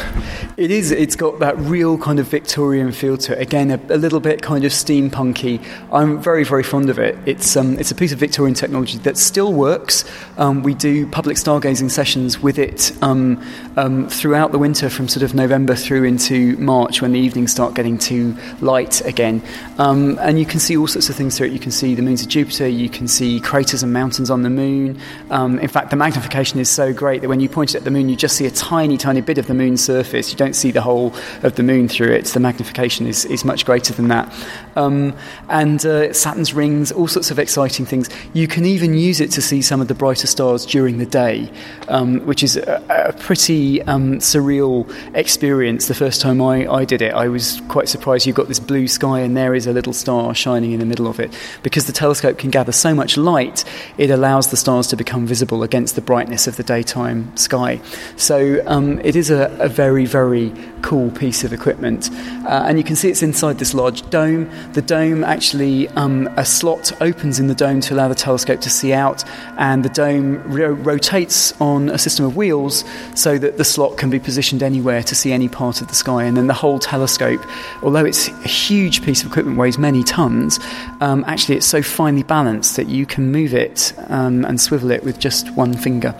It 0.57 0.71
is. 0.71 0.91
It's 0.91 1.17
got 1.17 1.39
that 1.39 1.57
real 1.57 1.97
kind 1.97 2.17
of 2.17 2.27
Victorian 2.27 2.93
feel 2.93 3.17
to 3.17 3.33
it. 3.33 3.41
Again, 3.41 3.71
a, 3.71 3.79
a 3.93 3.97
little 3.97 4.21
bit 4.21 4.41
kind 4.41 4.63
of 4.63 4.71
steampunky. 4.71 5.61
I'm 5.91 6.21
very, 6.21 6.45
very 6.45 6.63
fond 6.63 6.89
of 6.89 6.97
it. 6.97 7.17
It's 7.25 7.57
um, 7.57 7.77
it's 7.77 7.91
a 7.91 7.95
piece 7.95 8.13
of 8.13 8.19
Victorian 8.19 8.55
technology 8.55 8.97
that 8.99 9.17
still 9.17 9.51
works. 9.51 10.05
Um, 10.37 10.63
we 10.63 10.73
do 10.73 11.07
public 11.07 11.35
stargazing 11.35 11.91
sessions 11.91 12.39
with 12.39 12.57
it 12.57 12.93
um, 13.01 13.43
um, 13.75 14.07
throughout 14.07 14.53
the 14.53 14.59
winter, 14.59 14.89
from 14.89 15.09
sort 15.09 15.23
of 15.23 15.33
November 15.35 15.75
through 15.75 16.05
into 16.05 16.55
March, 16.57 17.01
when 17.01 17.11
the 17.11 17.19
evenings 17.19 17.51
start 17.51 17.73
getting 17.73 17.97
too 17.97 18.37
light 18.61 19.05
again. 19.05 19.41
Um, 19.77 20.17
and 20.19 20.39
you 20.39 20.45
can 20.45 20.59
see 20.59 20.77
all 20.77 20.87
sorts 20.87 21.09
of 21.09 21.15
things 21.15 21.37
through 21.37 21.47
it. 21.47 21.53
You 21.53 21.59
can 21.59 21.71
see 21.71 21.95
the 21.95 22.01
moons 22.01 22.21
of 22.21 22.29
Jupiter. 22.29 22.67
You 22.67 22.89
can 22.89 23.07
see 23.07 23.39
craters 23.39 23.83
and 23.83 23.91
mountains 23.93 24.29
on 24.29 24.43
the 24.43 24.49
moon. 24.49 24.99
Um, 25.29 25.59
in 25.59 25.67
fact, 25.67 25.89
the 25.89 25.95
magnification 25.95 26.59
is 26.59 26.69
so 26.69 26.93
great 26.93 27.21
that 27.21 27.29
when 27.29 27.39
you 27.39 27.49
point 27.49 27.75
it 27.75 27.77
at 27.77 27.83
the 27.83 27.91
moon, 27.91 28.09
you 28.09 28.15
just 28.15 28.35
see 28.35 28.45
a 28.45 28.51
tiny, 28.51 28.97
tiny 28.97 29.21
bit 29.21 29.37
of 29.37 29.47
the 29.47 29.53
moon's 29.53 29.83
surface. 29.83 30.31
You 30.31 30.37
don't 30.37 30.55
see 30.55 30.71
the 30.71 30.81
whole 30.81 31.13
of 31.43 31.55
the 31.55 31.63
moon 31.63 31.87
through 31.87 32.11
it. 32.11 32.25
The 32.25 32.39
magnification 32.39 33.07
is, 33.07 33.25
is 33.25 33.45
much 33.45 33.65
greater 33.65 33.93
than 33.93 34.07
that. 34.09 34.33
Um, 34.75 35.15
and 35.49 35.85
uh, 35.85 36.11
Saturn's 36.13 36.53
rings, 36.53 36.91
all 36.91 37.07
sorts 37.07 37.31
of 37.31 37.39
exciting 37.39 37.85
things. 37.85 38.09
You 38.33 38.47
can 38.47 38.65
even 38.65 38.93
use 38.93 39.21
it 39.21 39.31
to 39.31 39.41
see 39.41 39.61
some 39.61 39.81
of 39.81 39.87
the 39.87 39.95
brighter 39.95 40.27
stars 40.27 40.65
during 40.65 40.97
the 40.97 41.05
day, 41.05 41.51
um, 41.87 42.19
which 42.25 42.43
is 42.43 42.57
a, 42.57 42.83
a 42.89 43.13
pretty 43.13 43.81
um, 43.83 44.19
surreal 44.19 44.85
experience. 45.15 45.87
The 45.87 45.93
first 45.93 46.21
time 46.21 46.41
I, 46.41 46.67
I 46.71 46.85
did 46.85 47.01
it, 47.01 47.13
I 47.13 47.27
was 47.27 47.61
quite 47.69 47.87
surprised. 47.87 48.24
You've 48.25 48.35
got 48.35 48.47
this 48.47 48.59
blue 48.59 48.87
sky, 48.87 49.19
and 49.19 49.35
there 49.35 49.55
is 49.55 49.67
a 49.67 49.73
little 49.73 49.93
star 49.93 50.33
shining 50.33 50.71
in 50.71 50.79
the 50.79 50.85
middle 50.85 51.07
of 51.07 51.19
it. 51.19 51.33
Because 51.63 51.87
the 51.87 51.93
telescope 51.93 52.37
can 52.37 52.49
gather 52.49 52.71
so 52.71 52.93
much 52.93 53.17
light, 53.17 53.63
it 53.97 54.09
allows 54.09 54.49
the 54.49 54.57
stars 54.57 54.87
to 54.87 54.95
become 54.95 55.25
visible 55.25 55.63
against 55.63 55.95
the 55.95 56.01
brightness 56.01 56.47
of 56.47 56.57
the 56.57 56.63
daytime 56.63 57.35
sky. 57.37 57.81
So 58.17 58.63
um, 58.65 58.99
it 58.99 59.15
is 59.15 59.29
a, 59.29 59.55
a, 59.59 59.67
very, 59.67 60.05
very 60.05 60.53
cool 60.81 61.11
piece 61.11 61.43
of 61.43 61.51
equipment. 61.51 62.09
Uh, 62.45 62.65
and 62.67 62.77
you 62.77 62.83
can 62.83 62.95
see 62.95 63.09
it's 63.09 63.23
inside 63.23 63.59
this 63.59 63.73
large 63.73 64.07
dome. 64.09 64.49
The 64.73 64.81
dome 64.81 65.23
actually, 65.23 65.87
um, 65.89 66.27
a 66.37 66.45
slot 66.45 66.91
opens 67.01 67.39
in 67.39 67.47
the 67.47 67.55
dome 67.55 67.81
to 67.81 67.93
allow 67.93 68.07
the 68.07 68.15
telescope 68.15 68.61
to 68.61 68.69
see 68.69 68.93
out, 68.93 69.23
and 69.57 69.83
the 69.83 69.89
dome 69.89 70.41
ro- 70.51 70.71
rotates 70.71 71.59
on 71.59 71.89
a 71.89 71.97
system 71.97 72.25
of 72.25 72.35
wheels 72.35 72.83
so 73.15 73.37
that 73.37 73.57
the 73.57 73.65
slot 73.65 73.97
can 73.97 74.09
be 74.09 74.19
positioned 74.19 74.63
anywhere 74.63 75.03
to 75.03 75.15
see 75.15 75.31
any 75.31 75.49
part 75.49 75.81
of 75.81 75.87
the 75.87 75.95
sky. 75.95 76.23
And 76.23 76.37
then 76.37 76.47
the 76.47 76.53
whole 76.53 76.79
telescope, 76.79 77.43
although 77.81 78.05
it's 78.05 78.14
a 78.27 78.47
huge 78.47 79.03
piece 79.03 79.21
of 79.23 79.27
equipment, 79.29 79.57
weighs 79.57 79.77
many 79.77 80.03
tons, 80.03 80.59
um, 81.01 81.23
actually 81.27 81.55
it's 81.55 81.65
so 81.65 81.81
finely 81.81 82.23
balanced 82.23 82.75
that 82.75 82.87
you 82.87 83.05
can 83.05 83.31
move 83.31 83.53
it 83.53 83.93
um, 84.09 84.45
and 84.45 84.59
swivel 84.59 84.91
it 84.91 85.03
with 85.03 85.19
just 85.19 85.51
one 85.51 85.73
finger. 85.75 86.13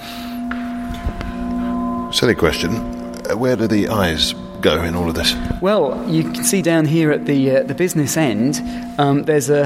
Silly 2.12 2.36
question. 2.36 2.72
Uh, 2.76 3.36
where 3.38 3.56
do 3.56 3.68
the 3.68 3.90
eyes 3.90 4.34
go 4.62 4.84
in 4.84 4.96
all 4.96 5.10
of 5.10 5.16
this? 5.16 5.36
Well, 5.62 6.04
you 6.10 6.24
can 6.24 6.44
see 6.44 6.62
down 6.62 6.86
here 6.86 7.12
at 7.12 7.26
the 7.26 7.58
uh, 7.58 7.64
the 7.64 7.76
business 7.76 8.18
end, 8.18 8.62
um, 9.00 9.24
there's 9.24 9.50
a 9.50 9.66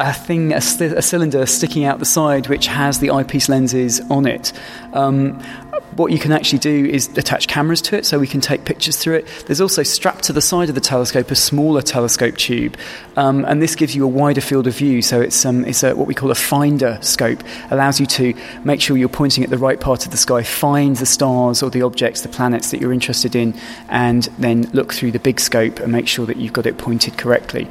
a 0.00 0.12
thing, 0.14 0.52
a, 0.52 0.56
a, 0.56 1.02
cylinder 1.02 1.44
sticking 1.46 1.84
out 1.84 1.98
the 1.98 2.04
side 2.04 2.48
which 2.48 2.66
has 2.66 3.00
the 3.00 3.10
eyepiece 3.10 3.48
lenses 3.48 4.00
on 4.10 4.26
it. 4.26 4.52
Um, 4.94 5.38
what 5.96 6.12
you 6.12 6.18
can 6.18 6.32
actually 6.32 6.60
do 6.60 6.86
is 6.86 7.08
attach 7.18 7.48
cameras 7.48 7.82
to 7.82 7.96
it 7.96 8.06
so 8.06 8.18
we 8.18 8.26
can 8.26 8.40
take 8.40 8.64
pictures 8.64 8.96
through 8.96 9.16
it. 9.16 9.44
There's 9.46 9.60
also 9.60 9.82
strapped 9.82 10.24
to 10.24 10.32
the 10.32 10.40
side 10.40 10.68
of 10.68 10.74
the 10.74 10.80
telescope 10.80 11.30
a 11.30 11.34
smaller 11.34 11.82
telescope 11.82 12.36
tube, 12.36 12.76
um, 13.16 13.44
and 13.44 13.60
this 13.60 13.74
gives 13.74 13.94
you 13.94 14.04
a 14.04 14.08
wider 14.08 14.40
field 14.40 14.66
of 14.66 14.76
view. 14.76 15.02
So 15.02 15.20
it's, 15.20 15.44
um, 15.44 15.64
it's 15.64 15.82
a, 15.82 15.94
what 15.94 16.06
we 16.06 16.14
call 16.14 16.30
a 16.30 16.34
finder 16.34 16.98
scope, 17.02 17.42
allows 17.70 18.00
you 18.00 18.06
to 18.06 18.34
make 18.64 18.80
sure 18.80 18.96
you're 18.96 19.08
pointing 19.08 19.44
at 19.44 19.50
the 19.50 19.58
right 19.58 19.80
part 19.80 20.06
of 20.06 20.12
the 20.12 20.16
sky, 20.16 20.42
find 20.42 20.96
the 20.96 21.06
stars 21.06 21.62
or 21.62 21.70
the 21.70 21.82
objects, 21.82 22.22
the 22.22 22.28
planets 22.28 22.70
that 22.70 22.80
you're 22.80 22.92
interested 22.92 23.34
in, 23.34 23.54
and 23.88 24.24
then 24.38 24.62
look 24.72 24.94
through 24.94 25.10
the 25.10 25.18
big 25.18 25.40
scope 25.40 25.80
and 25.80 25.92
make 25.92 26.08
sure 26.08 26.24
that 26.24 26.36
you've 26.36 26.52
got 26.52 26.66
it 26.66 26.78
pointed 26.78 27.18
correctly 27.18 27.68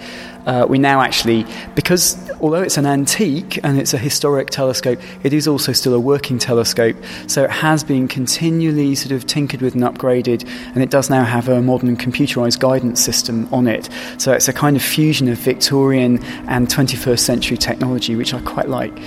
uh, 0.49 0.65
we 0.65 0.79
now 0.79 0.99
actually, 0.99 1.45
because 1.75 2.17
although 2.41 2.61
it's 2.61 2.77
an 2.77 2.87
antique 2.87 3.59
and 3.63 3.79
it's 3.79 3.93
a 3.93 3.99
historic 3.99 4.49
telescope, 4.49 4.99
it 5.23 5.31
is 5.31 5.47
also 5.47 5.71
still 5.73 5.93
a 5.93 5.99
working 5.99 6.39
telescope. 6.39 6.95
So 7.27 7.43
it 7.43 7.51
has 7.51 7.83
been 7.83 8.07
continually 8.07 8.95
sort 8.95 9.11
of 9.11 9.27
tinkered 9.27 9.61
with 9.61 9.75
and 9.75 9.83
upgraded, 9.83 10.47
and 10.73 10.81
it 10.81 10.89
does 10.89 11.07
now 11.07 11.23
have 11.23 11.49
a 11.49 11.61
modern 11.61 11.95
computerized 11.97 12.59
guidance 12.59 12.99
system 12.99 13.47
on 13.53 13.67
it. 13.67 13.89
So 14.17 14.33
it's 14.33 14.47
a 14.47 14.53
kind 14.53 14.75
of 14.75 14.81
fusion 14.81 15.27
of 15.29 15.37
Victorian 15.37 16.23
and 16.47 16.67
21st 16.67 17.19
century 17.19 17.57
technology, 17.57 18.15
which 18.15 18.33
I 18.33 18.41
quite 18.41 18.69
like. 18.69 18.97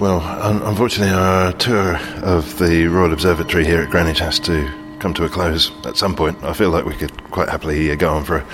Well, 0.00 0.20
un- 0.20 0.62
unfortunately, 0.62 1.12
our 1.12 1.52
tour 1.52 1.98
of 2.22 2.58
the 2.58 2.86
Royal 2.86 3.12
Observatory 3.12 3.66
here 3.66 3.82
at 3.82 3.90
Greenwich 3.90 4.20
has 4.20 4.38
to 4.40 4.79
come 5.00 5.14
to 5.14 5.24
a 5.24 5.28
close 5.28 5.72
at 5.84 5.96
some 5.96 6.14
point. 6.14 6.42
I 6.44 6.52
feel 6.52 6.70
like 6.70 6.84
we 6.84 6.94
could 6.94 7.12
quite 7.30 7.48
happily 7.48 7.94
go 7.96 8.10
on 8.10 8.24
for 8.24 8.44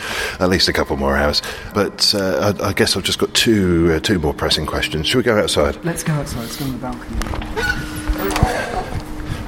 at 0.41 0.49
least 0.49 0.69
a 0.69 0.73
couple 0.73 0.97
more 0.97 1.17
hours. 1.17 1.43
But 1.75 2.15
uh, 2.15 2.55
I, 2.61 2.69
I, 2.69 2.73
guess 2.73 2.97
I've 2.97 3.03
just 3.03 3.19
got 3.19 3.35
two 3.35 3.93
uh, 3.93 4.01
two 4.01 4.19
more 4.19 4.33
pressing 4.33 4.67
questions. 4.67 5.07
Should 5.07 5.19
we 5.19 5.25
go 5.25 5.39
outside? 5.39 5.85
Let's 5.85 6.03
go 6.03 6.13
outside. 6.15 6.41
Let's 6.41 6.57
go 6.57 6.65
on 6.65 6.73
the 6.73 6.79
balcony. 6.79 7.17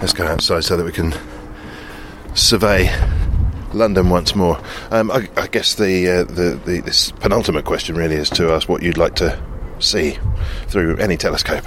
Let's 0.00 0.12
go 0.12 0.26
outside 0.26 0.64
so 0.64 0.76
that 0.76 0.84
we 0.84 0.92
can 0.92 1.14
survey 2.34 2.90
London 3.72 4.10
once 4.10 4.34
more. 4.34 4.60
Um, 4.90 5.10
I, 5.10 5.28
I, 5.36 5.46
guess 5.46 5.74
the, 5.74 6.08
uh, 6.08 6.24
the, 6.24 6.60
the 6.64 6.80
this 6.80 7.10
penultimate 7.12 7.64
question 7.64 7.96
really 7.96 8.16
is 8.16 8.30
to 8.30 8.52
ask 8.52 8.68
what 8.68 8.82
you'd 8.82 8.98
like 8.98 9.16
to 9.16 9.40
see 9.80 10.18
through 10.68 10.96
any 10.96 11.16
telescope. 11.16 11.64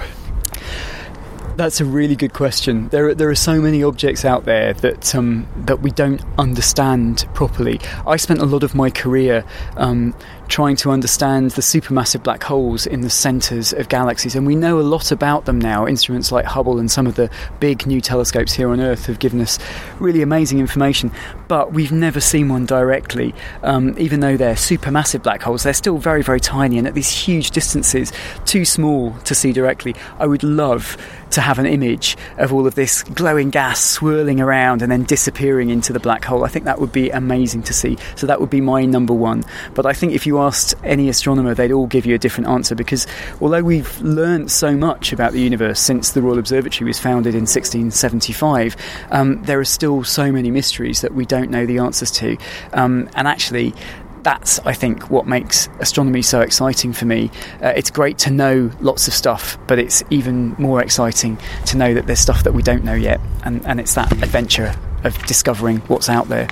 That's 1.54 1.82
a 1.82 1.84
really 1.84 2.16
good 2.16 2.32
question. 2.32 2.88
There, 2.88 3.08
are, 3.08 3.14
there 3.14 3.28
are 3.28 3.34
so 3.34 3.60
many 3.60 3.82
objects 3.82 4.24
out 4.24 4.46
there 4.46 4.72
that 4.74 5.14
um, 5.14 5.46
that 5.66 5.80
we 5.80 5.90
don't 5.90 6.22
understand 6.38 7.26
properly. 7.34 7.78
I 8.06 8.16
spent 8.16 8.40
a 8.40 8.46
lot 8.46 8.62
of 8.62 8.74
my 8.74 8.88
career 8.88 9.44
um, 9.76 10.14
trying 10.48 10.76
to 10.76 10.90
understand 10.90 11.50
the 11.52 11.62
supermassive 11.62 12.22
black 12.22 12.42
holes 12.42 12.86
in 12.86 13.02
the 13.02 13.10
centres 13.10 13.72
of 13.74 13.88
galaxies, 13.90 14.34
and 14.34 14.46
we 14.46 14.56
know 14.56 14.80
a 14.80 14.82
lot 14.82 15.12
about 15.12 15.44
them 15.44 15.58
now. 15.58 15.86
Instruments 15.86 16.32
like 16.32 16.46
Hubble 16.46 16.78
and 16.78 16.90
some 16.90 17.06
of 17.06 17.16
the 17.16 17.30
big 17.60 17.86
new 17.86 18.00
telescopes 18.00 18.54
here 18.54 18.70
on 18.70 18.80
Earth 18.80 19.04
have 19.06 19.18
given 19.18 19.40
us 19.40 19.58
really 19.98 20.22
amazing 20.22 20.58
information, 20.58 21.12
but 21.48 21.72
we've 21.72 21.92
never 21.92 22.20
seen 22.20 22.48
one 22.48 22.64
directly. 22.64 23.34
Um, 23.62 23.94
even 23.98 24.20
though 24.20 24.36
they're 24.38 24.54
supermassive 24.54 25.22
black 25.22 25.42
holes, 25.42 25.62
they're 25.62 25.74
still 25.74 25.98
very, 25.98 26.22
very 26.22 26.40
tiny 26.40 26.78
and 26.78 26.86
at 26.86 26.94
these 26.94 27.10
huge 27.10 27.50
distances, 27.50 28.10
too 28.46 28.64
small 28.64 29.12
to 29.24 29.34
see 29.34 29.52
directly. 29.52 29.94
I 30.18 30.26
would 30.26 30.42
love 30.42 30.96
to 31.32 31.40
have 31.40 31.58
an 31.58 31.66
image 31.66 32.16
of 32.38 32.52
all 32.52 32.66
of 32.66 32.74
this 32.74 33.02
glowing 33.02 33.50
gas 33.50 33.82
swirling 33.82 34.40
around 34.40 34.82
and 34.82 34.90
then 34.90 35.04
disappearing 35.04 35.70
into 35.70 35.92
the 35.92 36.00
black 36.00 36.24
hole. 36.24 36.44
I 36.44 36.48
think 36.48 36.64
that 36.64 36.80
would 36.80 36.92
be 36.92 37.10
amazing 37.10 37.62
to 37.64 37.74
see. 37.74 37.98
So 38.16 38.26
that 38.26 38.40
would 38.40 38.50
be 38.50 38.60
my 38.60 38.84
number 38.84 39.14
one. 39.14 39.44
But 39.74 39.86
I 39.86 39.92
think 39.92 40.12
if 40.12 40.26
you 40.26 40.38
asked 40.38 40.74
any 40.84 41.08
astronomer, 41.08 41.54
they'd 41.54 41.72
all 41.72 41.86
give 41.86 42.06
you 42.06 42.14
a 42.14 42.18
different 42.18 42.48
answer 42.48 42.74
because 42.74 43.06
although 43.40 43.62
we've 43.62 44.00
learned 44.00 44.50
so 44.50 44.76
much 44.76 45.12
about 45.12 45.32
the 45.32 45.40
universe 45.40 45.80
since 45.80 46.12
the 46.12 46.22
Royal 46.22 46.38
Observatory 46.38 46.86
was 46.86 46.98
founded 46.98 47.34
in 47.34 47.42
1675, 47.42 48.76
um, 49.10 49.42
there 49.44 49.58
are 49.58 49.64
still 49.64 50.04
so 50.04 50.30
many 50.30 50.50
mysteries 50.50 51.00
that 51.00 51.14
we 51.14 51.26
don't 51.26 51.50
know 51.50 51.66
the 51.66 51.78
answers 51.78 52.10
to. 52.12 52.36
Um, 52.72 53.08
and 53.14 53.26
actually, 53.26 53.74
that's, 54.22 54.58
I 54.60 54.72
think, 54.72 55.10
what 55.10 55.26
makes 55.26 55.68
astronomy 55.80 56.22
so 56.22 56.40
exciting 56.40 56.92
for 56.92 57.04
me. 57.04 57.30
Uh, 57.62 57.68
it's 57.68 57.90
great 57.90 58.18
to 58.18 58.30
know 58.30 58.70
lots 58.80 59.08
of 59.08 59.14
stuff, 59.14 59.58
but 59.66 59.78
it's 59.78 60.02
even 60.10 60.54
more 60.58 60.82
exciting 60.82 61.38
to 61.66 61.76
know 61.76 61.94
that 61.94 62.06
there's 62.06 62.20
stuff 62.20 62.44
that 62.44 62.52
we 62.52 62.62
don't 62.62 62.84
know 62.84 62.94
yet, 62.94 63.20
and, 63.44 63.64
and 63.66 63.80
it's 63.80 63.94
that 63.94 64.12
adventure 64.12 64.74
of 65.04 65.18
discovering 65.26 65.78
what's 65.88 66.08
out 66.08 66.28
there. 66.28 66.48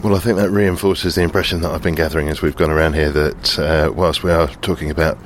Well, 0.00 0.14
I 0.14 0.20
think 0.20 0.36
that 0.38 0.50
reinforces 0.50 1.16
the 1.16 1.22
impression 1.22 1.60
that 1.62 1.72
I've 1.72 1.82
been 1.82 1.96
gathering 1.96 2.28
as 2.28 2.40
we've 2.40 2.54
gone 2.54 2.70
around 2.70 2.94
here 2.94 3.10
that 3.10 3.58
uh, 3.58 3.92
whilst 3.92 4.22
we 4.22 4.30
are 4.30 4.46
talking 4.46 4.92
about 4.92 5.18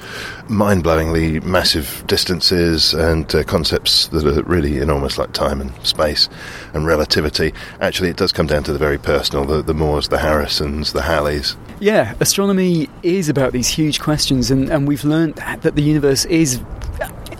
mind 0.48 0.82
blowingly 0.82 1.42
massive 1.42 2.02
distances 2.06 2.94
and 2.94 3.32
uh, 3.34 3.44
concepts 3.44 4.08
that 4.08 4.26
are 4.26 4.42
really 4.44 4.78
enormous, 4.78 5.18
like 5.18 5.34
time 5.34 5.60
and 5.60 5.74
space 5.86 6.30
and 6.72 6.86
relativity, 6.86 7.52
actually 7.82 8.08
it 8.08 8.16
does 8.16 8.32
come 8.32 8.46
down 8.46 8.64
to 8.64 8.72
the 8.72 8.78
very 8.78 8.96
personal 8.96 9.44
the, 9.44 9.60
the 9.60 9.74
Moores, 9.74 10.08
the 10.08 10.18
Harrisons, 10.18 10.94
the 10.94 11.02
Halleys. 11.02 11.54
Yeah, 11.80 12.14
astronomy 12.18 12.88
is 13.02 13.28
about 13.28 13.52
these 13.52 13.68
huge 13.68 14.00
questions, 14.00 14.50
and, 14.50 14.70
and 14.70 14.88
we've 14.88 15.04
learned 15.04 15.34
that 15.34 15.76
the 15.76 15.82
universe 15.82 16.24
is 16.24 16.62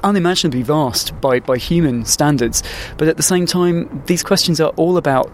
unimaginably 0.05 0.63
vast 0.63 1.19
by, 1.23 1.41
by 1.41 1.57
human 1.57 2.05
standards. 2.05 2.63
But 2.99 3.09
at 3.09 3.17
the 3.17 3.23
same 3.23 3.47
time, 3.47 4.03
these 4.07 4.23
questions 4.23 4.61
are 4.61 4.71
all 4.77 4.99
about 4.99 5.33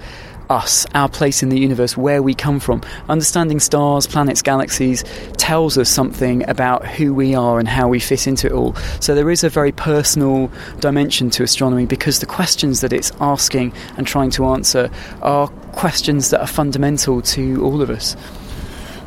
us, 0.51 0.87
our 0.95 1.09
place 1.09 1.43
in 1.43 1.49
the 1.49 1.59
universe, 1.59 1.97
where 1.97 2.23
we 2.23 2.35
come 2.35 2.61
from. 2.61 2.83
Understanding 3.09 3.61
stars, 3.61 4.07
planets, 4.07 4.43
galaxies 4.43 5.05
tells 5.37 5.79
us 5.79 5.89
something 5.89 6.49
about 6.49 6.87
who 6.87 7.15
we 7.15 7.35
are 7.35 7.59
and 7.59 7.69
how 7.69 7.89
we 7.89 8.01
fit 8.01 8.27
into 8.27 8.47
it 8.47 8.53
all. 8.53 8.75
So 9.01 9.15
there 9.15 9.31
is 9.31 9.45
a 9.45 9.49
very 9.49 9.73
personal 9.73 10.51
dimension 10.81 11.31
to 11.31 11.43
astronomy 11.43 11.87
because 11.87 12.21
the 12.21 12.27
questions 12.27 12.81
that 12.81 12.93
it's 12.93 13.13
asking 13.21 13.73
and 13.97 14.07
trying 14.07 14.31
to 14.31 14.47
answer 14.47 14.91
are 15.23 15.49
questions 15.73 16.31
that 16.31 16.41
are 16.41 16.47
fundamental 16.47 17.23
to 17.23 17.65
all 17.65 17.83
of 17.83 17.91
us. 17.91 18.17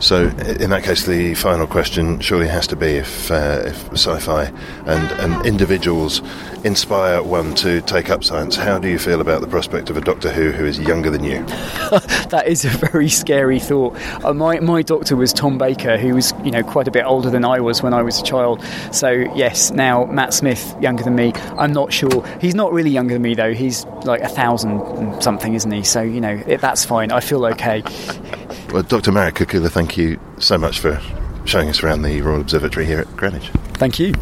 So, 0.02 0.24
in 0.60 0.72
that 0.72 0.84
case, 0.84 1.06
the 1.06 1.36
final 1.36 1.68
question 1.68 2.20
surely 2.22 2.48
has 2.48 2.66
to 2.68 2.76
be 2.76 2.88
if, 2.88 3.30
uh, 3.30 3.62
if 3.66 3.94
sci-fi 3.94 4.46
and, 4.86 5.12
and 5.22 5.46
individuals 5.46 6.22
inspire 6.64 7.22
one 7.22 7.54
to 7.56 7.82
take 7.82 8.10
up 8.10 8.24
science. 8.24 8.56
How 8.56 8.80
do 8.80 8.88
you 8.90 8.98
feel 8.98 9.22
about 9.22 9.42
the 9.42 9.48
prospect 9.48 9.92
of 9.92 9.98
a 9.98 10.02
Doctor 10.02 10.32
Who 10.32 10.52
who 10.52 10.66
is 10.66 10.80
younger 10.80 11.12
than 11.12 11.24
you? 11.24 11.44
that 12.30 12.46
is 12.48 12.66
a 12.66 12.70
very 12.70 13.10
scary 13.10 13.60
thought. 13.60 13.96
Uh, 14.24 14.34
my 14.34 14.60
my 14.60 14.82
Doctor 14.82 15.16
was 15.16 15.34
Tom 15.34 15.60
Baker, 15.60 15.98
who 15.98 16.16
was 16.16 16.34
you 16.44 16.52
know 16.52 16.64
quite 16.64 16.88
a 16.88 16.92
bit 16.92 17.06
older 17.06 17.30
than 17.30 17.46
I 17.46 17.60
was 17.60 17.84
when 17.84 17.94
I 17.94 18.02
was 18.02 18.20
a 18.20 18.24
child. 18.24 18.64
So 18.92 19.12
yes, 19.12 19.70
now 19.72 20.06
Matt 20.06 20.34
Smith 20.34 20.76
younger 20.82 21.04
than 21.04 21.16
me. 21.16 21.32
I'm 21.58 21.74
not 21.74 21.94
sure. 21.94 22.26
He's 22.40 22.56
not 22.56 22.74
really 22.74 22.92
younger 22.92 23.14
than 23.14 23.22
me 23.22 23.36
though. 23.36 23.54
He's 23.54 23.86
like 24.04 24.22
a 24.22 24.30
thousand 24.30 25.22
something, 25.22 25.54
isn't 25.54 25.72
he? 25.72 25.84
So 25.84 26.02
you 26.02 26.22
know 26.22 26.42
it, 26.48 26.60
that's 26.60 26.86
fine. 26.86 27.12
I 27.12 27.20
feel 27.20 27.46
okay. 27.46 27.84
Well, 28.72 28.84
Dr. 28.84 29.12
Marek 29.12 29.36
Kukula, 29.36 29.70
thank 29.70 29.98
you 29.98 30.18
so 30.40 30.58
much 30.58 30.80
for 30.80 31.02
showing 31.44 31.68
us 31.68 31.84
around 31.84 32.04
the 32.04 32.22
Royal 32.22 32.40
Observatory 32.40 32.86
here 32.86 33.00
at 33.00 33.18
Greenwich. 33.18 33.50
Thank 33.74 34.00
you. 34.00 34.14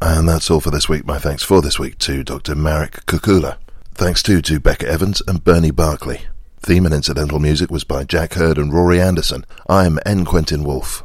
And 0.00 0.26
that's 0.26 0.50
all 0.50 0.60
for 0.60 0.70
this 0.70 0.88
week. 0.88 1.04
My 1.04 1.18
thanks 1.18 1.42
for 1.42 1.60
this 1.60 1.78
week 1.78 1.98
to 1.98 2.24
Dr. 2.24 2.54
Marek 2.54 3.04
Kukula. 3.04 3.58
Thanks 3.92 4.22
too 4.22 4.40
to 4.42 4.58
Becca 4.58 4.88
Evans 4.88 5.20
and 5.28 5.44
Bernie 5.44 5.70
Barkley. 5.70 6.22
Theme 6.60 6.86
and 6.86 6.94
incidental 6.94 7.38
music 7.38 7.70
was 7.70 7.84
by 7.84 8.04
Jack 8.04 8.32
Hurd 8.32 8.56
and 8.56 8.72
Rory 8.72 8.98
Anderson. 8.98 9.44
I'm 9.68 9.98
N. 10.06 10.24
Quentin 10.24 10.64
Woolf. 10.64 11.04